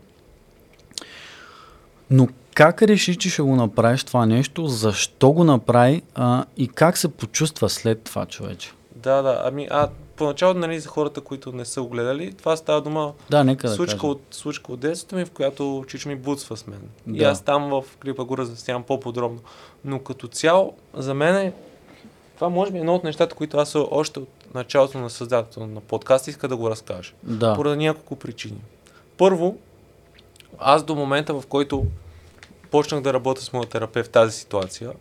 Но 2.10 2.28
как 2.54 2.82
реши, 2.82 3.16
че 3.16 3.30
ще 3.30 3.42
го 3.42 3.56
направиш 3.56 4.04
това 4.04 4.26
нещо, 4.26 4.68
защо 4.68 5.32
го 5.32 5.44
направи 5.44 6.02
а, 6.16 6.46
и 6.58 6.68
как 6.68 6.98
се 6.98 7.08
почувства 7.08 7.70
след 7.70 8.04
това 8.04 8.26
човече? 8.26 8.72
Да, 8.96 9.22
да. 9.22 9.42
Ами, 9.46 9.68
а 9.72 9.88
поначало, 10.18 10.54
нали, 10.54 10.80
за 10.80 10.90
хората, 10.90 11.22
които 11.22 11.52
не 11.52 11.66
са 11.66 11.82
го 11.82 11.88
гледали, 11.90 12.34
това 12.34 12.58
става 12.58 12.82
дума 12.82 13.14
Да, 13.30 13.44
нека 13.44 13.68
да 13.68 13.74
случка, 13.76 13.96
кажем. 13.98 14.10
от, 14.10 14.22
случка 14.32 14.72
от 14.74 14.80
детството 14.80 15.16
ми, 15.16 15.26
в 15.26 15.32
която 15.32 15.86
чичо 15.88 16.10
ми 16.10 16.16
буцва 16.16 16.58
с 16.58 16.68
мен. 16.68 16.82
И 17.08 17.18
Да. 17.20 17.26
аз 17.26 17.42
там 17.42 17.70
в 17.70 17.84
клипа 18.02 18.24
го 18.24 18.38
разяснявам 18.38 18.84
по-подробно. 18.84 19.40
Но 19.86 20.00
като 20.00 20.28
цяло, 20.28 20.74
за 20.94 21.14
мен 21.14 21.36
е, 21.36 21.54
това 22.36 22.50
може 22.50 22.72
би 22.72 22.78
е 22.78 22.80
едно 22.80 22.96
от 22.96 23.04
нещата, 23.04 23.36
които 23.36 23.58
аз 23.58 23.76
още 23.76 24.20
от 24.20 24.30
началото 24.54 24.98
на 24.98 25.10
създателството 25.10 25.68
на 25.68 25.82
подкаст 25.82 26.28
иска 26.28 26.48
да 26.48 26.58
го 26.58 26.70
разкажа. 26.70 27.14
Да. 27.24 27.56
Поради 27.56 27.78
няколко 27.78 28.16
причини. 28.16 28.62
Първо, 29.18 29.58
аз 30.60 30.84
до 30.84 30.96
момента, 30.96 31.34
в 31.34 31.44
който 31.50 31.86
почнах 32.72 33.02
да 33.02 33.14
работя 33.14 33.42
с 33.42 33.54
моят 33.54 33.70
терапевт 33.70 34.08
в 34.08 34.12
тази 34.12 34.32
ситуация, 34.32 34.92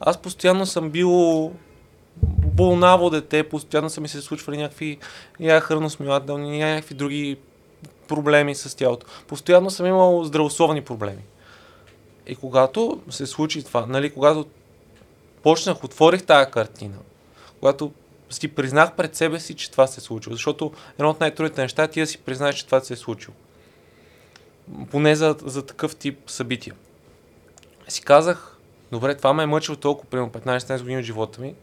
аз 0.00 0.18
постоянно 0.18 0.66
съм 0.66 0.90
бил 0.90 1.52
болнаво 2.58 3.10
дете, 3.10 3.48
постоянно 3.48 3.90
са 3.90 4.00
ми 4.00 4.08
се 4.08 4.20
случвали 4.20 4.56
някакви 4.56 4.98
я 5.40 5.60
храносмилателни, 5.60 6.58
някакви 6.58 6.94
други 6.94 7.36
проблеми 8.08 8.54
с 8.54 8.76
тялото. 8.76 9.06
Постоянно 9.26 9.70
съм 9.70 9.86
имал 9.86 10.24
здравословни 10.24 10.82
проблеми. 10.82 11.22
И 12.26 12.36
когато 12.36 13.00
се 13.10 13.26
случи 13.26 13.62
това, 13.62 13.86
нали, 13.86 14.10
когато 14.10 14.46
почнах, 15.42 15.84
отворих 15.84 16.22
тая 16.22 16.50
картина, 16.50 16.96
когато 17.58 17.92
си 18.30 18.48
признах 18.48 18.96
пред 18.96 19.16
себе 19.16 19.40
си, 19.40 19.54
че 19.54 19.70
това 19.70 19.86
се 19.86 20.00
е 20.00 20.04
случило. 20.04 20.34
Защото 20.34 20.72
едно 20.98 21.10
от 21.10 21.20
най-трудните 21.20 21.62
неща 21.62 21.82
е 21.82 21.88
ти 21.88 22.00
да 22.00 22.06
си 22.06 22.18
признаеш, 22.18 22.54
че 22.54 22.66
това 22.66 22.80
се 22.80 22.92
е 22.92 22.96
случило. 22.96 23.34
Поне 24.90 25.16
за, 25.16 25.36
за 25.44 25.66
такъв 25.66 25.96
тип 25.96 26.18
събития. 26.26 26.74
Си 27.88 28.02
казах, 28.02 28.56
добре, 28.92 29.16
това 29.16 29.32
ме 29.32 29.42
е 29.42 29.46
мъчило 29.46 29.76
толкова, 29.76 30.10
примерно 30.10 30.30
15-16 30.30 30.78
години 30.78 30.98
от 30.98 31.04
живота 31.04 31.40
ми. 31.40 31.54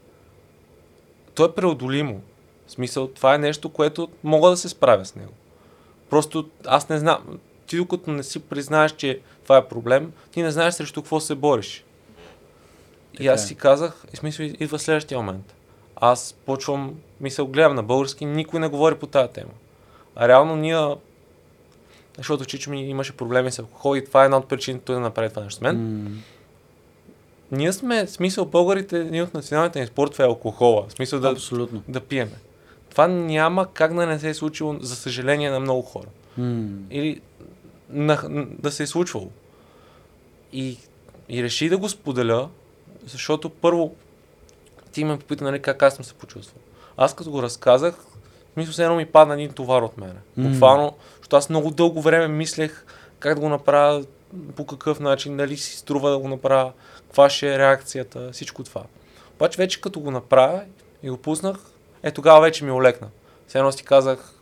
То 1.36 1.44
е 1.44 1.54
преодолимо. 1.54 2.20
В 2.66 2.70
смисъл, 2.70 3.06
това 3.06 3.34
е 3.34 3.38
нещо, 3.38 3.68
което 3.68 4.08
мога 4.24 4.50
да 4.50 4.56
се 4.56 4.68
справя 4.68 5.04
с 5.04 5.14
него. 5.14 5.32
Просто 6.10 6.48
аз 6.66 6.88
не 6.88 6.98
знам. 6.98 7.38
Ти 7.66 7.76
докато 7.76 8.10
не 8.10 8.22
си 8.22 8.40
признаеш, 8.40 8.92
че 8.92 9.20
това 9.42 9.56
е 9.56 9.68
проблем, 9.68 10.12
ти 10.30 10.42
не 10.42 10.50
знаеш 10.50 10.74
срещу 10.74 11.02
какво 11.02 11.20
се 11.20 11.34
бориш. 11.34 11.84
И 13.14 13.16
Така 13.16 13.30
аз 13.30 13.44
е. 13.44 13.46
си 13.46 13.54
казах, 13.54 14.04
и 14.12 14.16
смисъл 14.16 14.46
идва 14.46 14.78
следващия 14.78 15.18
момент. 15.18 15.54
Аз 15.96 16.34
почвам, 16.46 16.94
мисъл, 17.20 17.46
гледам 17.46 17.74
на 17.74 17.82
български, 17.82 18.24
никой 18.24 18.60
не 18.60 18.68
говори 18.68 18.94
по 18.94 19.06
тази 19.06 19.32
тема. 19.32 19.50
А 20.16 20.28
реално 20.28 20.56
ние, 20.56 20.86
защото 22.18 22.44
чичо 22.44 22.70
ми 22.70 22.88
имаше 22.88 23.16
проблеми 23.16 23.52
с 23.52 23.58
алкохол 23.58 23.96
и 23.96 24.04
това 24.04 24.22
е 24.22 24.24
една 24.24 24.36
от 24.36 24.48
причините 24.48 24.84
той 24.84 24.94
да 24.94 25.00
направи 25.00 25.30
това 25.30 25.42
нещо 25.42 25.58
с 25.58 25.60
мен. 25.60 26.02
М, 26.04 26.10
Ние 27.52 27.72
сме, 27.72 28.06
смисъл, 28.06 28.44
българите, 28.44 29.04
ние 29.04 29.22
от 29.22 29.34
националните 29.34 29.80
ни 29.80 29.86
спорт 29.86 30.12
това 30.12 30.24
е 30.24 30.28
алкохола. 30.28 30.84
Смисъл 30.88 31.20
да, 31.20 31.30
Абсолютно. 31.30 31.82
да 31.88 32.00
пиеме. 32.00 32.32
Това 32.90 33.06
няма 33.08 33.66
как 33.72 33.94
да 33.94 34.06
не 34.06 34.18
се 34.18 34.28
е 34.28 34.34
случило, 34.34 34.76
за 34.80 34.96
съжаление, 34.96 35.50
на 35.50 35.60
много 35.60 35.82
хора. 35.82 36.06
М, 36.38 36.68
Или 36.90 37.20
на, 37.90 38.18
да 38.58 38.70
се 38.70 38.82
е 38.82 38.86
случвало. 38.86 39.28
И, 40.52 40.78
и 41.28 41.42
реши 41.42 41.68
да 41.68 41.78
го 41.78 41.88
споделя, 41.88 42.48
защото 43.06 43.50
първо 43.50 43.94
ти 44.92 45.04
ме 45.04 45.18
попита, 45.18 45.44
нали, 45.44 45.62
как 45.62 45.82
аз 45.82 45.94
съм 45.94 46.04
се 46.04 46.14
почувствал. 46.14 46.62
Аз 46.96 47.14
като 47.14 47.30
го 47.30 47.42
разказах, 47.42 47.94
мисля, 48.56 48.72
все 48.72 48.82
едно 48.84 48.96
ми 48.96 49.06
падна 49.06 49.34
един 49.34 49.52
товар 49.52 49.82
от 49.82 49.98
мене. 49.98 50.14
М. 50.36 50.48
Буквално, 50.48 50.92
защото 51.18 51.36
аз 51.36 51.50
много 51.50 51.70
дълго 51.70 52.02
време 52.02 52.28
мислех 52.28 52.84
как 53.18 53.34
да 53.34 53.40
го 53.40 53.48
направя, 53.48 54.04
по 54.56 54.66
какъв 54.66 55.00
начин, 55.00 55.36
дали 55.36 55.56
си 55.56 55.76
струва 55.76 56.10
да 56.10 56.18
го 56.18 56.28
направя, 56.28 56.72
каква 57.16 57.30
ще 57.30 57.54
е 57.54 57.58
реакцията, 57.58 58.32
всичко 58.32 58.64
това. 58.64 58.82
Обаче 59.34 59.56
вече 59.56 59.80
като 59.80 60.00
го 60.00 60.10
направя 60.10 60.62
и 61.02 61.10
го 61.10 61.16
пуснах, 61.16 61.56
е 62.02 62.10
тогава 62.10 62.40
вече 62.40 62.64
ми 62.64 62.70
олекна. 62.70 63.08
Все 63.48 63.58
едно 63.58 63.72
си 63.72 63.84
казах, 63.84 64.32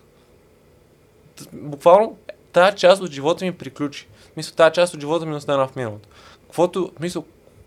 буквално 1.52 2.18
тази 2.52 2.76
част 2.76 3.02
от 3.02 3.10
живота 3.10 3.44
ми 3.44 3.58
приключи. 3.58 4.08
Мисля, 4.36 4.54
тази 4.56 4.74
част 4.74 4.94
от 4.94 5.00
живота 5.00 5.26
ми 5.26 5.34
остана 5.34 5.68
в 5.68 5.76
миналото. 5.76 6.08
Каквото, 6.42 6.92
мисля, 7.00 7.22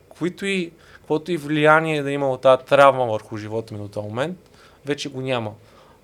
каквито 0.10 0.46
и, 0.46 0.72
каквото 0.94 1.32
и 1.32 1.38
влияние 1.38 2.04
да 2.04 2.12
има 2.12 2.30
от 2.30 2.42
тази 2.42 2.64
травма 2.64 3.06
върху 3.06 3.38
живота 3.38 3.74
ми 3.74 3.80
до 3.80 3.88
този 3.88 4.08
момент, 4.08 4.38
вече 4.86 5.10
го 5.10 5.22
няма. 5.22 5.54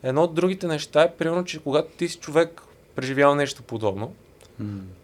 Едно 0.04 0.24
от 0.24 0.34
другите 0.34 0.68
неща 0.68 1.02
е, 1.02 1.12
примерно, 1.12 1.46
че 1.46 1.64
когато 1.64 1.90
ти 1.98 2.10
си 2.10 2.20
човек 2.20 2.62
преживял 2.96 3.36
нещо 3.36 3.64
подобно, 3.64 4.14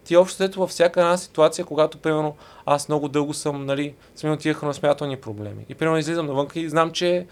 ти 0.03 0.17
общо 0.17 0.35
взето 0.35 0.59
във 0.59 0.69
всяка 0.69 0.99
една 0.99 1.17
ситуация, 1.17 1.65
когато, 1.65 1.97
примерно, 1.97 2.35
аз 2.65 2.87
много 2.87 3.07
дълго 3.07 3.33
съм, 3.33 3.65
нали, 3.65 3.93
съм 4.15 4.27
имал 4.27 4.37
тия 4.37 4.53
храносмятални 4.53 5.17
проблеми. 5.17 5.65
И, 5.69 5.75
примерно, 5.75 5.97
излизам 5.97 6.25
навън 6.25 6.47
и 6.55 6.69
знам, 6.69 6.91
че 6.91 7.25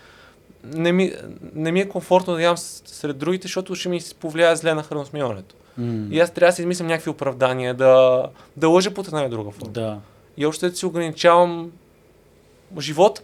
не 0.63 0.91
ми, 0.91 1.13
не 1.53 1.72
ми 1.72 1.80
е 1.80 1.89
комфортно 1.89 2.34
да 2.34 2.41
ям 2.41 2.57
с- 2.57 2.84
сред 2.86 3.18
другите, 3.18 3.43
защото 3.43 3.76
ще 3.76 3.89
ми 3.89 3.99
повлияе 4.20 4.55
зле 4.55 4.74
на 4.74 4.84
храносмилането. 4.84 5.55
м, 5.78 6.07
И 6.11 6.20
аз 6.20 6.32
трябва 6.32 6.49
да 6.49 6.55
си 6.55 6.61
измислям 6.61 6.88
някакви 6.88 7.09
оправдания, 7.09 7.74
да, 7.74 8.24
да 8.57 8.70
лъжа 8.70 8.93
под 8.93 9.07
една 9.07 9.22
или 9.22 9.30
друга 9.30 9.51
форма. 9.51 9.72
Да, 9.72 9.99
И 10.38 10.45
още 10.45 10.65
взето 10.65 10.80
си 10.80 10.86
ограничавам 10.86 11.72
живота 12.80 13.22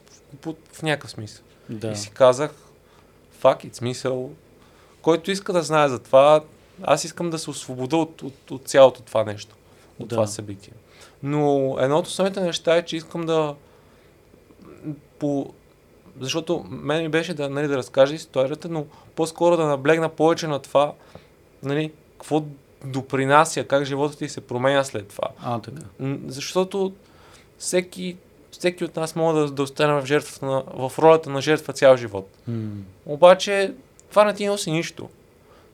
в, 0.74 0.84
някакъв 0.84 1.12
смисъл. 1.12 1.46
да. 1.70 1.88
И 1.88 1.96
си 1.96 2.10
казах, 2.10 2.52
fuck 3.41 3.66
it, 3.66 3.76
смисъл. 3.76 4.32
Който 5.02 5.32
иска 5.32 5.54
да 5.54 5.62
знае 5.62 5.89
за 5.89 6.00
това, 6.00 6.41
аз 6.82 7.04
искам 7.04 7.30
да 7.30 7.40
се 7.40 7.50
освобода 7.50 7.98
от, 7.98 8.22
от, 8.22 8.52
от 8.52 8.68
цялото 8.68 9.02
това 9.02 9.24
нещо, 9.24 9.56
от 10.00 10.08
Да. 10.08 10.16
това 10.16 10.28
събитие. 10.28 10.74
Но 11.24 11.76
едно 11.80 11.98
от 11.98 12.08
основните 12.08 12.42
неща 12.42 12.76
е, 12.76 12.86
че 12.86 12.98
искам 12.98 13.26
да 13.26 13.56
по... 15.20 15.54
Защото 16.20 16.66
мен 16.70 17.02
ми 17.02 17.10
беше 17.10 17.34
да, 17.34 17.50
нали, 17.50 17.68
да 17.68 17.78
разкажа 17.78 18.16
историята, 18.16 18.70
но 18.70 18.86
по-скоро 19.16 19.58
да 19.58 19.66
наблегна 19.66 20.10
повече 20.10 20.48
на 20.48 20.60
това, 20.60 20.94
нали, 21.64 21.92
какво 22.18 22.44
допринася, 22.86 23.64
как 23.64 23.86
живота 23.86 24.18
ти 24.18 24.30
се 24.30 24.42
променя 24.42 24.84
след 24.84 25.08
това. 25.08 25.28
А, 25.44 25.60
така. 25.60 25.82
Защото 26.28 26.94
всеки, 27.58 28.18
всеки 28.52 28.84
от 28.86 28.96
нас 28.96 29.16
може 29.16 29.40
да, 29.40 29.52
да 29.52 29.64
остане 29.64 30.02
в, 30.02 30.06
жертвата 30.06 30.46
на, 30.46 30.64
в 30.90 31.00
ролята 31.00 31.30
на 31.30 31.42
жертва 31.42 31.74
цял 31.74 31.98
живот. 31.98 32.30
М, 32.48 32.72
Обаче 33.06 33.74
това 34.10 34.26
не 34.26 34.34
ти 34.34 34.48
носи 34.48 34.72
нищо. 34.72 35.10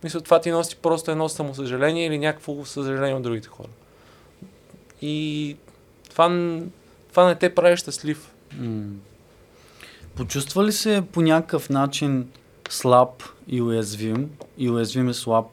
Мисля, 0.03 0.21
това 0.21 0.41
ти 0.41 0.51
носи 0.51 0.75
просто 0.75 1.11
едно 1.11 1.29
самосъжаление 1.29 2.05
или 2.05 2.17
някакво 2.17 2.65
съжаление 2.65 3.15
от 3.15 3.23
другите 3.23 3.47
хора. 3.47 3.67
И 5.01 5.55
това, 6.09 6.59
това 7.09 7.27
не 7.27 7.35
те 7.35 7.55
прави 7.55 7.77
щастлив. 7.77 8.31
м. 8.57 8.83
Почувства 10.15 10.63
ли 10.63 10.71
се 10.71 11.03
по 11.11 11.21
някакъв 11.21 11.69
начин 11.69 12.29
слаб 12.69 13.23
и 13.47 13.61
уязвим? 13.61 14.29
И 14.57 14.69
уязвим 14.69 15.09
и 15.09 15.13
слаб 15.13 15.45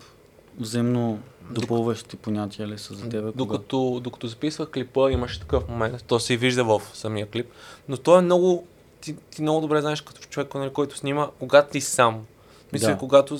взаимно 0.59 1.19
допълващи 1.51 2.17
понятия 2.17 2.69
ли 2.69 2.79
са 2.79 2.95
за 2.95 3.09
тебе? 3.09 3.21
кога? 3.21 3.33
Докато, 3.35 4.01
докато 4.03 4.27
записвах 4.27 4.71
клипа, 4.71 5.11
имаше 5.11 5.41
такъв 5.41 5.69
момент. 5.69 6.05
То 6.07 6.21
се 6.21 6.37
вижда 6.37 6.65
в 6.65 6.83
самия 6.95 7.27
клип. 7.31 7.47
Но 7.89 7.97
то 7.97 8.19
е 8.19 8.23
много... 8.23 8.67
Ти, 9.01 9.17
ти 9.31 9.43
много 9.43 9.61
добре 9.61 9.81
знаеш 9.81 10.01
като 10.01 10.21
човек, 10.21 10.55
нали, 10.55 10.71
който 10.71 10.97
снима, 10.97 11.29
когато 11.39 11.71
ти 11.73 11.81
сам. 11.81 12.25
Мисля, 12.73 12.89
Да. 12.89 12.99
когато... 12.99 13.39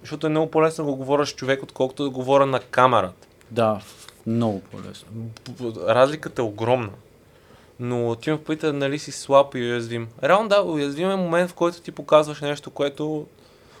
Защото 0.00 0.26
е 0.26 0.30
много 0.30 0.50
по-лесно 0.50 0.84
да 0.84 0.90
го 0.90 0.96
говоря 0.96 1.26
с 1.26 1.34
човек, 1.34 1.62
отколкото 1.62 2.02
да 2.02 2.10
говоря 2.10 2.46
на 2.46 2.60
камерата. 2.60 3.28
Да, 3.50 3.80
много 4.26 4.60
по-лесно. 4.60 5.08
Разликата 5.88 6.42
е 6.42 6.44
огромна. 6.44 6.90
Но 7.80 8.14
ти 8.14 8.30
ме 8.30 8.38
попита, 8.38 8.72
нали 8.72 8.98
си 8.98 9.12
слаб 9.12 9.54
и 9.54 9.58
уязвим. 9.58 10.08
Реално 10.22 10.48
да, 10.48 10.62
уязвим 10.62 11.10
е 11.10 11.16
момент, 11.16 11.50
в 11.50 11.54
който 11.54 11.80
ти 11.80 11.92
показваш 11.92 12.40
нещо, 12.40 12.70
което 12.70 13.26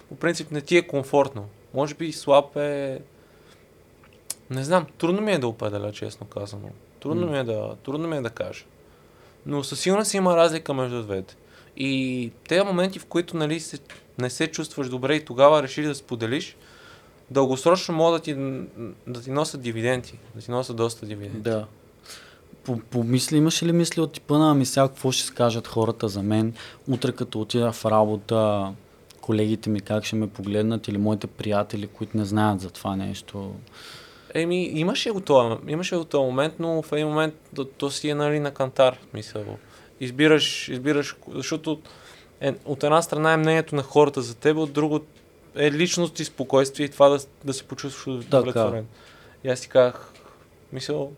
по 0.08 0.16
принцип 0.16 0.50
не 0.50 0.60
ти 0.60 0.76
е 0.76 0.86
комфортно. 0.86 1.48
Може 1.74 1.94
би 1.94 2.12
слаб 2.12 2.56
е... 2.56 3.00
Не 4.50 4.64
знам, 4.64 4.86
трудно 4.98 5.20
ми 5.20 5.32
е 5.32 5.38
да 5.38 5.48
определя, 5.48 5.92
честно 5.92 6.26
казано. 6.26 6.68
Трудно, 7.00 7.26
М. 7.26 7.32
ми 7.32 7.38
е 7.38 7.44
да, 7.44 7.76
трудно 7.84 8.08
ми 8.08 8.16
е 8.16 8.20
да 8.20 8.30
кажа. 8.30 8.64
Но 9.46 9.64
със 9.64 9.80
сигурност 9.80 10.14
има 10.14 10.36
разлика 10.36 10.74
между 10.74 11.02
двете. 11.02 11.36
И 11.76 12.30
тези 12.48 12.62
моменти, 12.62 12.98
в 12.98 13.06
които 13.06 13.36
нали, 13.36 13.60
се, 13.60 13.78
не 14.18 14.30
се 14.30 14.46
чувстваш 14.46 14.88
добре 14.88 15.14
и 15.14 15.24
тогава 15.24 15.62
решиш 15.62 15.86
да 15.86 15.94
споделиш, 15.94 16.56
дългосрочно 17.30 17.94
могат 17.94 18.20
да 18.20 18.24
ти, 18.24 18.34
да 19.06 19.22
ти 19.22 19.30
носят 19.30 19.60
дивиденти. 19.60 20.18
Да 20.34 20.40
ти 20.42 20.50
носят 20.50 20.76
доста 20.76 21.06
дивиденти. 21.06 21.40
Да. 21.40 21.66
По- 22.64 22.80
Помисли, 22.90 23.36
имаш 23.36 23.62
ли 23.62 23.72
мисли 23.72 24.00
от 24.00 24.12
типа 24.12 24.38
на 24.38 24.66
сега 24.66 24.88
какво 24.88 25.12
ще 25.12 25.24
скажат 25.24 25.66
хората 25.66 26.08
за 26.08 26.22
мен, 26.22 26.54
утре 26.88 27.12
като 27.12 27.40
отида 27.40 27.72
в 27.72 27.84
работа, 27.84 28.72
колегите 29.20 29.70
ми 29.70 29.80
как 29.80 30.04
ще 30.04 30.16
ме 30.16 30.26
погледнат 30.26 30.88
или 30.88 30.98
моите 30.98 31.26
приятели, 31.26 31.86
които 31.86 32.16
не 32.16 32.24
знаят 32.24 32.60
за 32.60 32.70
това 32.70 32.96
нещо. 32.96 33.54
Еми, 34.34 34.64
имаше 34.64 35.10
го 35.10 35.20
това, 35.20 35.58
имаше 35.68 35.96
го 35.96 36.04
този 36.04 36.24
момент, 36.24 36.54
но 36.58 36.82
в 36.82 36.92
един 36.92 37.08
момент 37.08 37.34
то, 37.54 37.64
то 37.64 37.90
си 37.90 38.08
е 38.08 38.14
нали 38.14 38.40
на 38.40 38.50
кантар, 38.50 38.98
мисъл. 39.14 39.44
Избираш, 40.00 40.68
избираш, 40.68 41.16
защото 41.34 41.80
е, 42.40 42.54
от 42.64 42.82
една 42.84 43.02
страна 43.02 43.32
е 43.32 43.36
мнението 43.36 43.74
на 43.74 43.82
хората 43.82 44.22
за 44.22 44.34
теб, 44.34 44.56
от 44.56 44.72
друго 44.72 45.00
е 45.56 45.72
личност 45.72 46.20
и 46.20 46.24
спокойствие 46.24 46.86
и 46.86 46.88
това 46.88 47.08
да, 47.08 47.18
да 47.44 47.52
се 47.52 47.64
почувстваш 47.64 48.06
удовлетворен. 48.06 48.86
И 49.44 49.48
аз 49.48 49.58
си 49.58 49.68
казах, 49.68 50.12
мисъл, 50.72 51.12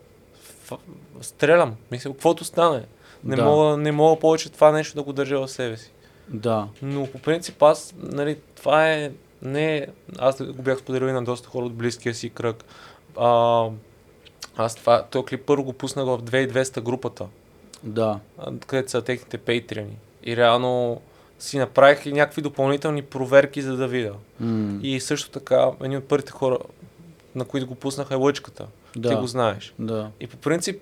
стрелям. 1.20 1.76
Мисля, 1.90 2.10
каквото 2.12 2.44
стане. 2.44 2.84
Не, 3.24 3.36
Да. 3.36 3.44
мога, 3.44 3.76
не 3.76 3.92
мога 3.92 4.20
повече 4.20 4.52
това 4.52 4.72
нещо 4.72 4.94
да 4.94 5.02
го 5.02 5.12
държа 5.12 5.40
в 5.40 5.48
себе 5.48 5.76
си. 5.76 5.92
Да. 6.28 6.68
Но 6.82 7.06
по 7.06 7.18
принцип 7.18 7.62
аз, 7.62 7.94
нали, 7.98 8.38
това 8.56 8.90
е, 8.90 9.12
не, 9.42 9.86
аз 10.18 10.42
го 10.42 10.62
бях 10.62 10.78
споделил 10.78 11.06
и 11.06 11.12
на 11.12 11.24
доста 11.24 11.48
хора 11.48 11.66
от 11.66 11.74
близкия 11.74 12.14
си 12.14 12.30
кръг. 12.30 12.64
А, 13.16 13.64
аз 14.56 14.74
това, 14.74 15.02
този 15.02 15.24
клип 15.24 15.46
първо 15.46 15.64
го 15.64 15.72
пуснах 15.72 16.06
в 16.06 16.22
2200 16.22 16.80
групата, 16.80 17.26
Да. 17.82 18.20
където 18.66 18.90
са 18.90 19.02
техните 19.02 19.38
патреони. 19.38 19.96
И 20.24 20.36
реално 20.36 21.00
си 21.40 21.58
направих 21.58 22.06
и 22.06 22.12
някакви 22.12 22.42
допълнителни 22.42 23.02
проверки, 23.02 23.62
за 23.62 23.76
да 23.76 23.88
видя. 23.88 24.12
М, 24.40 24.78
И 24.82 25.00
също 25.00 25.30
така, 25.30 25.70
едни 25.82 25.96
от 25.96 26.04
първите 26.04 26.32
хора, 26.32 26.58
на 27.34 27.44
които 27.44 27.66
го 27.66 27.74
пуснаха 27.74 28.14
е 28.14 28.18
лъчката. 28.18 28.66
да. 28.96 29.08
Ти 29.08 29.14
го 29.14 29.26
знаеш. 29.26 29.74
Да. 29.78 30.10
И 30.20 30.26
по 30.26 30.36
принцип, 30.36 30.80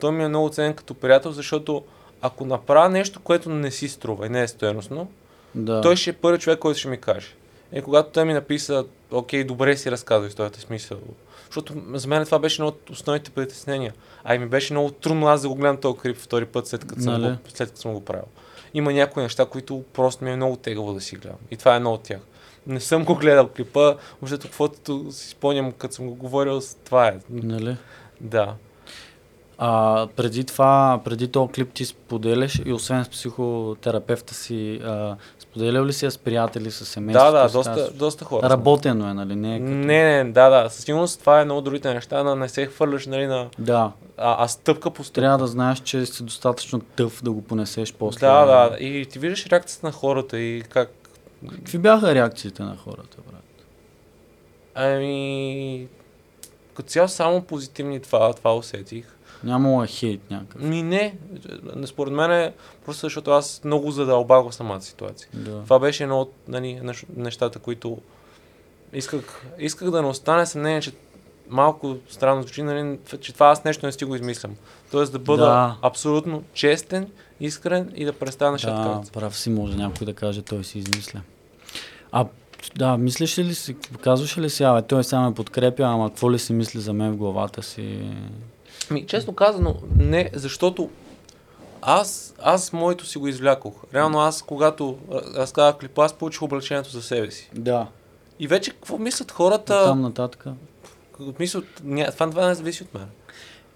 той 0.00 0.12
ми 0.12 0.24
е 0.24 0.28
много 0.28 0.50
ценен 0.50 0.74
като 0.74 0.94
приятел, 0.94 1.32
защото 1.32 1.84
ако 2.22 2.44
направя 2.44 2.88
нещо, 2.88 3.20
което 3.20 3.50
не 3.50 3.70
си 3.70 3.88
струва 3.88 4.26
и 4.26 4.30
не 4.30 4.42
е 4.42 4.48
стоеностно, 4.48 5.08
Да. 5.54 5.80
той 5.80 5.96
ще 5.96 6.10
е 6.10 6.14
първи 6.14 6.38
човек, 6.38 6.58
който 6.58 6.78
ще 6.78 6.88
ми 6.88 6.98
каже. 6.98 7.28
И 7.72 7.82
когато 7.82 8.10
той 8.10 8.24
ми 8.24 8.32
написа, 8.32 8.84
окей, 9.10 9.44
добре 9.44 9.76
си 9.76 9.90
разказва 9.90 10.26
историята, 10.28 10.60
смисъл. 10.60 10.98
Защото 11.46 11.74
за 11.94 12.08
мен 12.08 12.24
това 12.24 12.38
беше 12.38 12.62
едно 12.62 12.68
от 12.68 12.90
основните 12.90 13.30
притеснения. 13.30 13.92
А 14.24 14.34
и 14.34 14.38
ми 14.38 14.46
беше 14.46 14.72
много 14.72 14.90
трудно 14.90 15.26
аз 15.26 15.42
да 15.42 15.48
го 15.48 15.54
гледам 15.54 15.76
този 15.76 15.98
клип 15.98 16.16
втори 16.16 16.44
път, 16.46 16.66
след 16.66 16.84
като, 16.84 17.02
съм 17.02 17.12
Нали? 17.12 17.32
го, 17.32 17.38
след 17.48 17.68
като 17.68 17.80
съм 17.80 17.92
го 17.92 18.04
правил. 18.04 18.24
Има 18.74 18.92
някои 18.92 19.22
неща, 19.22 19.46
които 19.46 19.84
просто 19.92 20.24
ми 20.24 20.30
е 20.30 20.36
много 20.36 20.56
тегаво 20.56 20.94
да 20.94 21.00
си 21.00 21.16
гледам. 21.16 21.38
И 21.50 21.56
това 21.56 21.72
е 21.72 21.76
едно 21.76 21.92
от 21.92 22.02
тях. 22.02 22.20
Не 22.66 22.80
съм 22.80 23.04
го 23.04 23.14
гледал 23.14 23.48
клипа, 23.48 23.94
защото 24.22 24.42
каквото 24.42 25.06
си 25.10 25.28
спомням, 25.28 25.72
като 25.72 25.94
съм 25.94 26.06
го 26.06 26.14
говорил, 26.14 26.60
това 26.84 27.08
е. 27.08 27.18
Нали? 27.30 27.76
Да. 28.20 28.54
А, 29.58 30.06
преди 30.16 30.44
това, 30.44 31.00
преди 31.04 31.28
този 31.28 31.52
клип 31.52 31.72
ти 31.72 31.84
споделяш 31.84 32.62
и 32.64 32.72
освен 32.72 33.04
с 33.04 33.08
психотерапевта 33.08 34.34
си, 34.34 34.80
а, 34.84 35.16
споделял 35.56 35.84
ли 35.84 35.92
си 35.92 36.04
я 36.04 36.10
с 36.10 36.18
приятели, 36.18 36.70
с 36.70 36.78
Да, 36.78 36.84
семейството? 36.84 37.32
да, 37.32 37.48
с 37.48 37.52
доста, 37.52 37.74
тази- 37.74 37.98
доста 37.98 38.24
хора. 38.24 38.50
Работено 38.50 39.10
е, 39.10 39.14
нали? 39.14 39.36
Не, 39.36 39.56
е 39.56 39.58
като... 39.58 39.70
Не, 39.70 40.24
не, 40.24 40.32
да, 40.32 40.48
да. 40.48 40.70
Със 40.70 40.84
сигурност 40.84 41.20
това 41.20 41.38
е 41.38 41.42
едно 41.42 41.56
от 41.58 41.64
другите 41.64 41.94
неща, 41.94 42.22
да 42.22 42.36
не 42.36 42.48
се 42.48 42.66
хвърляш, 42.66 43.06
нали, 43.06 43.26
на, 43.26 43.48
Да, 43.58 43.92
а, 44.16 44.44
а 44.44 44.48
стъпка 44.48 44.90
по 44.90 45.04
стъпка. 45.04 45.20
трябва 45.20 45.38
да 45.38 45.46
знаеш, 45.46 45.80
че 45.80 46.06
си 46.06 46.22
достатъчно 46.22 46.80
тъв 46.80 47.22
да 47.22 47.32
го 47.32 47.42
понесеш 47.42 47.94
после. 47.94 48.26
Да, 48.26 48.44
да. 48.44 48.76
И 48.78 49.06
ти 49.06 49.18
виждаш 49.18 49.46
реакцията 49.46 49.86
на 49.86 49.92
хората 49.92 50.38
и 50.38 50.62
как... 50.62 50.90
Какви 51.54 51.78
бяха 51.78 52.14
реакциите 52.14 52.62
на 52.62 52.76
хората, 52.76 53.16
брат? 53.30 53.64
Ами... 54.74 55.88
Като 56.74 56.88
цяло 56.88 57.08
само 57.08 57.42
позитивни 57.42 58.00
това, 58.00 58.32
това 58.32 58.56
усетих. 58.56 59.15
Нямало 59.46 59.84
е 59.84 59.86
хейт 59.86 60.30
някакъв. 60.30 60.62
Ми 60.62 60.82
не, 60.82 61.16
не, 61.76 61.86
според 61.86 62.12
мен 62.12 62.30
е 62.32 62.52
просто 62.84 63.00
защото 63.00 63.30
аз 63.30 63.60
много 63.64 63.90
задълбах 63.90 64.44
в 64.48 64.54
самата 64.54 64.80
ситуация. 64.80 65.28
Да. 65.34 65.62
Това 65.62 65.78
беше 65.78 66.02
едно 66.02 66.20
от 66.20 66.32
нали, 66.48 66.80
нещ- 66.82 67.06
нещата, 67.16 67.58
които 67.58 67.98
исках, 68.92 69.42
исках 69.58 69.90
да 69.90 70.02
не 70.02 70.08
остане 70.08 70.46
съмнение, 70.46 70.80
че 70.80 70.92
малко 71.48 71.96
странно 72.08 72.42
звучи, 72.42 72.62
нали, 72.62 72.98
че 73.20 73.32
това 73.34 73.46
аз 73.46 73.64
нещо 73.64 73.86
не 73.86 73.92
си 73.92 74.04
го 74.04 74.14
измислям. 74.14 74.56
Тоест 74.90 75.12
да 75.12 75.18
бъда 75.18 75.44
Да. 75.44 75.76
абсолютно 75.82 76.42
честен, 76.52 77.10
искрен 77.40 77.92
и 77.94 78.04
да 78.04 78.12
представя 78.12 78.52
нещата 78.52 78.88
Да, 78.88 78.94
както 78.94 79.12
прав 79.12 79.38
си, 79.38 79.50
може 79.50 79.76
някой 79.76 80.04
да 80.04 80.14
каже, 80.14 80.42
той 80.42 80.64
си 80.64 80.78
измисля. 80.78 81.20
А, 82.12 82.26
да, 82.76 82.96
мислиш 82.96 83.38
ли 83.38 83.54
си, 83.54 83.76
казваш 84.00 84.38
ли 84.38 84.50
си, 84.50 84.62
абе, 84.62 84.82
той 84.82 85.04
само 85.04 85.28
ме 85.28 85.34
подкрепя, 85.34 85.82
ама 85.82 86.08
какво 86.10 86.32
ли 86.32 86.38
си 86.38 86.52
мисли 86.52 86.80
за 86.80 86.92
мен 86.92 87.12
в 87.12 87.16
главата 87.16 87.62
си? 87.62 87.98
Ми, 88.90 89.06
честно 89.06 89.34
казано, 89.34 89.76
не, 89.96 90.30
защото 90.34 90.90
аз, 91.82 92.34
аз 92.42 92.72
моето 92.72 93.06
си 93.06 93.18
го 93.18 93.28
извлякох. 93.28 93.74
Реално 93.94 94.20
аз, 94.20 94.42
когато 94.42 94.98
разказах 95.36 95.78
клипа, 95.78 96.04
аз 96.04 96.12
получих 96.12 96.42
облегчението 96.42 96.90
за 96.90 97.02
себе 97.02 97.30
си. 97.30 97.50
Да. 97.54 97.86
И 98.38 98.46
вече 98.46 98.70
какво 98.70 98.98
мислят 98.98 99.28
Та... 99.28 99.34
хората? 99.34 99.84
Там 99.84 100.00
нататък. 100.00 100.44
Мислят, 101.38 101.64
ня, 101.84 102.10
това, 102.12 102.30
това 102.30 102.46
не 102.46 102.54
зависи 102.54 102.82
от 102.82 102.94
мен. 102.94 103.06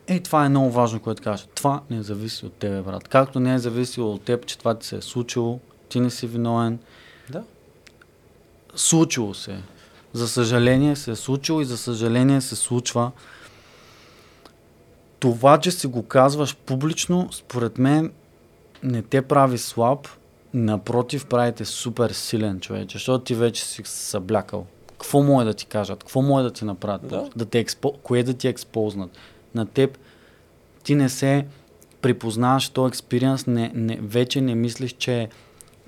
Ей, 0.06 0.20
това 0.22 0.44
е 0.44 0.48
много 0.48 0.70
важно, 0.70 1.00
което 1.00 1.22
кажа. 1.22 1.44
Това 1.54 1.80
не 1.90 2.02
зависи 2.02 2.46
от 2.46 2.52
тебе, 2.52 2.82
брат. 2.82 3.08
Както 3.08 3.40
не 3.40 3.54
е 3.54 3.58
зависило 3.58 4.12
от 4.12 4.22
теб, 4.22 4.46
че 4.46 4.58
това 4.58 4.74
ти 4.74 4.86
се 4.86 4.96
е 4.96 5.02
случило, 5.02 5.60
ти 5.88 6.00
не 6.00 6.10
си 6.10 6.26
виновен. 6.26 6.78
Да. 7.30 7.42
Случило 8.74 9.34
се. 9.34 9.52
е. 9.52 9.60
За 10.12 10.28
съжаление 10.28 10.96
се 10.96 11.10
е 11.10 11.16
случило 11.16 11.60
и 11.60 11.64
за 11.64 11.78
съжаление 11.78 12.40
се 12.40 12.56
случва. 12.56 13.10
Това, 15.20 15.58
че 15.58 15.70
си 15.70 15.86
го 15.86 16.02
казваш 16.02 16.56
публично, 16.56 17.28
според 17.32 17.78
мен 17.78 18.12
не 18.82 19.02
те 19.02 19.22
прави 19.22 19.58
слаб, 19.58 20.08
напротив, 20.54 21.26
правите 21.26 21.64
супер 21.64 22.10
силен 22.10 22.60
човек, 22.60 22.92
защото 22.92 23.24
ти 23.24 23.34
вече 23.34 23.64
си 23.64 23.82
съблякал. 23.84 24.66
Какво 24.92 25.22
може 25.22 25.46
да 25.46 25.54
ти 25.54 25.66
кажат? 25.66 26.04
Какво 26.04 26.22
може 26.22 26.44
да 26.44 26.50
ти 26.50 26.64
направят? 26.64 27.08
Да. 27.08 27.28
да 27.36 27.44
те 27.44 27.58
експо... 27.58 27.92
Кое 27.92 28.22
да 28.22 28.34
ти 28.34 28.48
експознат? 28.48 29.10
На 29.54 29.66
теб 29.66 29.98
ти 30.82 30.94
не 30.94 31.08
се 31.08 31.46
припознаваш 32.02 32.68
този 32.68 32.88
експириенс, 32.88 33.46
не, 33.46 33.72
не, 33.74 33.98
вече 34.02 34.40
не 34.40 34.54
мислиш, 34.54 34.92
че, 34.92 35.28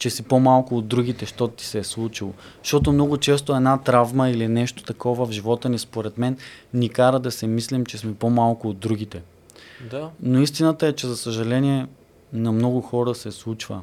че 0.03 0.11
си 0.11 0.23
по-малко 0.23 0.77
от 0.77 0.87
другите, 0.87 1.25
защото 1.25 1.55
ти 1.55 1.65
се 1.65 1.79
е 1.79 1.85
случило. 1.85 2.33
Защото 2.63 2.93
много 2.93 3.17
често 3.17 3.55
една 3.57 3.79
травма 3.79 4.31
или 4.31 4.49
нещо 4.49 4.83
такова 4.83 5.27
в 5.27 5.31
живота 5.31 5.69
ни, 5.69 5.79
според 5.79 6.19
мен, 6.19 6.39
ни 6.75 6.89
кара 6.89 7.21
да 7.21 7.31
се 7.31 7.47
мислим, 7.47 7.87
че 7.87 7.99
сме 7.99 8.15
по-малко 8.15 8.69
от 8.69 8.79
другите. 8.79 9.23
Да. 9.91 10.11
Но 10.23 10.41
истината 10.41 10.87
е, 10.87 10.93
че 10.93 11.07
за 11.07 11.17
съжаление 11.17 11.87
на 12.33 12.53
много 12.53 12.81
хора 12.81 13.15
се 13.15 13.31
случва. 13.31 13.81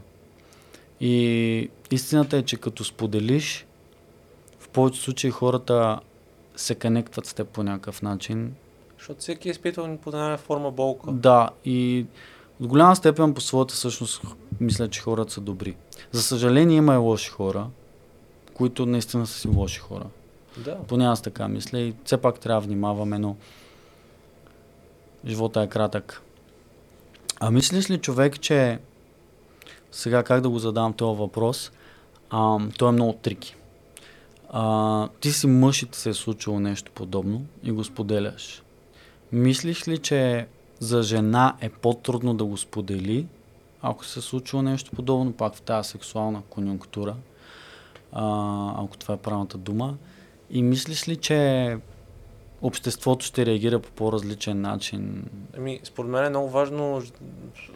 И 1.02 1.70
истината 1.92 2.38
е, 2.38 2.44
че 2.44 2.58
като 2.58 2.84
споделиш, 2.84 3.66
в 4.60 4.70
повечето 4.70 5.04
случаи 5.04 5.32
хората 5.32 6.00
се 6.56 6.76
конектват 6.76 7.26
с 7.26 7.34
теб 7.34 7.48
по 7.48 7.64
някакъв 7.64 8.02
начин. 8.02 8.54
Защото 8.98 9.20
всеки 9.20 9.48
е 9.48 9.52
изпитвал 9.52 9.98
по 9.98 10.10
една 10.10 10.38
форма 10.38 10.72
болка. 10.72 11.12
Да, 11.12 11.50
и 11.66 12.06
от 12.60 12.68
голяма 12.68 12.96
степен 12.96 13.34
по 13.34 13.42
своята 13.42 13.76
същност 13.76 14.22
мисля, 14.60 14.90
че 14.90 15.02
хората 15.02 15.34
са 15.34 15.42
добри. 15.42 15.76
За 16.12 16.22
съжаление 16.22 16.78
има 16.78 16.94
и 16.94 16.98
лоши 16.98 17.30
хора, 17.30 17.68
които 18.54 18.86
наистина 18.86 19.28
са 19.28 19.40
си 19.40 19.48
лоши 19.48 19.80
хора. 19.80 20.06
Да. 20.58 20.78
Поне 20.88 21.06
аз 21.06 21.22
така 21.22 21.48
мисля 21.48 21.80
и 21.80 21.94
все 22.06 22.18
пак 22.18 22.40
трябва 22.40 22.62
да 22.62 22.68
внимаваме, 22.68 23.20
но 23.20 23.36
живота 25.26 25.62
е 25.62 25.68
кратък. 25.68 26.22
А 27.40 27.52
мислиш 27.52 27.90
ли 27.90 27.98
човек, 27.98 28.40
че 28.40 28.80
сега 29.92 30.24
как 30.24 30.42
да 30.42 30.50
го 30.50 30.60
задам 30.60 30.94
този 30.94 31.20
въпрос, 31.20 31.72
а, 32.30 32.60
той 32.78 32.90
е 32.90 32.92
много 32.92 33.14
трики. 33.14 33.56
А, 34.50 35.08
ти 35.20 35.32
си 35.32 35.48
мъж 35.48 35.84
и 35.84 35.86
ти 35.86 35.98
се 35.98 36.10
е 36.10 36.14
случило 36.14 36.60
нещо 36.60 36.92
подобно 36.96 37.46
и 37.64 37.72
го 37.72 37.84
споделяш. 37.84 38.64
Мислиш 39.32 39.88
ли, 39.88 39.98
че 39.98 40.48
за 40.80 41.04
жена 41.04 41.56
е 41.62 41.70
по-трудно 41.70 42.34
да 42.34 42.46
го 42.46 42.58
сподели, 42.58 43.28
ако 43.82 44.06
се 44.06 44.22
случило 44.22 44.62
нещо 44.62 44.92
подобно, 44.96 45.34
пак 45.34 45.56
в 45.56 45.62
тази 45.62 45.90
сексуална 45.90 46.42
конюнктура, 46.50 47.16
а, 48.12 48.84
ако 48.84 48.98
това 48.98 49.14
е 49.14 49.18
правилната 49.18 49.58
дума, 49.58 49.98
и 50.50 50.64
мислиш 50.64 51.08
ли, 51.08 51.16
че 51.16 51.78
обществото 52.62 53.26
ще 53.26 53.46
реагира 53.46 53.80
по 53.80 53.92
по-различен 53.92 54.62
начин? 54.62 55.26
Ами, 55.58 55.80
според 55.84 56.12
мен 56.12 56.26
е 56.26 56.30
много 56.30 56.50
важно, 56.50 57.04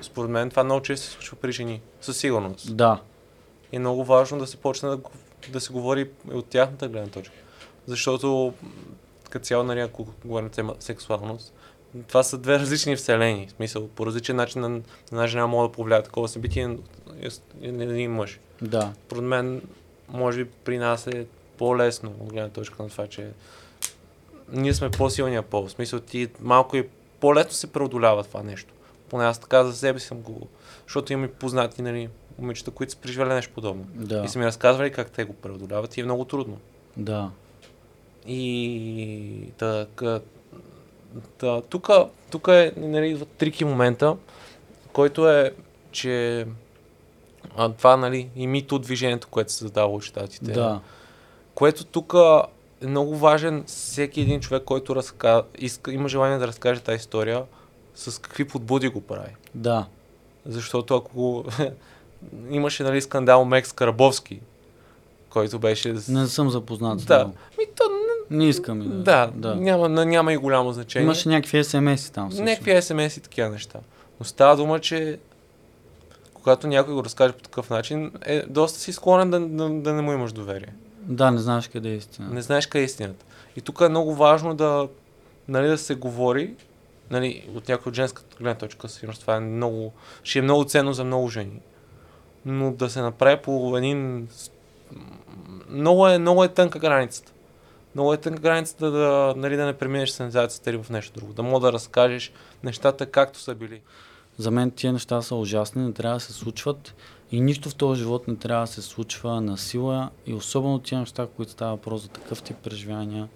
според 0.02 0.32
мен 0.32 0.50
това 0.50 0.64
много 0.64 0.82
често 0.82 1.06
се 1.06 1.12
случва 1.12 1.38
при 1.38 1.52
жени, 1.52 1.82
със 2.02 2.18
сигурност. 2.18 2.76
Да, 2.76 3.02
И 3.72 3.76
е 3.76 3.80
много 3.80 4.04
важно 4.04 4.40
да 4.40 4.48
се 4.48 4.58
почне 4.58 4.90
да, 4.90 5.00
да 5.52 5.62
се 5.62 5.74
говори 5.74 6.10
от 6.34 6.46
тяхната 6.46 6.88
гледна 6.88 7.10
точка. 7.10 7.36
Защото, 7.86 8.54
като 9.30 9.46
цяло, 9.46 9.64
нали, 9.64 9.80
ако 9.80 10.08
говорим 10.26 10.50
тема 10.50 10.76
сексуалност, 10.80 11.54
това 12.08 12.24
са 12.24 12.38
две 12.38 12.60
различни 12.60 12.96
вселени. 12.96 13.48
В 13.48 13.52
смисъл, 13.52 13.88
по 13.88 14.06
различен 14.06 14.36
начин 14.36 14.62
на, 14.62 14.70
на 14.70 14.82
една 15.12 15.28
жена 15.28 15.48
може 15.48 15.70
да 15.70 15.74
повлияе 15.74 16.04
такова 16.04 16.28
събитие 16.28 16.68
на 16.68 16.78
на 17.62 17.84
един 17.84 18.12
мъж. 18.12 18.40
да, 18.62 18.94
Според 19.06 19.24
мен, 19.24 19.62
може 20.10 20.44
би 20.44 20.50
при 20.64 20.78
нас 20.78 21.08
е 21.08 21.26
по-лесно 21.58 22.14
от 22.20 22.34
гледна 22.34 22.50
точка 22.50 22.84
на 22.84 22.90
това, 22.90 23.08
че 23.08 23.30
ние 24.52 24.74
сме 24.74 24.90
по-силния 24.92 25.42
пол. 25.42 25.68
В 25.68 25.72
смисъл, 25.72 26.00
ти 26.00 26.28
малко 26.42 26.78
и 26.78 26.88
по-лесно 27.20 27.52
се 27.52 27.72
преодолява 27.72 28.24
това 28.24 28.44
нещо. 28.44 28.74
Поне 29.10 29.26
аз 29.26 29.40
така 29.40 29.64
за 29.64 29.74
себе 29.76 30.00
съм 30.00 30.22
го... 30.22 30.48
Защото 30.88 31.14
имам 31.14 31.26
и 31.26 31.32
познати, 31.32 31.82
нали, 31.82 32.10
момичета, 32.40 32.72
които 32.72 32.92
са 32.92 32.98
преживели 32.98 33.30
нещо 33.30 33.54
подобно. 33.56 33.86
да, 33.94 34.24
И 34.26 34.28
са 34.28 34.40
ми 34.40 34.46
разказвали 34.46 34.92
как 34.92 35.12
те 35.12 35.24
го 35.24 35.34
преодоляват 35.34 35.98
и 35.98 36.02
е 36.02 36.04
много 36.04 36.26
трудно. 36.26 36.58
да, 36.98 37.32
И 38.28 39.44
така, 39.58 40.20
да, 41.40 41.62
тук, 42.30 42.48
е, 42.48 42.74
нали, 42.78 43.26
трики 43.38 43.66
момента, 43.66 44.18
който 44.94 45.30
е, 45.30 45.54
че 45.92 46.46
а, 47.58 47.70
това, 47.70 47.98
нали, 47.98 48.30
и 48.36 48.48
мито 48.48 48.80
движението, 48.80 49.28
което 49.28 49.52
се 49.52 49.64
задава 49.66 49.94
от 49.94 50.04
щатите. 50.04 50.52
да, 50.52 50.80
Което 51.56 51.86
тук 51.86 52.14
е 52.82 52.88
много 52.88 53.16
важен 53.18 53.64
всеки 53.68 54.22
един 54.22 54.40
човек, 54.40 54.64
който 54.64 54.96
разка... 54.96 55.44
иска, 55.58 55.94
има 55.94 56.10
желание 56.10 56.38
да 56.38 56.48
разкаже 56.48 56.82
тази 56.82 56.96
история, 56.96 57.44
с 57.96 58.22
какви 58.22 58.48
подбуди 58.48 58.88
го 58.88 59.02
прави. 59.02 59.36
Да. 59.56 59.86
Защото 60.46 60.96
ако 60.96 61.46
имаше 62.50 62.84
нали, 62.84 63.02
скандал 63.02 63.46
Мекс 63.46 63.72
Карабовски, 63.72 64.40
който 65.30 65.60
беше... 65.60 65.96
Не 66.10 66.28
съм 66.28 66.50
запознат 66.50 67.00
с 67.00 67.06
Да. 67.06 67.18
него. 67.18 67.34
Ми, 67.58 67.66
то, 67.78 67.84
Не 68.34 68.50
искам 68.50 68.82
и 68.82 68.86
да. 68.86 68.96
да, 68.96 69.32
да. 69.36 69.56
Няма, 69.56 69.90
няма 69.90 70.34
и 70.34 70.38
голямо 70.38 70.74
значение. 70.74 71.04
Имаше 71.04 71.30
някакви 71.30 71.64
смс 71.64 72.10
там. 72.10 72.32
също. 72.32 72.44
Някакви 72.44 72.82
смс 72.82 73.18
и 73.18 73.22
такива 73.22 73.50
неща. 73.50 73.80
Но 74.20 74.26
става 74.26 74.56
дума, 74.56 74.80
че 74.80 75.20
когато 76.34 76.68
някой 76.68 76.94
го 76.94 77.04
разкаже 77.04 77.34
по 77.34 77.44
такъв 77.44 77.70
начин, 77.70 78.12
е 78.26 78.44
доста 78.48 78.80
си 78.80 78.94
склонен 78.94 79.30
да, 79.30 79.40
да, 79.40 79.70
да 79.70 79.94
не 79.94 80.02
му 80.02 80.12
имаш 80.12 80.32
доверие. 80.32 80.74
Да, 81.02 81.32
не 81.32 81.38
знаеш 81.38 81.68
къде 81.68 81.90
е 81.90 81.96
истина. 81.96 82.30
Не 82.30 82.42
знаеш 82.42 82.68
къде 82.68 82.82
е 82.82 82.86
истината. 82.86 83.26
И 83.56 83.62
тук 83.62 83.82
е 83.82 83.90
много 83.90 84.16
важно 84.16 84.56
да, 84.56 84.88
нали, 85.48 85.68
да 85.68 85.78
се 85.78 85.96
говори, 85.96 86.54
нали, 87.12 87.50
от 87.56 87.68
някоя 87.68 87.92
от 87.92 87.96
женската 87.96 88.36
гледна 88.40 88.56
точка, 88.56 88.90
сигурно 88.90 89.20
това 89.20 89.36
е 89.36 89.40
много, 89.40 89.94
ще 90.24 90.40
е 90.40 90.42
много 90.42 90.66
ценно 90.66 90.94
за 90.94 91.04
много 91.04 91.30
жени. 91.30 91.60
Но 92.46 92.72
да 92.72 92.90
се 92.90 93.02
направи 93.02 93.38
по 93.42 93.78
един... 93.78 94.28
Много 95.70 96.08
е, 96.08 96.18
много 96.18 96.44
е 96.44 96.48
тънка 96.48 96.80
границата. 96.80 97.33
Много 97.96 98.14
е 98.14 98.18
тънка 98.18 98.42
границата 98.42 98.92
да, 98.92 99.34
нали, 99.38 99.56
да 99.56 99.66
не 99.66 99.74
преминеш 99.74 100.10
сензацията 100.10 100.70
или 100.70 100.84
в 100.84 100.90
нещо 100.90 101.20
друго. 101.20 101.34
Да 101.34 101.44
мога 101.44 101.60
да 101.60 101.74
разкажеш 101.74 102.32
нещата 102.64 103.06
както 103.06 103.40
са 103.40 103.56
били. 103.56 103.82
За 104.38 104.52
мен 104.52 104.72
тия 104.72 104.94
неща 104.94 105.22
са 105.22 105.36
ужасни, 105.36 105.86
не 105.86 105.94
трябва 105.94 106.18
да 106.18 106.20
се 106.20 106.34
случват 106.34 106.94
и 107.34 107.42
нищо 107.42 107.70
в 107.70 107.76
този 107.76 108.00
живот 108.00 108.28
не 108.28 108.36
трябва 108.36 108.64
да 108.64 108.72
се 108.72 108.82
случва 108.82 109.42
на 109.42 109.58
сила 109.58 110.10
и 110.26 110.34
особено 110.34 110.80
тия 110.80 111.00
неща, 111.00 111.28
които 111.36 111.52
става 111.52 111.72
въпрос 111.72 112.02
за 112.02 112.08
такъв 112.08 112.44
тип 112.44 112.58
преживявания, 112.58 113.30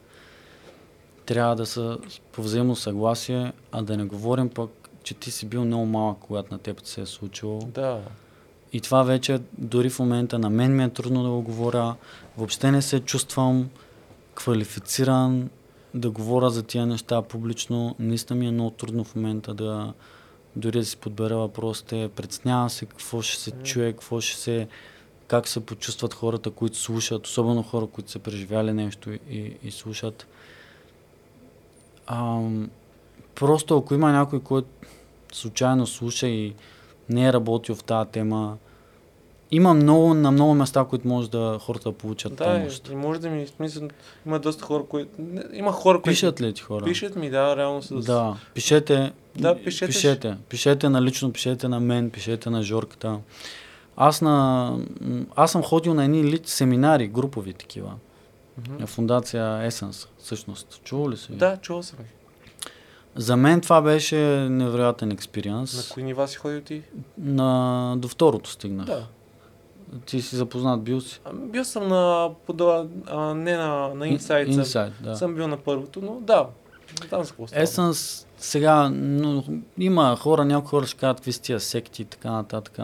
трябва 1.25 1.55
да 1.55 1.65
са 1.65 1.97
по 2.31 2.41
взаимно 2.41 2.75
съгласие, 2.75 3.53
а 3.71 3.81
да 3.81 3.97
не 3.97 4.03
говорим 4.03 4.49
пък, 4.49 4.89
че 5.03 5.13
ти 5.13 5.31
си 5.31 5.45
бил 5.45 5.65
много 5.65 5.85
малък, 5.85 6.17
когато 6.21 6.53
на 6.53 6.59
теб 6.59 6.85
се 6.85 7.01
е 7.01 7.05
случило. 7.05 7.59
Да. 7.59 8.01
И 8.73 8.81
това 8.81 9.03
вече 9.03 9.39
дори 9.57 9.89
в 9.89 9.99
момента 9.99 10.39
на 10.39 10.49
мен 10.49 10.75
ми 10.75 10.83
е 10.83 10.89
трудно 10.89 11.23
да 11.23 11.29
го 11.29 11.41
говоря. 11.41 11.95
Въобще 12.37 12.71
не 12.71 12.81
се 12.81 12.99
чувствам 12.99 13.69
квалифициран 14.37 15.49
да 15.93 16.11
говоря 16.11 16.49
за 16.49 16.63
тия 16.63 16.85
неща 16.85 17.21
публично. 17.21 17.95
Наистина 17.99 18.39
ми 18.39 18.47
е 18.47 18.51
много 18.51 18.71
трудно 18.71 19.03
в 19.03 19.15
момента 19.15 19.53
да 19.53 19.93
дори 20.55 20.79
да 20.79 20.85
си 20.85 20.97
подбера 20.97 21.37
въпросите. 21.37 22.09
Преценявам 22.15 22.69
се 22.69 22.85
какво 22.85 23.21
ще 23.21 23.41
се 23.41 23.51
чуе, 23.51 23.91
какво 23.91 24.21
ще 24.21 24.37
се 24.37 24.67
как 25.27 25.47
се 25.47 25.65
почувстват 25.65 26.13
хората, 26.13 26.51
които 26.51 26.77
слушат, 26.77 27.25
особено 27.25 27.63
хора, 27.63 27.87
които 27.87 28.11
са 28.11 28.19
преживяли 28.19 28.73
нещо 28.73 29.11
и, 29.11 29.57
и 29.63 29.71
слушат. 29.71 30.27
Ам, 32.07 32.69
просто 33.35 33.77
ако 33.77 33.93
има 33.93 34.11
някой, 34.11 34.39
който 34.39 34.69
случайно 35.33 35.87
слуша 35.87 36.27
и 36.27 36.55
не 37.09 37.27
е 37.27 37.33
работил 37.33 37.75
в 37.75 37.83
тази 37.83 38.09
тема, 38.09 38.57
има 39.51 39.73
много, 39.73 40.13
на 40.13 40.31
много 40.31 40.53
места, 40.53 40.83
които 40.83 41.07
може 41.07 41.29
да 41.29 41.57
хората 41.61 41.89
да 41.91 41.97
получат 41.97 42.35
Да, 42.35 42.43
помощ. 42.43 42.89
и 42.89 42.95
може 42.95 43.19
да 43.21 43.29
ми, 43.29 43.47
смисъл, 43.47 43.87
има 44.25 44.39
доста 44.39 44.63
хора, 44.65 44.83
които... 44.89 45.11
Има 45.53 45.71
хора, 45.71 45.97
които... 45.97 46.09
Пишат 46.13 46.41
ли 46.41 46.53
ти 46.53 46.61
хора? 46.61 46.85
Пишат 46.85 47.15
ми, 47.15 47.29
да, 47.29 47.57
реално 47.57 47.81
с... 47.81 47.95
Да, 48.05 48.35
пишете. 48.53 49.11
Да, 49.35 49.63
пишете. 49.63 49.85
Пишете. 49.91 50.37
Пишете 50.49 50.89
на 50.89 51.01
лично, 51.01 51.33
пишете 51.33 51.67
на 51.67 51.79
мен, 51.79 52.09
пишете 52.09 52.49
на 52.49 52.63
Жорката. 52.63 53.19
Аз, 53.97 54.21
на, 54.21 54.75
аз 55.35 55.51
съм 55.51 55.63
ходил 55.63 55.93
на 55.93 56.03
едни 56.03 56.23
ли, 56.23 56.39
семинари, 56.43 57.07
групови 57.07 57.53
такива, 57.53 57.93
на 58.79 58.87
фундация 58.87 59.43
Essence, 59.71 60.07
всъщност. 60.17 60.81
Чува 60.83 61.11
ли 61.11 61.17
си? 61.17 61.31
Да, 61.31 61.57
чувал 61.57 61.83
съм. 61.83 61.99
За 63.15 63.37
мен 63.37 63.61
това 63.61 63.81
беше 63.81 64.15
невероятен 64.49 65.07
На 65.07 65.13
експириенс. 65.13 65.89
кои 65.89 66.03
нива 66.03 66.27
си 66.27 66.37
ходил 66.37 66.61
ти? 66.61 66.81
На... 67.17 67.95
До 67.97 68.07
второто 68.07 68.49
стигнах. 68.49 68.85
Да. 68.85 69.07
Ти 70.05 70.21
си 70.21 70.35
запознат, 70.35 70.83
бил 70.83 71.01
си. 71.01 71.21
А, 71.25 71.33
Бил 71.33 71.63
съм 71.65 71.87
на... 71.87 72.29
Подала, 72.45 72.87
а, 73.07 73.33
не 73.33 73.57
на, 73.57 73.67
на 73.87 74.05
Inside. 74.07 74.53
съм- 74.53 74.63
Inside, 74.63 74.91
да. 75.01 75.15
Съм 75.15 75.35
бил 75.35 75.47
на 75.47 75.57
първото, 75.57 76.01
но 76.01 76.19
да. 76.21 76.47
Там 77.09 77.25
с 77.25 77.29
какво 77.29 77.47
става. 77.47 77.65
Essence, 77.65 78.25
сега, 78.37 78.89
но, 78.89 79.43
има 79.77 80.15
хора, 80.15 80.45
някои 80.45 80.69
хора 80.69 80.85
ще 80.85 80.97
кажат 80.97 81.17
какви 81.17 81.31
са 81.31 81.41
тия 81.41 81.59
секти 81.59 82.01
и 82.01 82.05
така 82.05 82.31
нататък. 82.31 82.79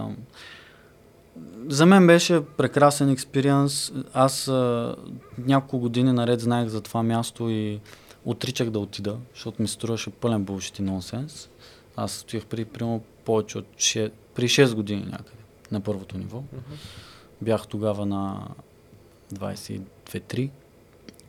За 1.68 1.86
мен 1.86 2.08
беше 2.08 2.42
прекрасен 2.58 3.10
експириенс. 3.10 3.92
Аз 4.14 4.48
а, 4.48 4.96
няколко 5.38 5.80
години 5.80 6.14
наред 6.14 6.40
знаех 6.40 6.68
за 6.68 6.82
това 6.82 7.04
място 7.04 7.50
и 7.50 7.80
отричах 8.26 8.70
да 8.70 8.80
отида, 8.80 9.18
защото 9.34 9.62
ми 9.62 9.68
струваше 9.68 10.10
пълен 10.10 10.44
булшит 10.44 10.80
и 10.80 10.82
нонсенс. 10.82 11.50
Аз 11.96 12.12
стоях 12.12 12.46
при 12.46 12.66
примерно 12.66 13.02
повече 13.26 13.58
от 13.58 13.66
6, 13.76 14.12
при 14.36 14.44
6 14.44 14.76
години 14.76 15.02
някъде 15.02 15.43
на 15.74 15.82
първото 15.82 16.18
ниво. 16.18 16.38
Мгм. 16.38 16.74
Бях 17.42 17.68
тогава 17.68 18.06
на 18.06 18.48
22-3 19.34 20.50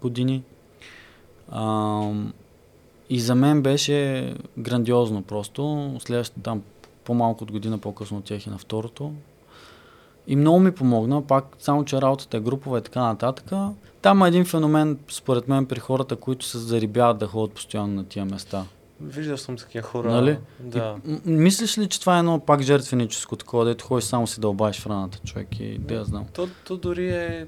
години. 0.02 0.42
Ам, 1.48 2.32
и 3.10 3.20
за 3.20 3.34
мен 3.34 3.62
беше 3.62 4.34
грандиозно 4.58 5.22
просто. 5.22 5.94
Следващата 5.98 6.42
там 6.42 6.62
по-малко 7.04 7.44
от 7.44 7.52
година 7.52 7.78
по-късно 7.78 8.18
отях 8.18 8.46
и 8.46 8.50
на 8.50 8.58
второто. 8.58 9.12
И 10.26 10.36
много 10.36 10.60
ми 10.60 10.72
помогна, 10.72 11.26
пак 11.26 11.56
само 11.58 11.84
че 11.84 12.02
работата 12.02 12.36
е 12.36 12.40
групова 12.40 12.78
и 12.78 12.82
така 12.82 13.00
нататък. 13.00 13.52
Там 14.02 14.22
е 14.22 14.28
един 14.28 14.44
феномен, 14.44 14.98
според 15.08 15.48
мен, 15.48 15.66
при 15.66 15.78
хората, 15.78 16.16
които 16.16 16.44
се 16.44 16.58
зарибяват 16.58 17.18
да 17.18 17.26
ходят 17.26 17.54
постоянно 17.54 17.94
на 17.94 18.04
тия 18.04 18.24
места. 18.24 18.64
Виждал 19.00 19.36
съм 19.36 19.56
такива 19.56 19.82
хора. 19.86 20.10
Нали? 20.12 20.38
Да. 20.60 20.96
И, 21.06 21.10
м- 21.10 21.20
мислиш 21.24 21.78
ли, 21.78 21.88
че 21.88 22.00
това 22.00 22.16
е 22.16 22.18
едно 22.18 22.40
пак 22.40 22.62
жертвеническо 22.62 23.36
такова, 23.36 23.64
дето 23.64 23.84
ходиш 23.84 24.04
само 24.04 24.26
си 24.26 24.40
дълбаеш 24.40 24.80
в 24.80 24.86
раната, 24.86 25.18
човек 25.18 25.60
и 25.60 25.78
да 25.78 25.94
я 25.94 26.04
знам. 26.04 26.26
То, 26.32 26.48
то 26.64 26.76
дори 26.76 27.08
е... 27.08 27.46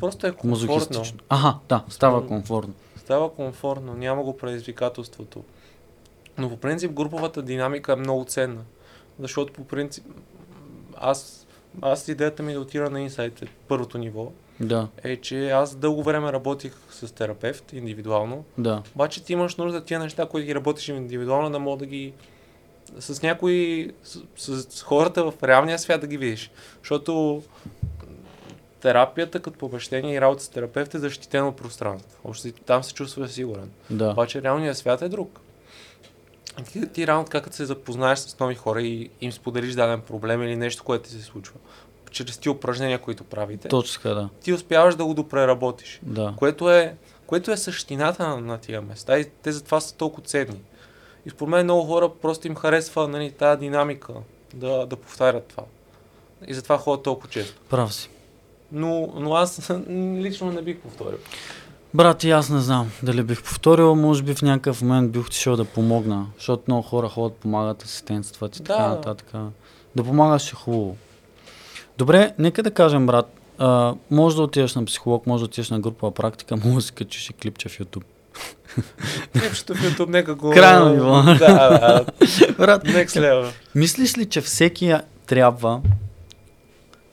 Просто 0.00 0.26
е 0.26 0.32
комфортно. 0.32 1.02
Ага, 1.28 1.54
да, 1.68 1.84
става 1.88 2.20
М. 2.20 2.26
комфортно. 2.26 2.74
Става 2.96 3.34
комфортно, 3.34 3.94
няма 3.94 4.22
го 4.22 4.36
предизвикателството. 4.36 5.44
Но 6.38 6.48
по 6.48 6.56
принцип 6.56 6.92
груповата 6.92 7.42
динамика 7.42 7.92
е 7.92 7.96
много 7.96 8.24
ценна. 8.24 8.60
Защото 9.18 9.52
по 9.52 9.64
принцип 9.64 10.04
аз, 10.96 11.46
аз 11.82 12.08
идеята 12.08 12.42
ми 12.42 12.52
да 12.52 12.60
отида 12.60 12.90
на 12.90 13.00
инсайт 13.00 13.42
е 13.42 13.46
първото 13.68 13.98
ниво 13.98 14.32
Да, 14.60 14.88
е, 15.04 15.16
че 15.16 15.50
аз 15.50 15.74
дълго 15.74 16.02
време 16.02 16.32
работих 16.32 16.72
с 16.90 17.14
терапевт 17.14 17.72
индивидуално, 17.72 18.44
да. 18.58 18.82
обаче 18.94 19.24
ти 19.24 19.32
имаш 19.32 19.56
нужда 19.56 19.84
тия 19.84 20.00
неща, 20.00 20.26
които 20.26 20.46
ги 20.46 20.54
работиш 20.54 20.88
индивидуално, 20.88 21.50
да 21.50 21.58
мога 21.58 21.76
да 21.78 21.86
ги 21.86 22.12
с 22.98 23.22
някои, 23.22 23.90
с, 24.36 24.62
с 24.70 24.82
хората 24.82 25.30
в 25.30 25.42
реалния 25.42 25.78
свят 25.78 26.00
да 26.00 26.06
ги 26.06 26.18
видиш. 26.18 26.50
Защото 26.78 27.42
терапията 28.80 29.40
като 29.40 29.58
помещение 29.58 30.14
и 30.14 30.20
работа 30.20 30.42
с 30.42 30.48
терапевт 30.48 30.94
е 30.94 30.98
защитено 30.98 31.52
пространство. 31.52 32.18
Още 32.24 32.52
там 32.52 32.84
се 32.84 32.94
чувстваш 32.94 33.30
сигурен. 33.30 33.70
Да. 33.90 34.10
Обаче 34.10 34.42
реалният 34.42 34.76
свят 34.76 35.02
е 35.02 35.08
друг. 35.08 35.40
Ти, 36.72 36.88
ти 36.92 37.06
реално 37.06 37.24
така, 37.24 37.40
като 37.40 37.56
се 37.56 37.64
запознаеш 37.64 38.18
с 38.18 38.38
нови 38.38 38.54
хора 38.54 38.82
и 38.82 39.10
им 39.20 39.32
споделиш 39.32 39.74
даден 39.74 40.00
проблем 40.00 40.42
или 40.42 40.56
нещо, 40.56 40.84
което 40.84 41.08
ти 41.08 41.10
се 41.10 41.22
случва, 41.22 41.54
чрез 42.14 42.38
ти 42.38 42.48
упражнения, 42.48 42.98
които 42.98 43.24
правите, 43.24 43.68
Точно 43.68 44.02
така, 44.02 44.14
да. 44.14 44.28
ти 44.42 44.52
успяваш 44.52 44.94
да 44.94 45.04
го 45.04 45.14
допреработиш. 45.14 46.00
Да. 46.02 46.34
Което 46.36 46.70
е, 46.70 46.94
което 47.26 47.50
е 47.50 47.56
същината 47.56 48.28
на, 48.28 48.36
на 48.40 48.58
тия 48.58 48.82
места 48.82 49.18
и 49.18 49.24
те 49.42 49.52
затова 49.52 49.80
са 49.80 49.94
толкова 49.94 50.22
ценни. 50.26 50.60
И 51.26 51.30
според 51.30 51.50
мен 51.50 51.64
много 51.66 51.82
хора 51.86 52.08
просто 52.22 52.46
им 52.46 52.54
харесва 52.54 53.08
нали, 53.08 53.30
тази 53.30 53.60
динамика 53.60 54.12
да, 54.54 54.86
да 54.86 54.96
повтарят 54.96 55.44
това. 55.44 55.62
И 56.46 56.54
затова 56.54 56.78
ходят 56.78 57.04
толкова 57.04 57.28
често. 57.28 57.60
Прав 57.70 57.94
си. 57.94 58.10
Но, 58.72 59.12
но 59.16 59.34
аз 59.34 59.70
лично 60.16 60.52
не 60.52 60.62
бих 60.62 60.78
повторил. 60.78 61.18
Брат, 61.94 62.24
и 62.24 62.30
аз 62.30 62.48
не 62.48 62.60
знам 62.60 62.90
дали 63.02 63.22
бих 63.22 63.42
повторил, 63.42 63.94
може 63.94 64.22
би 64.22 64.34
в 64.34 64.42
някакъв 64.42 64.82
момент 64.82 65.12
бих 65.12 65.26
отишъл 65.26 65.56
да 65.56 65.64
помогна, 65.64 66.26
защото 66.36 66.62
много 66.68 66.82
хора 66.82 67.08
ходят, 67.08 67.38
помагат, 67.38 67.82
асистентстват 67.82 68.56
и 68.56 68.62
така 68.62 68.82
Да. 68.82 68.88
нататък. 68.88 69.32
Да 69.96 70.04
помагаш 70.04 70.52
е 70.52 70.54
хубаво. 70.54 70.96
Добре, 71.98 72.34
нека 72.38 72.62
да 72.62 72.70
кажем, 72.70 73.06
брат, 73.06 73.32
а, 73.58 73.94
може 74.10 74.36
да 74.36 74.42
отидеш 74.42 74.74
на 74.74 74.84
психолог, 74.84 75.26
може 75.26 75.40
да 75.40 75.44
отидеш 75.44 75.70
на 75.70 75.80
групова 75.80 76.10
практика, 76.10 76.56
може 76.64 76.74
да 76.74 76.82
си 76.82 76.92
качиш 76.92 77.30
и 77.30 77.32
клипче 77.32 77.68
в 77.68 77.78
YouTube. 77.78 78.04
Клипчето 79.32 79.74
в 79.74 79.78
YouTube 79.78 80.08
нека 80.08 80.34
го... 80.34 80.50
Крайно 80.50 80.88
ниво. 80.90 81.22
Да. 81.38 82.04
Брат, 82.58 82.84
Next 82.84 83.06
level. 83.06 83.50
Мислиш 83.74 84.18
ли, 84.18 84.26
че 84.26 84.40
всеки 84.40 84.94
трябва, 85.26 85.80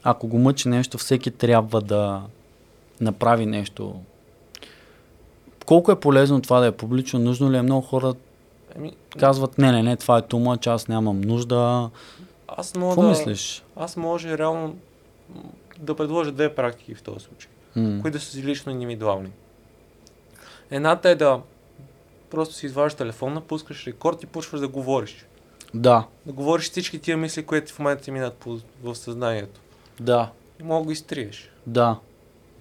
ако 0.04 0.28
го 0.28 0.38
мъчи 0.38 0.70
нещо, 0.70 0.98
всеки 0.98 1.32
трябва 1.32 1.82
да 1.82 2.22
направи 3.02 3.46
нещо? 3.46 3.96
Колко 5.66 5.92
е 5.92 6.00
полезно 6.00 6.42
това 6.42 6.60
да 6.60 6.66
е 6.68 6.72
публично? 6.72 7.20
Нужно 7.20 7.52
ли 7.52 7.58
е? 7.58 7.62
Много 7.62 7.82
хора 7.82 8.14
Ами, 8.78 8.94
казват, 9.20 9.58
не, 9.58 9.72
не, 9.72 9.84
не, 9.84 9.96
това 9.96 10.18
е 10.18 10.22
тума, 10.22 10.58
че 10.58 10.70
аз 10.70 10.88
нямам 10.88 11.22
нужда. 11.22 11.90
Аз 12.58 12.76
мога 12.76 12.92
Какво 12.92 13.02
да... 13.02 13.10
мислиш? 13.10 13.64
Аз 13.76 13.98
може 13.98 14.38
реално 14.38 14.78
да 15.80 15.96
предложа 15.96 16.32
две 16.32 16.56
практики 16.56 16.96
в 16.96 17.02
този 17.02 17.20
случай, 17.20 17.50
М, 17.76 18.02
които 18.02 18.18
да 18.18 18.24
са 18.24 18.32
си 18.32 18.44
лично 18.44 18.72
индивидуални. 18.72 19.30
Едната 20.72 21.10
е 21.10 21.16
да 21.16 21.42
просто 22.30 22.54
си 22.54 22.66
изваждаш 22.66 22.94
телефон, 22.94 23.34
напускаш 23.34 23.88
рекорд 23.88 24.24
и 24.24 24.26
почваш 24.26 24.62
да 24.62 24.68
говориш. 24.68 25.26
Да, 25.74 26.08
Да 26.26 26.34
говориш 26.34 26.70
всички 26.70 27.00
тия 27.00 27.18
мисли, 27.18 27.46
които 27.46 27.74
в 27.74 27.80
момента 27.80 28.04
ти 28.04 28.12
минат 28.12 28.34
по, 28.34 28.60
в 28.84 28.96
съзнанието. 28.96 29.60
да, 30.00 30.32
И 30.60 30.64
мога 30.64 30.82
да 30.82 30.88
ги 30.88 30.94
изтриеш. 30.94 31.52
да, 31.68 32.00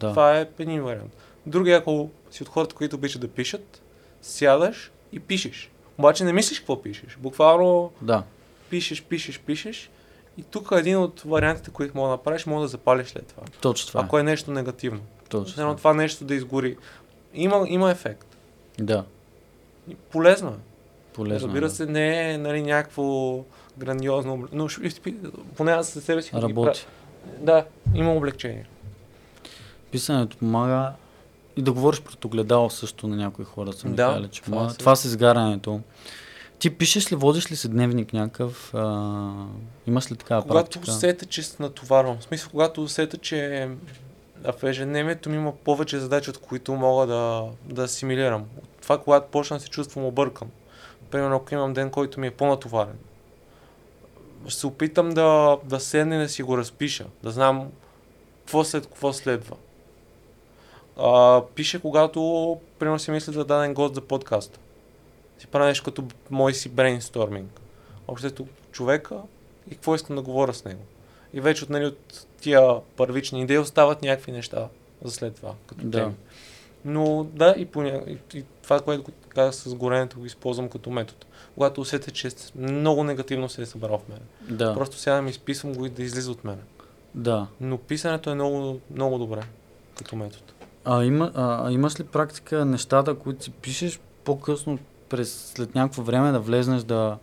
да. 0.00 0.08
Това 0.10 0.38
е 0.38 0.48
един 0.58 0.82
вариант. 0.82 1.12
Другия, 1.46 1.78
ако 1.78 2.10
си 2.30 2.42
от 2.42 2.48
хората, 2.48 2.74
които 2.74 2.96
обичат 2.96 3.20
да 3.20 3.28
пишат, 3.28 3.82
сядаш 4.22 4.90
и 5.12 5.20
пишеш. 5.20 5.70
Обаче 5.98 6.24
не 6.24 6.32
мислиш 6.32 6.58
какво 6.58 6.82
пишеш. 6.82 7.16
Буквално 7.16 7.92
Да, 8.02 8.22
пишеш, 8.70 9.02
пишеш, 9.02 9.40
пишеш. 9.40 9.90
И 10.38 10.42
тук 10.42 10.68
един 10.72 10.98
от 10.98 11.20
вариантите, 11.20 11.70
които 11.70 11.96
мога 11.96 12.06
да 12.06 12.12
направиш, 12.12 12.46
мога 12.46 12.62
да 12.62 12.68
запалиш 12.68 13.08
след 13.08 13.26
това. 13.26 13.42
точно 13.60 13.88
това. 13.88 14.00
Ако 14.00 14.18
е 14.18 14.22
нещо 14.22 14.50
негативно. 14.50 15.00
Точно 15.28 15.62
Едно 15.62 15.76
това. 15.76 15.94
нещо 15.94 16.24
да 16.24 16.34
изгори. 16.34 16.76
Има, 17.34 17.64
има 17.68 17.90
ефект. 17.90 18.36
Да, 18.78 19.04
И 19.88 19.94
Полезно 19.94 20.48
е. 20.50 20.54
полезно. 21.12 21.48
Разбира 21.48 21.66
е, 21.66 21.70
се, 21.70 21.86
не 21.86 22.32
е 22.32 22.38
нали, 22.38 22.62
някакво 22.62 23.36
грандиозно, 23.78 24.48
но 24.52 24.68
поне 25.56 25.72
аз 25.72 25.94
за 25.94 26.00
себе 26.00 26.22
си 26.22 26.30
да. 26.32 26.38
ги 26.38 26.42
Работи. 26.42 26.86
правя. 27.26 27.44
Да, 27.44 27.64
има 27.94 28.14
облегчение. 28.14 28.66
Писането 29.90 30.36
помага 30.36 30.92
и 31.56 31.62
да 31.62 31.72
говориш 31.72 32.00
пред 32.00 32.24
огледало 32.24 32.70
също 32.70 33.08
на 33.08 33.16
някои 33.16 33.44
хора 33.44 33.72
са 33.72 33.88
ми 33.88 33.94
Да, 33.94 34.06
казали, 34.06 34.28
че 34.28 34.42
това. 34.42 34.68
Това 34.68 34.96
с 34.96 35.04
изгарянето. 35.04 35.80
Ти 36.60 36.70
пишеш 36.70 37.12
ли, 37.12 37.16
водиш 37.16 37.50
ли 37.50 37.56
се 37.56 37.68
дневник 37.68 38.12
някакъв? 38.12 38.74
А, 38.74 39.30
имаш 39.86 40.12
ли 40.12 40.16
такава 40.16 40.42
Когато 40.42 40.78
практика? 40.78 40.96
усета, 40.96 41.26
че 41.26 41.42
се 41.42 41.62
натоварвам, 41.62 42.18
в 42.18 42.22
смисъл, 42.22 42.50
когато 42.50 42.82
усета, 42.82 43.16
че 43.16 43.68
в 44.44 44.54
ежедневието 44.62 45.30
ми 45.30 45.36
има 45.36 45.52
повече 45.52 45.98
задачи, 45.98 46.30
от 46.30 46.38
които 46.38 46.74
мога 46.74 47.06
да, 47.06 47.48
да 47.64 47.82
асимилирам. 47.82 48.44
От 48.58 48.68
това, 48.82 48.98
когато 48.98 49.30
почна 49.30 49.56
да 49.56 49.62
се 49.62 49.68
чувствам 49.68 50.04
объркан. 50.04 50.48
Примерно, 51.10 51.36
ако 51.36 51.54
имам 51.54 51.72
ден, 51.72 51.90
който 51.90 52.20
ми 52.20 52.26
е 52.26 52.30
по-натоварен. 52.30 52.98
Ще 54.48 54.60
се 54.60 54.66
опитам 54.66 55.10
да, 55.10 55.58
да 55.64 55.80
седна 55.80 56.16
и 56.16 56.18
да 56.18 56.28
си 56.28 56.42
го 56.42 56.58
разпиша, 56.58 57.06
да 57.22 57.30
знам 57.30 57.70
какво 58.38 58.64
след 58.64 58.86
какво 58.86 59.12
следва. 59.12 59.56
А, 60.98 61.42
пише, 61.54 61.80
когато, 61.80 62.56
примерно, 62.78 62.98
си 62.98 63.10
мисля 63.10 63.32
за 63.32 63.44
даден 63.44 63.74
гост 63.74 63.94
за 63.94 64.00
подкаста. 64.00 64.58
Си 65.40 65.46
правя 65.46 65.66
нещо 65.66 65.84
като 65.84 66.04
мой 66.30 66.54
си 66.54 66.68
брейнсторминг. 66.68 67.60
Общото 68.08 68.46
човека 68.72 69.16
и 69.70 69.74
какво 69.74 69.94
искам 69.94 70.16
да 70.16 70.22
говоря 70.22 70.54
с 70.54 70.64
него. 70.64 70.80
И 71.34 71.40
вече 71.40 71.64
от, 71.64 71.70
нали, 71.70 71.86
от 71.86 72.26
тия 72.40 72.62
първични 72.96 73.42
идеи 73.42 73.58
остават 73.58 74.02
някакви 74.02 74.32
неща 74.32 74.68
за 75.04 75.10
след 75.10 75.34
това, 75.34 75.52
като 75.66 75.86
Да. 75.86 75.98
теми. 75.98 76.14
Но 76.84 77.24
да, 77.24 77.54
и, 77.58 77.66
поня... 77.66 78.02
и, 78.06 78.38
и 78.38 78.44
това, 78.62 78.80
което 78.80 79.12
казах 79.28 79.54
с 79.54 79.74
горенето, 79.74 80.18
го 80.18 80.26
използвам 80.26 80.68
като 80.68 80.90
метод. 80.90 81.18
Когато 81.54 81.80
усетя, 81.80 82.10
че 82.10 82.28
много 82.54 83.04
негативно 83.04 83.48
се 83.48 83.62
е 83.62 83.66
събрал 83.66 83.98
в 83.98 84.08
мен. 84.08 84.18
Да, 84.56 84.74
Просто 84.74 84.96
сядам 84.98 85.26
и 85.26 85.30
изписвам 85.30 85.72
го 85.72 85.86
и 85.86 85.90
да 85.90 86.02
излиза 86.02 86.30
от 86.30 86.44
мен. 86.44 86.58
да. 87.14 87.46
Но 87.60 87.78
писането 87.78 88.30
е 88.30 88.34
много, 88.34 88.80
много 88.90 89.18
добре 89.18 89.40
като 89.98 90.16
метод. 90.16 90.42
А, 90.84 91.04
има, 91.04 91.32
а 91.34 91.70
имаш 91.70 92.00
ли 92.00 92.04
практика 92.04 92.64
нещата, 92.64 93.14
които 93.14 93.44
си 93.44 93.50
пишеш 93.50 94.00
по-късно 94.24 94.78
през 95.10 95.52
след 95.54 95.74
някакво 95.74 96.02
време 96.02 96.32
да 96.32 96.40
влезнеш 96.40 96.82
да, 96.82 97.18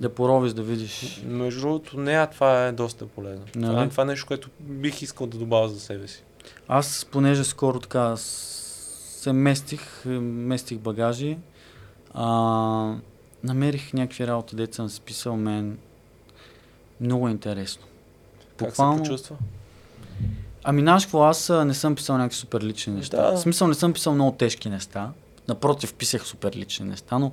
да 0.00 0.08
поровиш, 0.08 0.52
да 0.52 0.62
видиш? 0.62 1.22
Между 1.26 1.60
другото, 1.60 2.00
не, 2.00 2.12
а 2.12 2.26
това 2.26 2.66
е 2.66 2.72
доста 2.72 3.06
полезно. 3.06 3.44
Нали? 3.54 3.70
Това, 3.72 3.82
е- 3.84 3.88
това 3.88 4.02
е 4.02 4.06
нещо, 4.06 4.26
което 4.26 4.48
бих 4.60 5.02
искал 5.02 5.26
да 5.26 5.38
добавя 5.38 5.68
за 5.68 5.80
себе 5.80 6.08
си. 6.08 6.22
Аз, 6.68 7.04
понеже 7.04 7.44
скоро 7.44 7.80
така 7.80 8.16
се 8.16 9.32
местих, 9.32 10.02
е, 10.06 10.08
местих 10.08 10.78
багажи, 10.78 11.38
а, 12.14 12.24
намерих 13.44 13.92
някакви 13.92 14.26
работи, 14.26 14.56
деца 14.56 14.76
съм 14.76 14.88
си 14.88 15.00
писал 15.00 15.36
мен. 15.36 15.78
Много 17.00 17.28
интересно. 17.28 17.82
Как 18.56 18.68
Буквално- 18.68 18.96
се 18.96 19.02
почувства? 19.02 19.36
Ами 20.64 20.80
знаеш 20.82 21.04
какво, 21.04 21.22
аз 21.22 21.48
не 21.48 21.74
съм 21.74 21.94
писал 21.94 22.18
някакви 22.18 22.36
супер 22.38 22.62
лични 22.62 22.92
неща. 22.94 23.16
Да. 23.16 23.36
В 23.36 23.40
смисъл 23.40 23.68
не 23.68 23.74
съм 23.74 23.92
писал 23.92 24.14
много 24.14 24.32
тежки 24.32 24.68
неща. 24.70 25.10
Напротив, 25.48 25.94
писах 25.94 26.26
супер 26.26 26.52
лични 26.56 26.86
неща, 26.86 27.18
но 27.18 27.32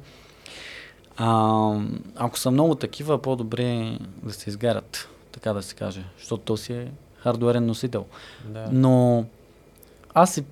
а, 1.17 1.79
ако 2.15 2.39
са 2.39 2.51
много 2.51 2.75
такива, 2.75 3.21
по-добре 3.21 3.97
да 4.23 4.33
се 4.33 4.49
изгарят, 4.49 5.09
така 5.31 5.53
да 5.53 5.61
се 5.61 5.75
каже, 5.75 6.03
защото 6.17 6.43
то 6.43 6.57
си 6.57 6.73
е 6.73 6.91
хардуерен 7.17 7.65
носител. 7.65 8.05
Да. 8.45 8.67
Но 8.71 9.25
аз, 10.13 10.33
си, 10.33 10.43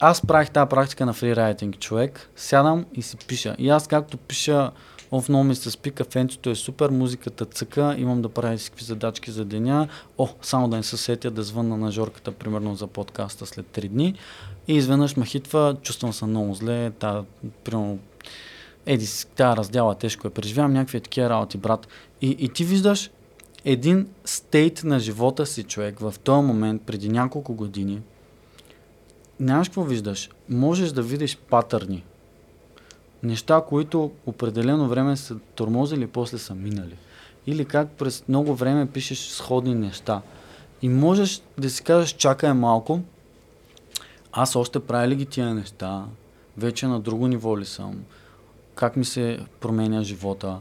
аз 0.00 0.22
правих 0.22 0.50
тази 0.50 0.68
практика 0.68 1.06
на 1.06 1.12
фрирайтинг, 1.12 1.78
човек. 1.78 2.30
Сядам 2.36 2.86
и 2.94 3.02
си 3.02 3.16
пиша. 3.16 3.56
И 3.58 3.68
аз 3.68 3.86
както 3.86 4.16
пиша, 4.16 4.70
много 5.28 5.44
ми 5.44 5.54
се 5.54 5.70
спи, 5.70 5.90
кафенцето 5.90 6.50
е 6.50 6.54
супер, 6.54 6.90
музиката 6.90 7.44
цъка, 7.44 7.94
имам 7.98 8.22
да 8.22 8.28
правя 8.28 8.52
някакви 8.52 8.84
задачки 8.84 9.30
за 9.30 9.44
деня. 9.44 9.88
О, 10.18 10.28
само 10.42 10.68
да 10.68 10.76
не 10.76 10.82
се 10.82 10.96
сетя 10.96 11.30
да 11.30 11.42
звънна 11.42 11.76
на 11.76 11.90
Жорката, 11.90 12.32
примерно 12.32 12.74
за 12.74 12.86
подкаста 12.86 13.46
след 13.46 13.66
3 13.66 13.88
дни. 13.88 14.14
И 14.68 14.76
изведнъж 14.76 15.16
ме 15.16 15.26
хитва, 15.26 15.76
чувствам 15.82 16.12
се 16.12 16.24
много 16.24 16.54
зле, 16.54 16.90
та, 16.90 17.24
примерно, 17.64 17.98
еди, 18.86 19.06
тая 19.36 19.56
раздяла 19.56 19.94
тежко 19.94 20.26
е, 20.26 20.30
преживявам 20.30 20.72
някакви 20.72 21.00
такива 21.00 21.30
работи, 21.30 21.58
брат. 21.58 21.88
И, 22.20 22.36
и 22.38 22.48
ти 22.48 22.64
виждаш 22.64 23.10
един 23.64 24.08
стейт 24.24 24.84
на 24.84 25.00
живота 25.00 25.46
си 25.46 25.62
човек 25.62 25.98
в 25.98 26.14
този 26.24 26.46
момент, 26.46 26.82
преди 26.82 27.08
няколко 27.08 27.54
години, 27.54 28.00
нямаш 29.40 29.68
какво 29.68 29.82
виждаш. 29.82 30.30
Можеш 30.48 30.92
да 30.92 31.02
видиш 31.02 31.36
патърни. 31.50 32.04
Неща, 33.22 33.62
които 33.68 34.10
определено 34.26 34.88
време 34.88 35.16
са 35.16 35.36
тормозили 35.54 36.06
после 36.06 36.38
са 36.38 36.54
минали. 36.54 36.96
Или 37.46 37.64
как 37.64 37.90
през 37.90 38.24
много 38.28 38.54
време 38.54 38.86
пишеш 38.86 39.18
сходни 39.18 39.74
неща. 39.74 40.22
И 40.82 40.88
можеш 40.88 41.42
да 41.58 41.70
си 41.70 41.82
кажеш, 41.82 42.10
чакай 42.10 42.52
малко, 42.52 43.00
аз 44.32 44.56
още 44.56 44.80
правя 44.80 45.08
ли 45.08 45.16
ги 45.16 45.26
тия 45.26 45.54
неща, 45.54 46.04
вече 46.58 46.86
на 46.86 47.00
друго 47.00 47.28
ниво 47.28 47.58
ли 47.58 47.64
съм, 47.64 48.02
как 48.74 48.96
ми 48.96 49.04
се 49.04 49.38
променя 49.60 50.02
живота. 50.02 50.60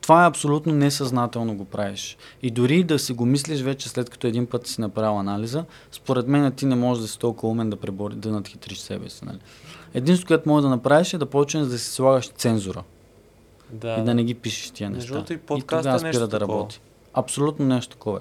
Това 0.00 0.24
е 0.24 0.28
абсолютно 0.28 0.72
несъзнателно 0.72 1.56
го 1.56 1.64
правиш. 1.64 2.16
И 2.42 2.50
дори 2.50 2.84
да 2.84 2.98
си 2.98 3.12
го 3.12 3.26
мислиш 3.26 3.60
вече 3.60 3.88
след 3.88 4.10
като 4.10 4.26
един 4.26 4.46
път 4.46 4.66
си 4.66 4.80
направил 4.80 5.18
анализа, 5.18 5.64
според 5.92 6.28
мен 6.28 6.52
ти 6.52 6.66
не 6.66 6.74
можеш 6.74 7.02
да 7.02 7.08
си 7.08 7.18
толкова 7.18 7.52
умен 7.52 7.70
да, 7.70 7.76
пребори, 7.76 8.14
да 8.14 8.30
надхитриш 8.30 8.78
себе 8.78 9.08
си. 9.10 9.24
Нали? 9.24 9.38
Единството, 9.94 10.28
което 10.28 10.48
можеш 10.48 10.62
да 10.62 10.68
направиш 10.70 11.14
е 11.14 11.18
да 11.18 11.26
почнеш 11.26 11.66
да 11.66 11.78
си 11.78 11.90
слагаш 11.90 12.28
цензура 12.28 12.82
Да. 13.72 13.96
и 14.00 14.04
да 14.04 14.14
не 14.14 14.24
ги 14.24 14.34
пишеш 14.34 14.70
тия 14.70 14.90
Между 14.90 15.00
неща. 15.00 15.14
другото 15.14 15.32
и 15.32 15.36
и 15.36 15.38
подкаста 15.38 15.82
тогава 15.82 16.08
е 16.08 16.12
спира 16.12 16.28
да 16.28 16.40
работи. 16.40 16.80
Абсолютно 17.14 17.66
нещо 17.66 17.92
такова. 17.92 18.20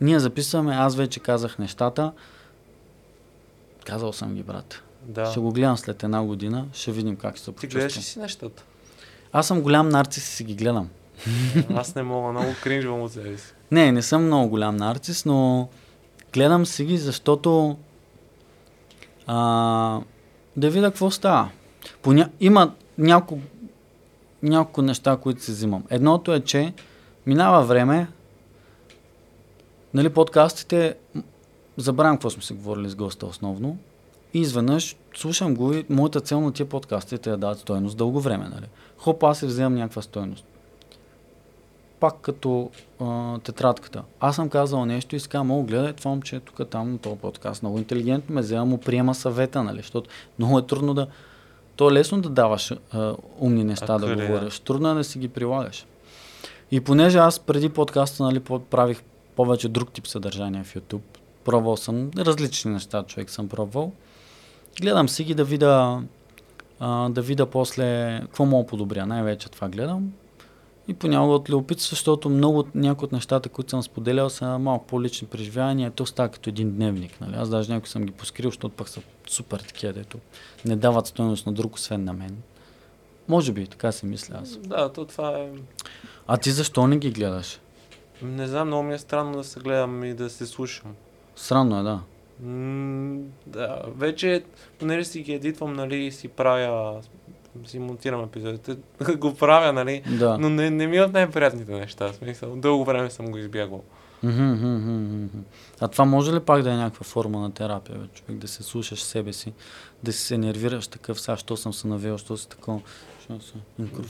Ние 0.00 0.20
записваме, 0.20 0.74
аз 0.74 0.96
вече 0.96 1.20
казах 1.20 1.58
нещата. 1.58 2.12
Казал 3.88 4.12
съм 4.12 4.34
ги, 4.34 4.42
брат. 4.42 4.82
Да. 5.02 5.26
Ще 5.26 5.40
го 5.40 5.52
гледам 5.52 5.76
след 5.76 6.02
една 6.02 6.24
година, 6.24 6.66
ще 6.72 6.92
видим 6.92 7.16
как 7.16 7.38
се 7.38 7.44
Ти 7.44 7.52
почувствам. 7.52 7.80
гледаш 7.80 7.98
ли 7.98 8.02
си 8.02 8.18
нещата? 8.18 8.64
Аз 9.32 9.46
съм 9.46 9.62
голям 9.62 9.88
нарцис 9.88 10.24
и 10.24 10.34
си 10.36 10.44
ги 10.44 10.54
гледам. 10.54 10.88
Аз 11.74 11.94
не 11.94 12.02
мога, 12.02 12.32
много 12.32 12.54
кринжвам 12.62 13.02
от 13.02 13.12
себе 13.12 13.38
си. 13.38 13.52
Не, 13.70 13.92
не 13.92 14.02
съм 14.02 14.24
много 14.24 14.48
голям 14.48 14.76
нарцис, 14.76 15.24
но 15.24 15.68
гледам 16.32 16.66
си 16.66 16.84
ги, 16.84 16.98
защото 16.98 17.76
а, 19.26 20.00
да 20.56 20.70
видя 20.70 20.90
какво 20.90 21.10
става. 21.10 21.50
Поня... 22.02 22.30
Има 22.40 22.74
няколко, 22.98 23.44
няколко 24.42 24.82
неща, 24.82 25.16
които 25.16 25.42
се 25.42 25.52
взимам. 25.52 25.84
Едното 25.90 26.34
е, 26.34 26.40
че 26.40 26.72
минава 27.26 27.64
време, 27.64 28.08
нали, 29.94 30.08
подкастите, 30.08 30.94
забравям 31.78 32.16
какво 32.16 32.30
сме 32.30 32.42
се 32.42 32.54
говорили 32.54 32.88
с 32.88 32.94
госта 32.94 33.26
основно, 33.26 33.78
и 34.34 34.40
изведнъж 34.40 34.96
слушам 35.16 35.54
го 35.54 35.72
и 35.72 35.84
моята 35.90 36.20
цел 36.20 36.40
на 36.40 36.52
тия 36.52 36.66
подкасти 36.66 37.14
е 37.14 37.18
да 37.18 37.36
дадат 37.36 37.58
стойност 37.58 37.96
дълго 37.96 38.20
време. 38.20 38.44
Нали. 38.44 38.66
Хоп, 38.98 39.22
аз 39.22 39.38
си 39.38 39.46
вземам 39.46 39.74
някаква 39.74 40.02
стойност 40.02 40.44
пак 42.00 42.14
като 42.20 42.70
а, 43.00 43.38
тетрадката. 43.38 44.02
Аз 44.20 44.36
съм 44.36 44.48
казал 44.48 44.86
нещо 44.86 45.16
и 45.16 45.20
казвам, 45.20 45.50
о, 45.50 45.62
гледай 45.62 45.92
това 45.92 46.10
момче 46.10 46.40
тук, 46.40 46.68
там, 46.70 46.92
на 46.92 46.98
този 46.98 47.16
подкаст. 47.16 47.62
Много 47.62 47.78
интелигентно 47.78 48.34
ме 48.34 48.40
взема, 48.40 48.64
му 48.64 48.78
приема 48.78 49.14
съвета, 49.14 49.62
нали? 49.62 49.76
Защото 49.76 50.10
много 50.38 50.58
е 50.58 50.66
трудно 50.66 50.94
да... 50.94 51.06
То 51.76 51.90
е 51.90 51.92
лесно 51.92 52.20
да 52.20 52.28
даваш 52.28 52.72
а, 52.92 53.14
умни 53.38 53.64
неща 53.64 53.94
А, 53.94 53.98
да 53.98 54.06
къде, 54.06 54.22
да? 54.22 54.26
говориш. 54.26 54.58
Трудно 54.58 54.90
е 54.90 54.94
да 54.94 55.04
си 55.04 55.18
ги 55.18 55.28
прилагаш. 55.28 55.86
И 56.70 56.80
понеже 56.80 57.18
аз 57.18 57.38
преди 57.38 57.68
подкаста, 57.68 58.22
нали, 58.22 58.40
правих 58.70 59.02
повече 59.36 59.68
друг 59.68 59.92
тип 59.92 60.06
съдържание 60.06 60.64
в 60.64 60.74
YouTube, 60.74 61.17
пробвал 61.48 61.76
съм 61.76 62.10
различни 62.16 62.70
неща, 62.70 63.02
човек 63.02 63.30
съм 63.30 63.48
пробвал. 63.48 63.92
Гледам 64.80 65.08
си 65.08 65.24
ги 65.24 65.34
да 65.34 65.44
видя, 65.44 66.02
а, 66.80 67.08
да 67.08 67.22
видя 67.22 67.46
после 67.46 68.18
какво 68.20 68.44
мога 68.44 68.66
подобря. 68.66 69.06
Най-вече 69.06 69.48
това 69.48 69.68
гледам. 69.68 70.12
И 70.88 70.94
понякога 70.94 71.34
от 71.34 71.50
любопитство, 71.50 71.90
защото 71.90 72.30
много 72.30 72.58
от 72.58 72.74
някои 72.74 73.06
от 73.06 73.12
нещата, 73.12 73.48
които 73.48 73.70
съм 73.70 73.82
споделял, 73.82 74.30
са 74.30 74.58
малко 74.58 74.86
по-лични 74.86 75.28
преживявания. 75.28 75.90
То 75.90 76.06
става 76.06 76.28
като 76.28 76.50
един 76.50 76.74
дневник. 76.74 77.20
Нали? 77.20 77.36
Аз 77.36 77.48
даже 77.48 77.72
някои 77.72 77.88
съм 77.88 78.04
ги 78.04 78.12
поскрил, 78.12 78.50
защото 78.50 78.76
пък 78.76 78.88
са 78.88 79.00
супер 79.28 79.58
такива, 79.58 79.92
дето 79.92 80.18
не 80.64 80.76
дават 80.76 81.06
стоеност 81.06 81.46
на 81.46 81.52
друг, 81.52 81.74
освен 81.74 82.04
на 82.04 82.12
мен. 82.12 82.36
Може 83.28 83.52
би, 83.52 83.66
така 83.66 83.92
си 83.92 84.06
мисля 84.06 84.38
аз. 84.42 84.56
Да, 84.56 84.92
то 84.92 85.04
това 85.04 85.38
е... 85.38 85.50
А 86.26 86.36
ти 86.36 86.50
защо 86.50 86.86
не 86.86 86.96
ги 86.96 87.10
гледаш? 87.10 87.60
Не 88.22 88.46
знам, 88.46 88.66
много 88.66 88.82
ми 88.82 88.94
е 88.94 88.98
странно 88.98 89.32
да 89.32 89.44
се 89.44 89.60
гледам 89.60 90.04
и 90.04 90.14
да 90.14 90.30
се 90.30 90.46
слушам. 90.46 90.94
Странно 91.38 91.78
е, 91.80 91.82
да. 91.82 92.00
М, 92.42 93.18
да, 93.46 93.82
вече, 93.96 94.44
понеже 94.78 95.04
си 95.04 95.20
ги 95.22 95.32
едитвам, 95.32 95.72
нали, 95.72 96.12
си 96.12 96.28
правя, 96.28 97.00
си 97.66 97.78
монтирам 97.78 98.24
епизодите, 98.24 98.76
го 99.16 99.34
правя, 99.34 99.72
нали, 99.72 100.02
Да. 100.18 100.38
но 100.38 100.48
не, 100.50 100.70
не 100.70 100.86
ми 100.86 100.96
е 100.96 101.02
от 101.02 101.12
най-приятните 101.12 101.72
неща, 101.72 102.12
смисъл, 102.12 102.56
дълго 102.56 102.84
време 102.84 103.10
съм 103.10 103.26
го 103.26 103.38
избягвал. 103.38 103.82
А 105.80 105.88
това 105.88 106.04
може 106.04 106.32
ли 106.32 106.40
пак 106.40 106.62
да 106.62 106.72
е 106.72 106.76
някаква 106.76 107.04
форма 107.04 107.40
на 107.40 107.50
терапия, 107.52 107.98
бе, 107.98 108.06
човек, 108.06 108.38
да 108.40 108.48
се 108.48 108.62
слушаш 108.62 109.02
себе 109.02 109.32
си, 109.32 109.52
да 110.02 110.12
си 110.12 110.24
се 110.24 110.38
нервираш 110.38 110.88
такъв, 110.88 111.20
сега, 111.20 111.36
що 111.36 111.56
съм 111.56 111.72
се 111.72 111.88
навел, 111.88 112.18
що 112.18 112.36
си 112.36 112.48
такова, 112.48 112.80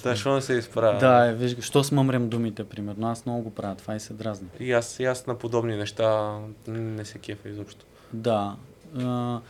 Да, 0.02 0.16
що 0.16 0.34
не 0.34 0.40
се 0.40 0.54
изправя. 0.54 0.98
Да, 0.98 1.26
е, 1.26 1.34
виж, 1.34 1.56
що 1.60 1.84
смъмрям 1.84 2.28
думите, 2.28 2.64
примерно. 2.64 3.08
Аз 3.08 3.26
много 3.26 3.42
го 3.42 3.50
правя 3.50 3.74
това 3.74 3.94
и 3.94 4.00
се 4.00 4.12
дразни. 4.12 4.48
И 4.60 4.72
аз, 4.72 5.00
и 5.00 5.04
аз 5.04 5.26
на 5.26 5.34
подобни 5.34 5.76
неща 5.76 6.38
не 6.68 7.04
се 7.04 7.18
кефа 7.18 7.48
изобщо. 7.48 7.84
Да. 8.12 8.56
А, 8.98 9.40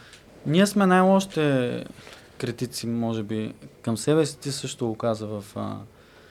ние 0.46 0.66
сме 0.66 0.86
най-лошите 0.86 1.84
критици, 2.38 2.86
може 2.86 3.22
би, 3.22 3.54
към 3.82 3.96
себе 3.96 4.26
си. 4.26 4.38
Ти 4.38 4.52
също 4.52 4.86
го 4.86 4.94
каза 4.94 5.26
в... 5.26 5.44
А... 5.56 5.76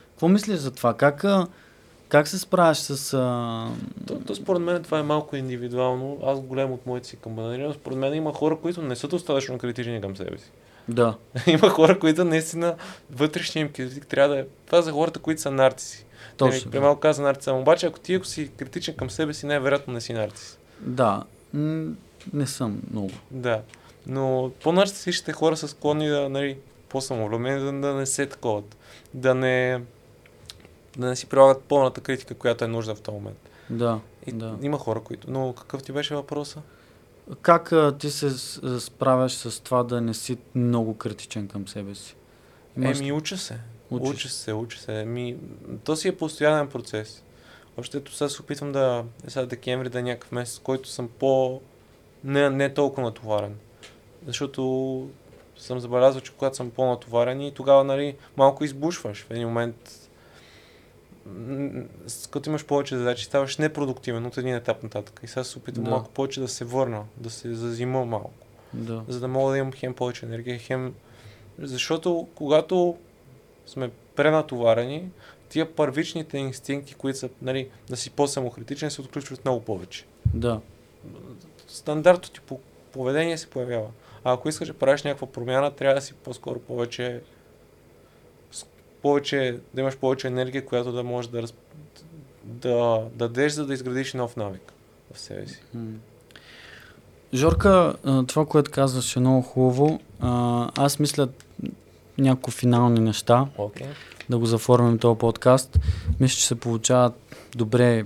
Какво 0.10 0.28
мислиш 0.28 0.58
за 0.58 0.72
това? 0.72 0.94
Как, 0.94 1.24
а, 1.24 1.48
как 2.10 2.28
се 2.28 2.40
справяш 2.40 2.78
с... 2.78 3.14
А... 3.14 3.68
То, 4.08 4.20
то 4.20 4.36
според 4.36 4.62
мен 4.62 4.84
това 4.84 5.00
е 5.00 5.04
малко 5.04 5.36
индивидуално. 5.36 6.20
Аз 6.26 6.40
го 6.40 6.48
гледам 6.48 6.72
от 6.72 6.86
моите 6.86 7.08
си 7.08 7.18
камбанари, 7.18 7.64
но 7.64 7.74
според 7.74 7.98
мен 7.98 8.14
има 8.14 8.34
хора, 8.34 8.58
които 8.62 8.82
не 8.82 8.96
са 8.96 9.08
достатъчно 9.08 9.58
критични 9.58 10.02
към 10.02 10.18
себе 10.18 10.38
си. 10.38 10.52
Да. 10.90 11.16
има 11.48 11.70
хора, 11.70 12.00
които 12.00 12.26
наистина 12.26 12.76
вътрешния 13.12 13.62
им 13.62 13.72
критик 13.72 14.08
трябва 14.08 14.36
да 14.36 14.42
е. 14.42 14.46
Това 14.66 14.82
за 14.82 14.92
хората, 14.92 15.20
които 15.20 15.42
са 15.42 15.52
нарциси. 15.52 16.06
Точно. 16.38 16.72
При 16.72 16.80
малко 16.80 17.00
каза 17.00 17.22
нарцис. 17.22 17.48
Ама 17.48 17.60
Обаче, 17.60 17.86
ако 17.86 18.00
ти 18.00 18.14
ако 18.14 18.26
си 18.26 18.52
критичен 18.58 18.96
към 18.96 19.10
себе 19.10 19.34
си, 19.34 19.46
най-вероятно 19.46 19.94
не 19.94 20.02
си 20.02 20.14
нарцис. 20.14 20.60
Да. 20.80 21.24
Не 22.34 22.48
съм 22.48 22.82
много. 22.92 23.12
Да. 23.32 23.62
Но 24.08 24.52
по-нарцисичните 24.64 25.34
хора 25.34 25.58
са 25.58 25.68
склонни 25.68 26.08
да, 26.08 26.30
нали, 26.30 26.58
по-самовлюбени, 26.90 27.60
да, 27.60 27.88
да 27.88 27.94
не 27.94 28.06
се 28.06 28.26
таковат. 28.26 28.78
Да 29.14 29.36
не, 29.36 29.82
да 30.98 31.08
не 31.08 31.16
си 31.16 31.26
прилагат 31.26 31.64
пълната 31.64 32.02
критика, 32.02 32.34
която 32.34 32.66
е 32.66 32.68
нужда 32.68 32.96
в 32.96 33.02
този 33.02 33.16
момент. 33.16 33.50
Да. 33.70 34.00
И 34.28 34.32
да. 34.32 34.56
Има 34.62 34.78
хора, 34.78 35.00
които... 35.00 35.32
Но 35.32 35.54
какъв 35.54 35.84
ти 35.84 35.92
беше 35.92 36.16
въпроса? 36.16 36.62
Как 37.42 37.72
а, 37.72 37.98
ти 37.98 38.10
се 38.10 38.30
справяш 38.80 39.34
с 39.34 39.64
това 39.64 39.84
да 39.84 40.02
не 40.02 40.14
си 40.14 40.38
много 40.56 40.98
критичен 40.98 41.48
към 41.48 41.68
себе 41.68 41.96
си? 41.96 42.16
Имаш- 42.78 43.00
Еми, 43.00 43.12
уча 43.12 43.38
се. 43.38 43.60
Учиш. 43.92 44.10
Уча 44.14 44.30
се, 44.30 44.54
уча 44.54 44.80
се. 44.80 45.00
Еми, 45.02 45.38
то 45.84 45.96
си 45.96 46.08
е 46.08 46.18
постоянен 46.18 46.68
процес. 46.68 47.24
Още 47.78 47.98
ето 47.98 48.14
сега 48.14 48.30
се 48.30 48.42
опитвам 48.42 48.72
да, 48.72 49.04
е 49.28 49.30
сега 49.30 49.46
декември 49.46 49.90
да 49.90 50.00
е 50.00 50.04
някакъв 50.04 50.32
месец, 50.32 50.60
който 50.60 50.90
съм 50.90 51.10
по... 51.20 51.62
Не, 52.24 52.50
не 52.50 52.74
толкова 52.74 53.04
натоварен. 53.04 53.56
Защото 54.28 55.10
съм 55.58 55.80
забелязал, 55.80 56.22
че 56.22 56.32
когато 56.34 56.56
съм 56.56 56.70
по-натоварен 56.70 57.42
и 57.42 57.54
тогава, 57.54 57.84
нали, 57.84 58.16
малко 58.38 58.64
избушваш. 58.64 59.26
В 59.26 59.32
един 59.32 59.48
момент, 59.48 60.07
като 62.32 62.50
имаш 62.50 62.66
повече 62.66 62.98
задачи, 62.98 63.26
ставаш 63.26 63.58
непродуктивен 63.58 64.26
от 64.26 64.38
един 64.38 64.56
етап 64.56 64.84
нататък. 64.84 65.20
И 65.24 65.28
сега 65.28 65.44
се 65.44 65.58
опитвам 65.58 65.86
Да. 65.86 65.92
малко 65.92 66.10
повече 66.10 66.40
да 66.40 66.48
се 66.48 66.66
върна, 66.66 67.04
да 67.18 67.30
се 67.30 67.54
зазима 67.54 68.06
малко 68.06 68.32
Да. 68.74 69.04
за 69.08 69.20
да 69.20 69.28
мога 69.28 69.52
да 69.52 69.58
имам 69.58 69.74
хем 69.74 69.94
повече 69.94 70.26
енергия, 70.26 70.60
хем... 70.60 70.94
Защото 71.60 72.28
когато 72.36 72.98
сме 73.66 73.92
пренатоварени, 74.16 75.10
тия 75.50 75.76
първичните 75.76 76.38
инстинкти, 76.38 76.94
които 76.94 77.20
са, 77.20 77.30
нали, 77.42 77.70
да 77.90 77.98
си 77.98 78.10
по-самокритичен, 78.10 78.92
се 78.92 79.02
отключват 79.02 79.46
много 79.46 79.62
повече. 79.62 80.06
Да. 80.34 80.62
Стандартното 81.68 82.32
ти 82.32 82.40
по- 82.40 82.60
поведение 82.92 83.38
се 83.38 83.50
появява. 83.50 83.88
А 84.24 84.34
ако 84.34 84.50
искаш 84.50 84.68
да 84.68 84.74
правиш 84.74 85.04
някаква 85.04 85.28
промяна, 85.28 85.72
трябва 85.72 85.96
да 85.96 86.02
си 86.02 86.14
по-скоро 86.14 86.60
повече, 86.60 87.22
повече 89.02 89.60
да 89.74 89.82
имаш 89.82 89.98
повече 89.98 90.28
енергия, 90.28 90.66
която 90.66 90.92
да 90.92 91.04
можеш 91.04 91.32
да, 91.32 91.42
раз... 91.42 91.54
да 92.44 93.04
дадеш, 93.16 93.52
за 93.52 93.66
да 93.66 93.74
изградиш 93.74 94.14
нов 94.14 94.36
навик 94.36 94.74
в 95.14 95.20
себе 95.20 95.48
си. 95.48 95.62
Жорка, 97.34 97.96
това, 98.28 98.46
което 98.46 98.72
казваш 98.72 99.16
е 99.16 99.20
много 99.20 99.42
хубаво. 99.42 100.00
Аз 100.76 101.00
мисля 101.00 101.28
няколко 102.18 102.52
финални 102.52 103.00
неща, 103.00 103.48
Окей. 103.58 103.88
да 104.30 104.38
го 104.38 104.46
заформим 104.46 104.98
този 104.98 105.20
подкаст. 105.20 105.80
Мисля, 106.20 106.36
че 106.36 106.48
се 106.48 106.56
получават 106.56 107.14
добре. 107.56 108.06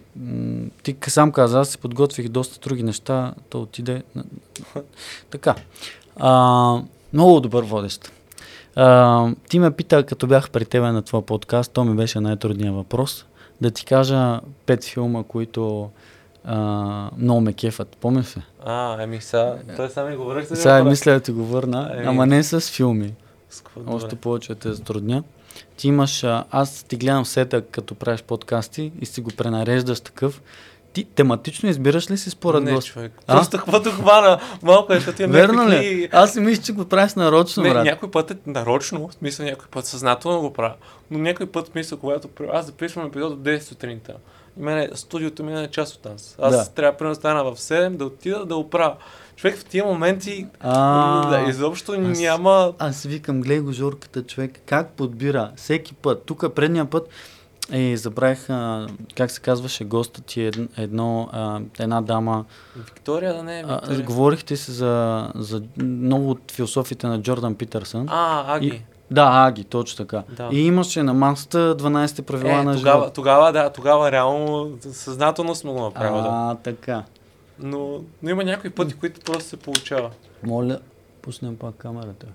Ти 0.83 0.95
сам 1.07 1.31
каза, 1.31 1.59
аз 1.59 1.69
си 1.69 1.77
подготвих 1.77 2.29
доста 2.29 2.59
други 2.59 2.83
неща, 2.83 3.33
то 3.49 3.61
отиде. 3.61 4.03
Така. 5.31 5.55
А, 6.15 6.81
много 7.13 7.39
добър 7.39 7.63
водещ. 7.63 8.11
А, 8.75 9.27
ти 9.49 9.59
ме 9.59 9.71
пита, 9.71 10.03
като 10.03 10.27
бях 10.27 10.49
при 10.49 10.65
тебе 10.65 10.91
на 10.91 11.01
твоя 11.01 11.25
подкаст, 11.25 11.71
то 11.71 11.83
ми 11.83 11.95
беше 11.95 12.19
най-трудният 12.19 12.75
въпрос. 12.75 13.25
Да 13.61 13.71
ти 13.71 13.85
кажа 13.85 14.39
пет 14.65 14.83
филма, 14.83 15.23
които 15.23 15.89
а, 16.45 16.57
много 17.17 17.41
ме 17.41 17.53
кефат. 17.53 17.97
Помниш 18.01 18.37
ли? 18.37 18.41
А, 18.65 19.01
еми 19.03 19.21
сега, 19.21 19.55
той 19.75 19.89
сам 19.89 20.09
ми 20.09 20.15
говорих 20.15 20.47
за 20.47 20.55
Сега 20.55 20.83
мисля 20.83 21.11
да 21.11 21.19
ти 21.19 21.31
го 21.31 21.45
върна, 21.45 21.91
Еми. 21.93 22.05
ама 22.07 22.25
не 22.25 22.43
с 22.43 22.61
филми. 22.61 23.13
С 23.49 23.61
какво 23.61 23.95
Още 23.95 24.07
добре? 24.07 24.21
повече 24.21 24.55
те 24.55 24.73
затрудня. 24.73 25.23
Ти 25.77 25.87
имаш, 25.87 26.23
аз 26.51 26.83
ти 26.83 26.95
гледам 26.95 27.25
сета, 27.25 27.61
като 27.61 27.95
правиш 27.95 28.21
подкасти 28.23 28.91
и 29.01 29.05
си 29.05 29.21
го 29.21 29.31
пренареждаш 29.37 29.99
такъв. 29.99 30.41
Ти 30.93 31.03
тематично 31.05 31.69
избираш 31.69 32.11
ли 32.11 32.17
си 32.17 32.29
според 32.29 32.63
не, 32.63 32.73
гост? 32.73 32.87
човек. 32.87 33.11
А? 33.27 33.35
Просто 33.35 33.57
каквото 33.57 33.91
хвана, 33.91 34.39
малко 34.63 34.93
е, 34.93 34.95
защото 34.95 35.21
имам 35.21 35.31
Верно 35.31 35.69
ли? 35.69 36.09
Аз 36.11 36.33
си 36.33 36.39
мисля, 36.39 36.63
че 36.63 36.71
го 36.73 36.85
правиш 36.85 37.13
нарочно, 37.13 37.63
Не, 37.63 37.69
брат. 37.69 37.83
някой 37.85 38.11
път 38.11 38.31
е 38.31 38.37
нарочно, 38.45 39.07
в 39.07 39.13
смисъл 39.13 39.45
някой 39.45 39.65
път 39.67 39.85
съзнателно 39.85 40.41
го 40.41 40.53
правя, 40.53 40.73
но 41.11 41.19
някой 41.19 41.45
път, 41.45 41.67
в 41.67 41.71
смисъл, 41.71 41.97
когато 41.97 42.27
аз 42.53 42.65
записвам 42.65 43.07
епизод 43.07 43.31
от 43.31 43.39
10 43.39 43.59
сутринта, 43.59 44.13
и 44.59 44.63
мене, 44.63 44.89
студиото 44.93 45.43
ми 45.43 45.63
е 45.63 45.67
част 45.67 45.95
от 45.95 46.05
нас. 46.05 46.35
Аз 46.41 46.55
Да. 46.57 46.65
трябва 46.65 46.97
примерно 46.97 47.11
да 47.11 47.19
стана 47.19 47.43
в 47.43 47.55
7, 47.55 47.89
да 47.89 48.05
отида 48.05 48.45
да 48.45 48.55
оправя. 48.55 48.95
Човек 49.35 49.57
в 49.57 49.65
тия 49.65 49.85
моменти 49.85 50.47
А, 50.59 51.29
да, 51.29 51.49
изобщо 51.49 51.91
аз- 51.91 52.19
няма... 52.19 52.73
Аз 52.79 53.03
викам, 53.03 53.41
гледай 53.41 53.59
го 53.59 53.71
Жорката, 53.71 54.23
човек, 54.23 54.59
как 54.65 54.89
подбира 54.89 55.51
всеки 55.55 55.93
път. 55.93 56.23
Тук 56.25 56.53
предния 56.55 56.85
път 56.85 57.07
е, 57.71 57.97
забравих, 57.97 58.49
а, 58.49 58.87
как 59.15 59.31
се 59.31 59.41
казваше, 59.41 59.83
гостът 59.83 60.25
ти 60.25 60.41
е 60.41 60.51
едно, 60.77 61.29
а, 61.31 61.59
една 61.79 62.01
дама. 62.01 62.45
Виктория 62.77 63.33
да 63.33 63.43
не 63.43 63.59
е 63.59 63.63
А, 63.63 63.75
Виктория. 63.75 64.01
говорихте 64.01 64.55
си 64.55 64.71
за, 64.71 65.27
за 65.35 65.61
много 65.77 66.29
от 66.29 66.51
философите 66.51 67.07
на 67.07 67.21
Джордан 67.21 67.55
Питърсън. 67.55 68.05
А, 68.09 68.55
Аги. 68.55 68.67
И- 68.67 68.81
Да, 69.11 69.45
Аги, 69.47 69.63
точно 69.63 69.97
така. 69.97 70.23
Да. 70.29 70.49
И 70.51 70.61
имаше 70.61 71.03
на 71.03 71.13
масата 71.13 71.75
12 71.75 72.21
правила 72.21 72.51
Е, 72.51 72.63
на 72.63 72.75
тогава, 72.75 72.97
живота. 72.97 73.13
тогава, 73.13 73.51
да, 73.51 73.69
тогава 73.69 74.11
реално 74.11 74.71
съзнателно 74.81 75.55
сме 75.55 75.71
го 75.71 75.81
направили. 75.81 76.25
А, 76.25 76.55
така. 76.55 77.03
Но, 77.59 77.89
но 78.23 78.29
има 78.29 78.43
някои 78.43 78.69
пъти, 78.69 78.93
които 78.93 79.21
просто 79.21 79.43
се 79.43 79.57
получава. 79.57 80.09
Моля, 80.43 80.79
пуснем 81.21 81.57
пак 81.57 81.75
камерата. 81.75 82.25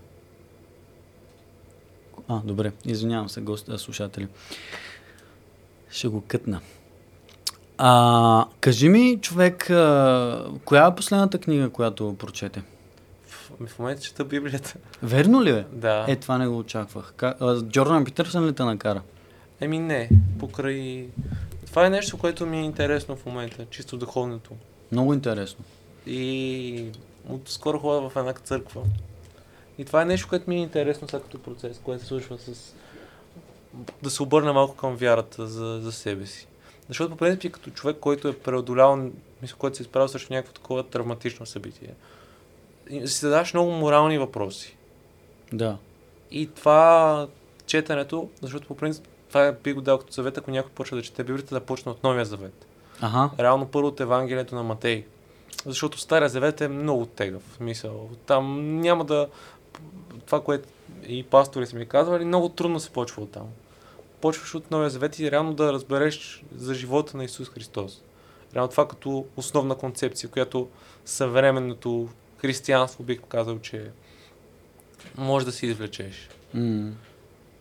А, 2.29 2.41
добре. 2.45 2.73
Извинявам 2.85 3.29
се, 3.29 3.41
гости, 3.41 3.71
а, 3.71 3.79
слушатели. 3.79 4.29
Ще 5.91 6.09
го 6.09 6.23
кътна. 6.29 6.61
А, 7.79 8.45
кажи 8.61 8.89
ми, 8.89 9.19
човек, 9.21 9.71
а, 9.71 10.47
коя 10.65 10.87
е 10.87 10.95
последната 10.95 11.39
книга, 11.39 11.71
която 11.71 12.17
прочете? 12.19 12.63
В, 13.27 13.67
в 13.67 13.79
момента 13.79 14.03
чета 14.03 14.25
Библията. 14.25 14.75
Верно 15.03 15.43
ли 15.43 15.51
е? 15.51 15.65
Да. 15.73 16.05
Е, 16.09 16.17
това 16.17 16.39
не 16.39 16.47
го 16.47 16.59
очаквах. 16.59 17.13
Ка, 17.17 17.35
а, 17.41 17.63
Джордан 17.63 18.05
Питърсън 18.05 18.47
ли 18.47 18.53
те 18.53 18.63
накара? 18.63 19.03
Еми 19.61 19.79
не, 19.79 20.09
покрай... 20.39 21.09
Това 21.67 21.87
е 21.87 21.91
нещо, 21.91 22.19
което 22.19 22.47
ми 22.47 22.59
е 22.59 22.65
интересно 22.65 23.17
в 23.17 23.27
момента, 23.27 23.67
чисто 23.71 23.97
духовното. 23.97 24.51
Много 24.93 25.15
интересно. 25.15 25.65
И 26.07 26.91
от 27.29 27.49
скоро 27.49 27.79
ходя 27.79 28.09
в 28.09 28.17
една 28.17 28.33
църква. 28.33 28.83
И 29.79 29.85
това 29.85 30.03
е 30.03 30.05
нещо, 30.05 30.29
което 30.29 30.51
ми 30.51 30.57
е 30.57 30.63
интересно 30.63 31.09
сега 31.09 31.23
като 31.23 31.43
процес, 31.43 31.81
което 31.85 32.03
се 32.03 32.09
случва 32.09 32.39
с... 32.39 32.75
Да 34.03 34.11
се 34.11 34.23
обърна 34.23 34.53
малко 34.53 34.77
към 34.77 34.97
вярата 34.97 35.47
за, 35.47 35.81
за 35.83 35.93
себе 35.93 36.27
си. 36.27 36.47
Защото 36.89 37.11
по 37.11 37.17
принцип 37.17 37.53
като 37.53 37.71
човек, 37.71 37.97
който 38.01 38.29
е 38.29 38.39
преодолял, 38.39 39.11
мисля, 39.43 39.57
който 39.59 39.77
се 39.77 39.83
е 39.83 39.85
изправил 39.85 40.09
срещу 40.09 40.33
някакво 40.33 40.55
такова 40.55 40.83
травматично 40.83 41.47
събитие, 41.47 41.95
си 42.91 43.21
задаваш 43.21 43.55
много 43.55 43.71
морални 43.71 44.19
въпроси. 44.19 44.77
Да. 45.53 45.77
И 46.31 46.47
това 46.47 47.27
четенето, 47.67 48.29
защото 48.43 48.67
по 48.67 48.77
принцип 48.77 49.09
това 49.29 49.53
би 49.53 49.73
го 49.73 49.81
дал 49.81 49.99
като 49.99 50.13
съвет, 50.13 50.39
ако 50.39 50.51
някой 50.51 50.73
почва 50.73 50.97
да 50.97 51.03
чете 51.03 51.25
Библията, 51.25 51.55
да 51.55 51.61
почне 51.61 51.93
от 51.93 52.03
Новия 52.03 52.25
завет. 52.25 52.67
Ага. 53.01 53.31
Реално 53.39 53.67
първо 53.67 53.89
от 53.89 54.01
Евангелието 54.01 54.55
на 54.55 54.63
Матей. 54.63 55.05
Защото 55.67 55.99
Стария 55.99 56.29
завет 56.29 56.61
е 56.61 56.69
много 56.69 57.07
тегъв. 57.07 57.61
Мисъл. 57.61 58.11
Там 58.27 58.77
няма 58.81 59.05
да... 59.05 59.29
това, 60.27 60.43
което 60.43 60.69
и 61.09 61.23
пастори 61.23 61.67
са 61.67 61.77
ми 61.77 61.87
казвали, 61.87 62.25
много 62.25 62.49
трудно 62.49 62.81
се 62.81 62.91
почва 62.91 63.23
от 63.23 63.31
там. 63.31 63.47
Почваш 64.21 64.55
от 64.55 64.71
Новия 64.71 64.91
Завет 64.91 65.19
и 65.19 65.31
реално 65.31 65.55
да 65.55 65.73
разбереш 65.73 66.45
за 66.57 66.75
живота 66.75 67.17
на 67.17 67.25
Исус 67.25 67.49
Христос. 67.49 68.03
Реално 68.55 68.71
това 68.71 68.89
като 68.89 69.27
основна 69.37 69.75
концепция, 69.75 70.31
която 70.31 70.69
съвременното 71.05 72.09
християнство 72.39 73.05
бих 73.05 73.21
казал, 73.29 73.59
че 73.59 73.91
може 75.17 75.47
да 75.47 75.53
си 75.53 75.67
извлечеш. 75.67 76.29
М. 76.55 76.91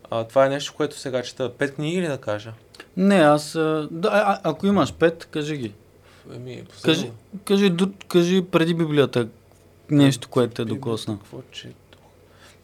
А, 0.09 0.23
това 0.23 0.45
е 0.45 0.49
нещо, 0.49 0.73
което 0.77 0.99
сега 0.99 1.23
чета. 1.23 1.53
Пет 1.53 1.75
книги 1.75 2.01
ли 2.01 2.07
да 2.07 2.17
кажа? 2.17 2.53
Не, 2.97 3.15
аз... 3.15 3.53
Да, 3.91 4.09
а, 4.11 4.39
ако 4.43 4.67
имаш 4.67 4.93
пет, 4.93 5.25
кажи 5.31 5.57
ги. 5.57 5.73
Еми, 6.33 6.65
последно. 6.69 7.03
Кажи, 7.03 7.11
кажи, 7.45 7.71
ду- 7.71 8.05
кажи 8.07 8.45
преди 8.51 8.73
Библията 8.73 9.27
нещо, 9.91 10.29
което 10.29 10.53
те 10.53 10.61
Библията, 10.61 10.85
докосна. 10.85 11.19
Какво 11.19 11.41
четох? 11.51 12.01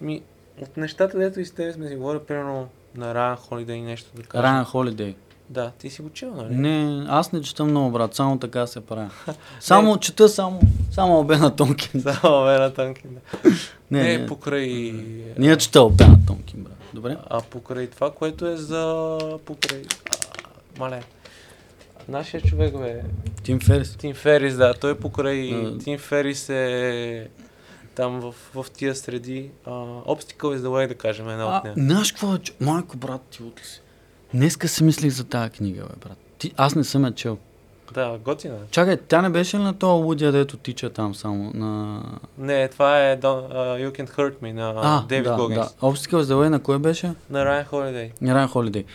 Ми, 0.02 0.22
от 0.62 0.78
нещата, 0.78 1.18
дето 1.18 1.40
и 1.40 1.46
с 1.46 1.52
теб 1.52 1.74
сме 1.74 1.88
си 1.88 1.96
говорили, 1.96 2.22
примерно 2.28 2.70
на 2.96 3.14
Ryan 3.16 3.40
Holiday 3.40 3.82
нещо 3.82 4.10
да 4.16 4.24
кажа. 4.24 4.44
Райан 4.44 4.66
Холидей. 4.66 5.16
Да, 5.50 5.72
ти 5.72 5.90
си 5.90 6.02
го 6.02 6.10
чел, 6.10 6.34
нали? 6.36 6.56
Не, 6.56 7.06
аз 7.10 7.32
не 7.32 7.42
чета 7.42 7.66
много, 7.66 7.92
брат, 7.92 8.16
само 8.16 8.40
така 8.40 8.68
се 8.68 8.82
правя. 8.82 9.10
Само 9.60 9.98
чета 9.98 10.30
само, 10.30 10.62
само 10.92 11.20
Обена 11.20 11.56
Тонкин. 11.56 12.02
Само 12.22 12.44
Вера 12.44 12.74
Тънкин, 12.74 13.10
да. 13.14 13.50
Не, 13.92 14.04
Не, 14.04 14.18
не, 14.18 14.26
покрай... 14.28 14.94
ние 15.38 15.58
чета 15.58 15.82
Обена 15.82 16.18
Тонкин, 16.28 16.64
брат. 16.64 16.78
Добре? 16.94 17.18
А 17.30 17.42
покрай 17.42 17.88
това, 17.88 18.12
което 18.12 18.48
е 18.48 18.56
за... 18.56 19.18
Покрай... 19.46 19.82
А, 20.10 20.80
мале. 20.80 21.04
Нашия 22.08 22.42
човек, 22.42 22.78
бе. 22.78 23.02
Тим 23.44 23.60
Ферис. 23.60 23.96
Тим 23.96 24.14
Ферис, 24.14 24.56
да. 24.56 24.74
Той 24.74 24.96
покрай... 24.96 25.54
А. 25.54 25.78
Тим 25.78 25.98
Ферис 25.98 26.50
е... 26.50 27.28
Там 27.96 28.20
в, 28.20 28.36
в 28.56 28.72
тия 28.72 28.96
среди. 28.96 29.52
А, 29.66 29.70
Obstacle 29.86 30.58
is 30.58 30.58
the 30.58 30.68
way, 30.68 30.88
да 30.88 30.96
кажем, 30.96 31.30
една 31.30 31.44
А, 31.44 31.58
от 31.58 31.64
нея. 31.64 31.74
знаеш 31.78 32.12
какво 32.12 32.34
е? 32.36 32.40
Майко, 32.60 32.98
брат, 32.98 33.22
ти 33.22 33.44
от 33.44 33.60
си? 33.64 33.82
Днеска 34.34 34.68
си 34.68 34.84
мислих 34.84 35.14
за 35.14 35.24
тази 35.24 35.50
книга, 35.50 35.82
бе, 35.84 36.08
брат. 36.08 36.18
Ти, 36.38 36.54
аз 36.58 36.76
не 36.76 36.84
съм 36.84 37.06
я 37.06 37.12
чел. 37.12 37.38
Да, 37.94 38.18
готина. 38.26 38.58
Чакай, 38.72 38.98
тя 38.98 39.22
не 39.22 39.30
беше 39.30 39.58
ли 39.58 39.62
на 39.62 39.74
този 39.74 40.04
лудия, 40.04 40.32
дето 40.32 40.58
тича 40.58 40.90
там 40.90 41.16
само 41.16 41.52
на... 41.54 42.04
Не, 42.38 42.68
това 42.68 43.10
е 43.10 43.20
Don't, 43.20 43.54
uh, 43.54 43.90
You 43.90 44.00
Can 44.00 44.10
Hurt 44.16 44.34
Me 44.44 44.52
на 44.52 44.74
А, 44.78 45.06
Дейвид 45.08 45.28
да, 45.28 45.36
Гогинс. 45.36 45.60
да. 45.60 45.88
Obstacle 45.88 46.20
за 46.20 46.36
на 46.36 46.60
кой 46.60 46.80
беше? 46.80 47.14
На 47.30 47.46
Ryan 47.46 47.70
Holiday. 47.70 48.12
На 48.22 48.36
Райан 48.36 48.50
Холидей. 48.50 48.86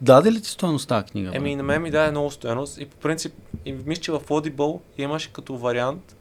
Даде 0.00 0.32
ли 0.32 0.42
ти 0.42 0.48
стойност 0.48 0.88
тази 0.88 1.06
книга? 1.06 1.30
Еми, 1.34 1.56
на 1.56 1.62
мен 1.62 1.82
ми 1.82 1.90
даде 1.90 2.10
много 2.10 2.30
стоеност 2.30 2.80
и 2.80 2.86
по 2.86 2.96
принцип, 2.96 3.34
и 3.64 3.72
мисля, 3.72 4.02
че 4.02 4.12
в 4.12 4.20
Audible 4.20 4.80
имаше 4.98 5.32
като 5.32 5.56
вариант, 5.56 6.16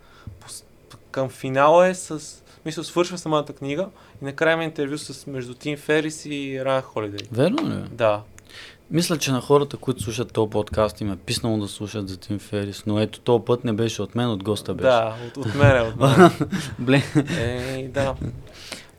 към 1.16 1.30
финала 1.30 1.88
е 1.88 1.96
с, 1.96 2.44
мисля, 2.66 2.84
свършва 2.84 3.18
самата 3.18 3.46
книга 3.46 3.88
и 4.22 4.26
накрая 4.26 4.54
има 4.54 4.64
интервю 4.64 4.98
с 4.98 5.28
между 5.28 5.54
Тим 5.54 5.78
Ферис 5.78 6.26
и 6.26 6.66
Райан 6.66 6.82
Холидей. 6.82 7.28
Верно 7.32 7.70
ли? 7.70 7.84
Да. 7.92 8.22
Мисля, 8.92 9.18
че 9.18 9.32
на 9.32 9.42
хората, 9.42 9.78
които 9.78 10.04
слушат 10.04 10.34
този 10.34 10.50
подкаст, 10.50 11.02
им 11.02 11.12
е 11.12 11.16
писнало 11.16 11.58
да 11.58 11.68
слушат 11.68 12.10
за 12.10 12.18
Тим 12.18 12.40
Ферис, 12.40 12.84
но 12.86 13.00
ето 13.00 13.20
този 13.20 13.46
път 13.46 13.64
не 13.64 13.74
беше 13.74 14.02
от 14.02 14.16
мен, 14.16 14.30
от 14.30 14.44
госта 14.44 14.74
беше. 14.74 14.88
Да, 14.88 15.16
от, 15.28 15.38
от 15.38 15.56
мен 15.56 15.78
е, 15.78 15.82
от 15.82 15.96
мен. 15.96 16.32
Бле. 16.80 17.04
Е, 17.40 17.88
да. 17.88 18.16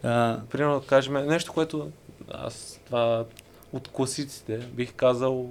А, 0.02 0.40
Примерно, 0.50 0.80
да 0.80 0.86
кажем, 0.86 1.14
нещо, 1.26 1.52
което 1.52 1.90
аз 2.30 2.80
това 2.86 3.24
от 3.72 3.88
класиците 3.88 4.58
бих 4.58 4.92
казал, 4.92 5.50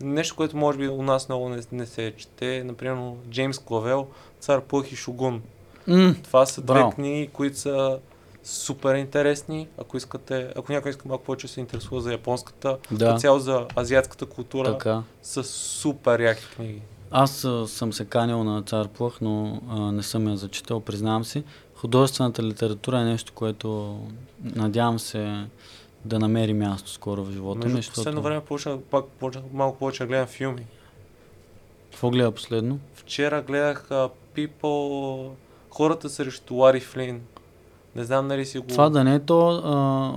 нещо, 0.00 0.36
което 0.36 0.56
може 0.56 0.78
би 0.78 0.88
у 0.88 1.02
нас 1.02 1.28
много 1.28 1.48
не, 1.48 1.62
не 1.72 1.86
се 1.86 2.14
чете, 2.16 2.64
например, 2.64 3.12
Джеймс 3.30 3.58
Клавел, 3.58 4.06
Цар 4.40 4.60
Плъх 4.60 4.92
и 4.92 4.96
Шогун. 4.96 5.42
М, 5.86 6.16
Това 6.22 6.46
са 6.46 6.60
Браво. 6.62 6.88
две 6.88 6.94
книги, 6.94 7.28
които 7.32 7.58
са 7.58 7.98
супер 8.44 8.94
интересни. 8.94 9.68
Ако 9.78 9.96
искате, 9.96 10.52
ако 10.56 10.72
някой 10.72 10.90
иска 10.90 11.08
малко 11.08 11.24
повече 11.24 11.48
се 11.48 11.60
интересува 11.60 12.00
за 12.00 12.12
японската, 12.12 12.78
да, 12.90 13.16
цяло 13.16 13.38
за 13.38 13.66
азиатската 13.78 14.26
култура, 14.26 14.72
така. 14.72 15.02
са 15.22 15.44
супер 15.44 16.20
яки 16.20 16.44
книги. 16.56 16.82
Аз 17.10 17.44
а, 17.44 17.68
съм 17.68 17.92
се 17.92 18.04
канил 18.04 18.44
на 18.44 18.62
Цар 18.62 18.88
Плъх, 18.88 19.20
но 19.20 19.60
а, 19.68 19.92
не 19.92 20.02
съм 20.02 20.28
я 20.28 20.36
зачитал, 20.36 20.80
признавам 20.80 21.24
си. 21.24 21.44
Художествената 21.74 22.42
литература 22.42 22.98
е 23.00 23.04
нещо, 23.04 23.32
което 23.32 23.98
надявам 24.44 24.98
се 24.98 25.46
да 26.04 26.18
намери 26.18 26.54
място 26.54 26.90
скоро 26.90 27.24
в 27.24 27.32
живота 27.32 27.68
ми, 27.68 27.74
Между 27.74 27.92
последно 27.92 28.22
време 28.22 28.40
почнах, 28.40 28.78
пак, 28.90 29.04
почнах 29.04 29.44
малко 29.52 29.78
повече 29.78 30.02
да 30.02 30.06
гледам 30.06 30.26
филми. 30.26 30.66
Какво 31.90 32.10
гледа 32.10 32.32
последно? 32.32 32.78
Вчера 32.94 33.42
гледах 33.42 33.88
uh, 33.90 34.10
People, 34.36 35.30
хората 35.74 36.08
срещу 36.08 36.54
Лари 36.54 36.80
Флин. 36.80 37.20
Не 37.96 38.04
знам 38.04 38.26
нали 38.26 38.46
си 38.46 38.58
го... 38.58 38.66
Това 38.66 38.88
да 38.90 39.04
не 39.04 39.14
е 39.14 39.20
то 39.20 39.48
а, 39.48 39.60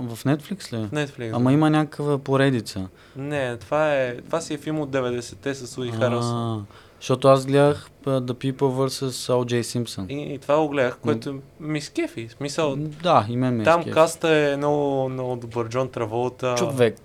в 0.08 0.24
Netflix 0.24 0.72
ли? 0.72 0.76
е? 0.76 0.86
в 0.86 0.90
Netflix. 0.90 1.30
Ама 1.34 1.52
има 1.52 1.70
някаква 1.70 2.18
поредица. 2.18 2.88
Не, 3.16 3.56
това, 3.56 3.94
е, 3.94 4.16
това 4.16 4.40
си 4.40 4.54
е 4.54 4.58
филм 4.58 4.80
от 4.80 4.90
90-те 4.90 5.54
с 5.54 5.78
Уди 5.78 5.90
Харелсън. 5.90 6.36
А, 6.36 6.64
Защото 7.00 7.28
аз 7.28 7.46
гледах 7.46 7.90
The 8.04 8.32
People 8.32 8.54
vs. 8.54 9.08
O.J. 9.32 9.60
Simpson. 9.62 10.08
И, 10.08 10.34
и 10.34 10.38
това 10.38 10.56
го 10.58 10.68
гледах, 10.68 10.98
което 10.98 11.38
ми 11.60 11.80
скефи. 11.80 12.28
Смисъл, 12.28 12.76
Да, 12.76 13.26
и 13.28 13.36
мен 13.36 13.56
ме 13.56 13.64
там 13.64 13.80
изкефи. 13.80 13.94
каста 13.94 14.28
е 14.28 14.56
много, 14.56 15.08
много 15.08 15.36
добър. 15.36 15.68
Джон 15.68 15.88
Траволта. 15.88 16.54
Човек, 16.58 16.96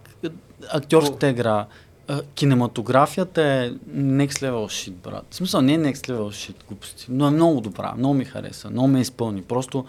актьорската 0.72 1.30
игра, 1.30 1.66
а, 2.08 2.22
кинематографията 2.36 3.43
е 3.43 3.72
next 3.95 4.49
level 4.49 4.66
shit, 4.66 4.91
брат. 4.91 5.26
В 5.30 5.36
смисъл 5.36 5.62
не 5.62 5.74
е 5.74 5.80
next 5.80 6.10
level 6.10 6.30
shit, 6.30 6.56
глупости, 6.68 7.06
но 7.10 7.28
е 7.28 7.32
много 7.32 7.62
добра, 7.62 7.93
много 7.97 8.14
ми 8.14 8.26
хареса, 8.26 8.70
много 8.70 8.88
ме 8.88 9.01
изпълни. 9.01 9.41
Просто, 9.41 9.86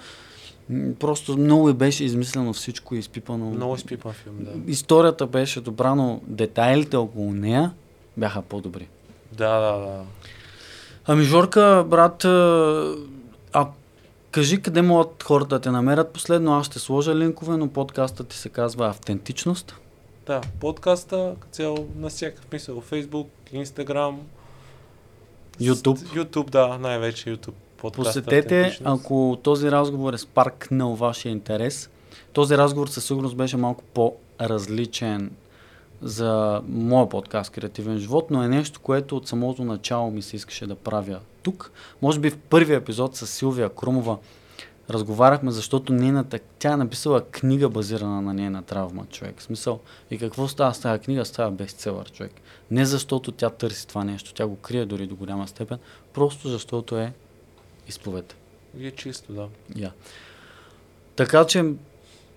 просто 0.99 1.37
много 1.37 1.69
е 1.69 1.75
беше 1.75 2.05
измислено 2.05 2.53
всичко 2.53 2.95
и 2.95 2.99
изпипано. 2.99 3.51
Много 3.51 3.75
изпипан 3.75 4.13
филм, 4.13 4.37
да. 4.41 4.73
Историята 4.73 5.27
беше 5.27 5.61
добра, 5.61 5.95
но 5.95 6.21
детайлите 6.27 6.97
около 6.97 7.33
нея 7.33 7.73
бяха 8.17 8.43
по-добри. 8.43 8.89
Да, 9.33 9.61
да, 9.61 9.79
да. 9.79 10.03
Ами 11.07 11.25
Жорка, 11.25 11.85
брат, 11.89 12.25
а 13.53 13.69
кажи 14.31 14.63
къде 14.63 14.83
могат 14.83 15.23
хората 15.23 15.49
да 15.49 15.61
те 15.61 15.71
намерят 15.71 16.13
последно, 16.13 16.55
аз 16.55 16.67
ще 16.67 16.79
сложа 16.79 17.15
линкове, 17.15 17.57
но 17.57 17.69
подкастът 17.69 18.29
ти 18.29 18.37
се 18.37 18.49
казва 18.49 18.89
Автентичност. 18.89 19.75
Да, 20.27 20.41
подкаста, 20.61 21.35
като 21.41 21.53
цяло 21.53 21.89
на 21.97 22.09
всякакъв 22.09 22.53
мисъл. 22.53 22.83
Facebook, 22.83 23.27
Instagram. 23.55 24.17
YouTube. 25.61 26.25
YouTube, 26.25 26.51
да, 26.51 26.79
най-вече 26.79 27.37
YouTube. 27.37 27.53
Подкаста, 27.77 28.23
Посетете, 28.23 28.79
ако 28.85 29.39
този 29.43 29.71
разговор 29.71 30.13
е 30.13 30.19
спаркнал 30.19 30.95
вашия 30.95 31.33
интерес. 31.33 31.91
Този 32.33 32.57
разговор 32.57 32.89
със 32.89 33.05
сигурност 33.05 33.37
беше 33.37 33.57
малко 33.57 33.85
по-различен 33.85 35.31
за 36.03 36.63
моя 36.69 37.09
подкаст 37.09 37.53
Креативен 37.53 37.99
живот, 37.99 38.31
но 38.31 38.43
е 38.43 38.49
нещо, 38.49 38.81
което 38.81 39.17
от 39.17 39.29
самото 39.29 39.65
начало 39.65 40.11
ми 40.11 40.23
се 40.23 40.37
искаше 40.37 40.67
да 40.67 40.75
правя 40.75 41.21
тук. 41.43 41.73
Може 42.03 42.21
би 42.21 42.31
в 42.31 42.39
първия 42.39 42.77
епизод 42.77 43.17
с 43.17 43.27
Силвия 43.27 43.69
Крумова 43.69 44.19
разговаряхме, 44.91 45.51
защото 45.51 45.93
нейната, 45.93 46.39
тя 46.59 46.73
е 46.73 46.77
написала 46.77 47.25
книга 47.25 47.69
базирана 47.69 48.23
на 48.23 48.35
нейна 48.35 48.63
травма, 48.63 49.07
човек. 49.07 49.39
В 49.39 49.43
смисъл, 49.43 49.81
и 50.11 50.19
какво 50.19 50.49
става 50.49 50.75
с 50.75 50.81
тази 50.81 51.03
книга? 51.03 51.25
Става 51.25 51.51
бестселър, 51.51 52.13
човек. 52.13 52.33
Не 52.71 52.85
защото 52.85 53.33
тя 53.33 53.51
търси 53.51 53.87
това 53.87 54.05
нещо, 54.05 54.35
тя 54.35 54.47
го 54.47 54.57
крие 54.57 54.87
дори 54.87 55.07
до 55.07 55.17
голяма 55.17 55.49
степен, 55.49 55.79
просто 56.13 56.49
защото 56.49 56.99
е 56.99 57.13
изповед. 57.89 58.37
И 58.79 58.87
е 58.87 58.91
чисто, 58.91 59.33
да. 59.33 59.49
Я. 59.77 59.93
Така 61.17 61.47
че 61.47 61.65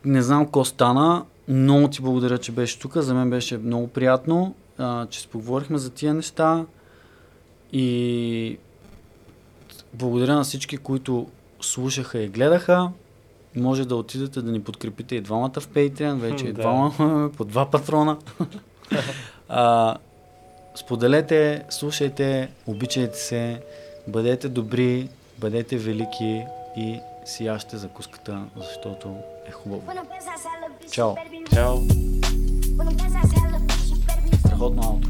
не 0.06 0.22
знам 0.22 0.46
какво 0.46 0.66
стана. 0.66 1.26
Много 1.48 1.88
ти 1.88 2.02
благодаря, 2.02 2.38
че 2.38 2.52
беше 2.52 2.80
тук. 2.80 2.98
За 2.98 3.14
мен 3.14 3.30
беше 3.30 3.58
много 3.58 3.88
приятно, 3.88 4.56
а, 4.78 5.06
че 5.06 5.20
споговорихме 5.20 5.78
за 5.78 5.90
тия 5.90 6.14
неща. 6.14 6.66
И 7.72 8.58
благодаря 9.94 10.36
на 10.36 10.44
всички, 10.44 10.78
които 10.78 11.28
слушаха 11.62 12.20
и 12.20 12.28
гледаха. 12.28 12.92
Може 13.56 13.86
да 13.86 13.96
отидете 13.96 14.42
да 14.42 14.52
ни 14.52 14.64
подкрепите 14.64 15.16
и 15.16 15.22
двамата 15.22 15.54
в 15.60 15.68
Patreon, 15.68 16.14
вече 16.14 16.46
и 16.46 16.54
двама, 16.54 16.92
по 17.38 17.46
два 17.46 17.72
патрона. 17.72 18.18
а, 19.50 19.96
споделете, 20.76 21.66
слушайте, 21.70 22.50
обичайте 22.68 23.18
се, 23.18 23.62
бъдете 24.08 24.50
добри, 24.50 25.10
бъдете 25.38 25.78
велики 25.78 26.44
и 26.78 27.00
сияще 27.26 27.78
закуската, 27.78 28.42
защото 28.58 29.16
е 29.48 29.52
хубаво. 29.52 29.82
Чао! 30.92 31.16
Чао! 31.54 31.78
Страхотно 34.40 34.84
ауто! 34.84 35.10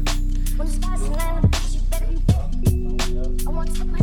I 3.46 3.50
want 3.50 3.74
to 3.76 3.97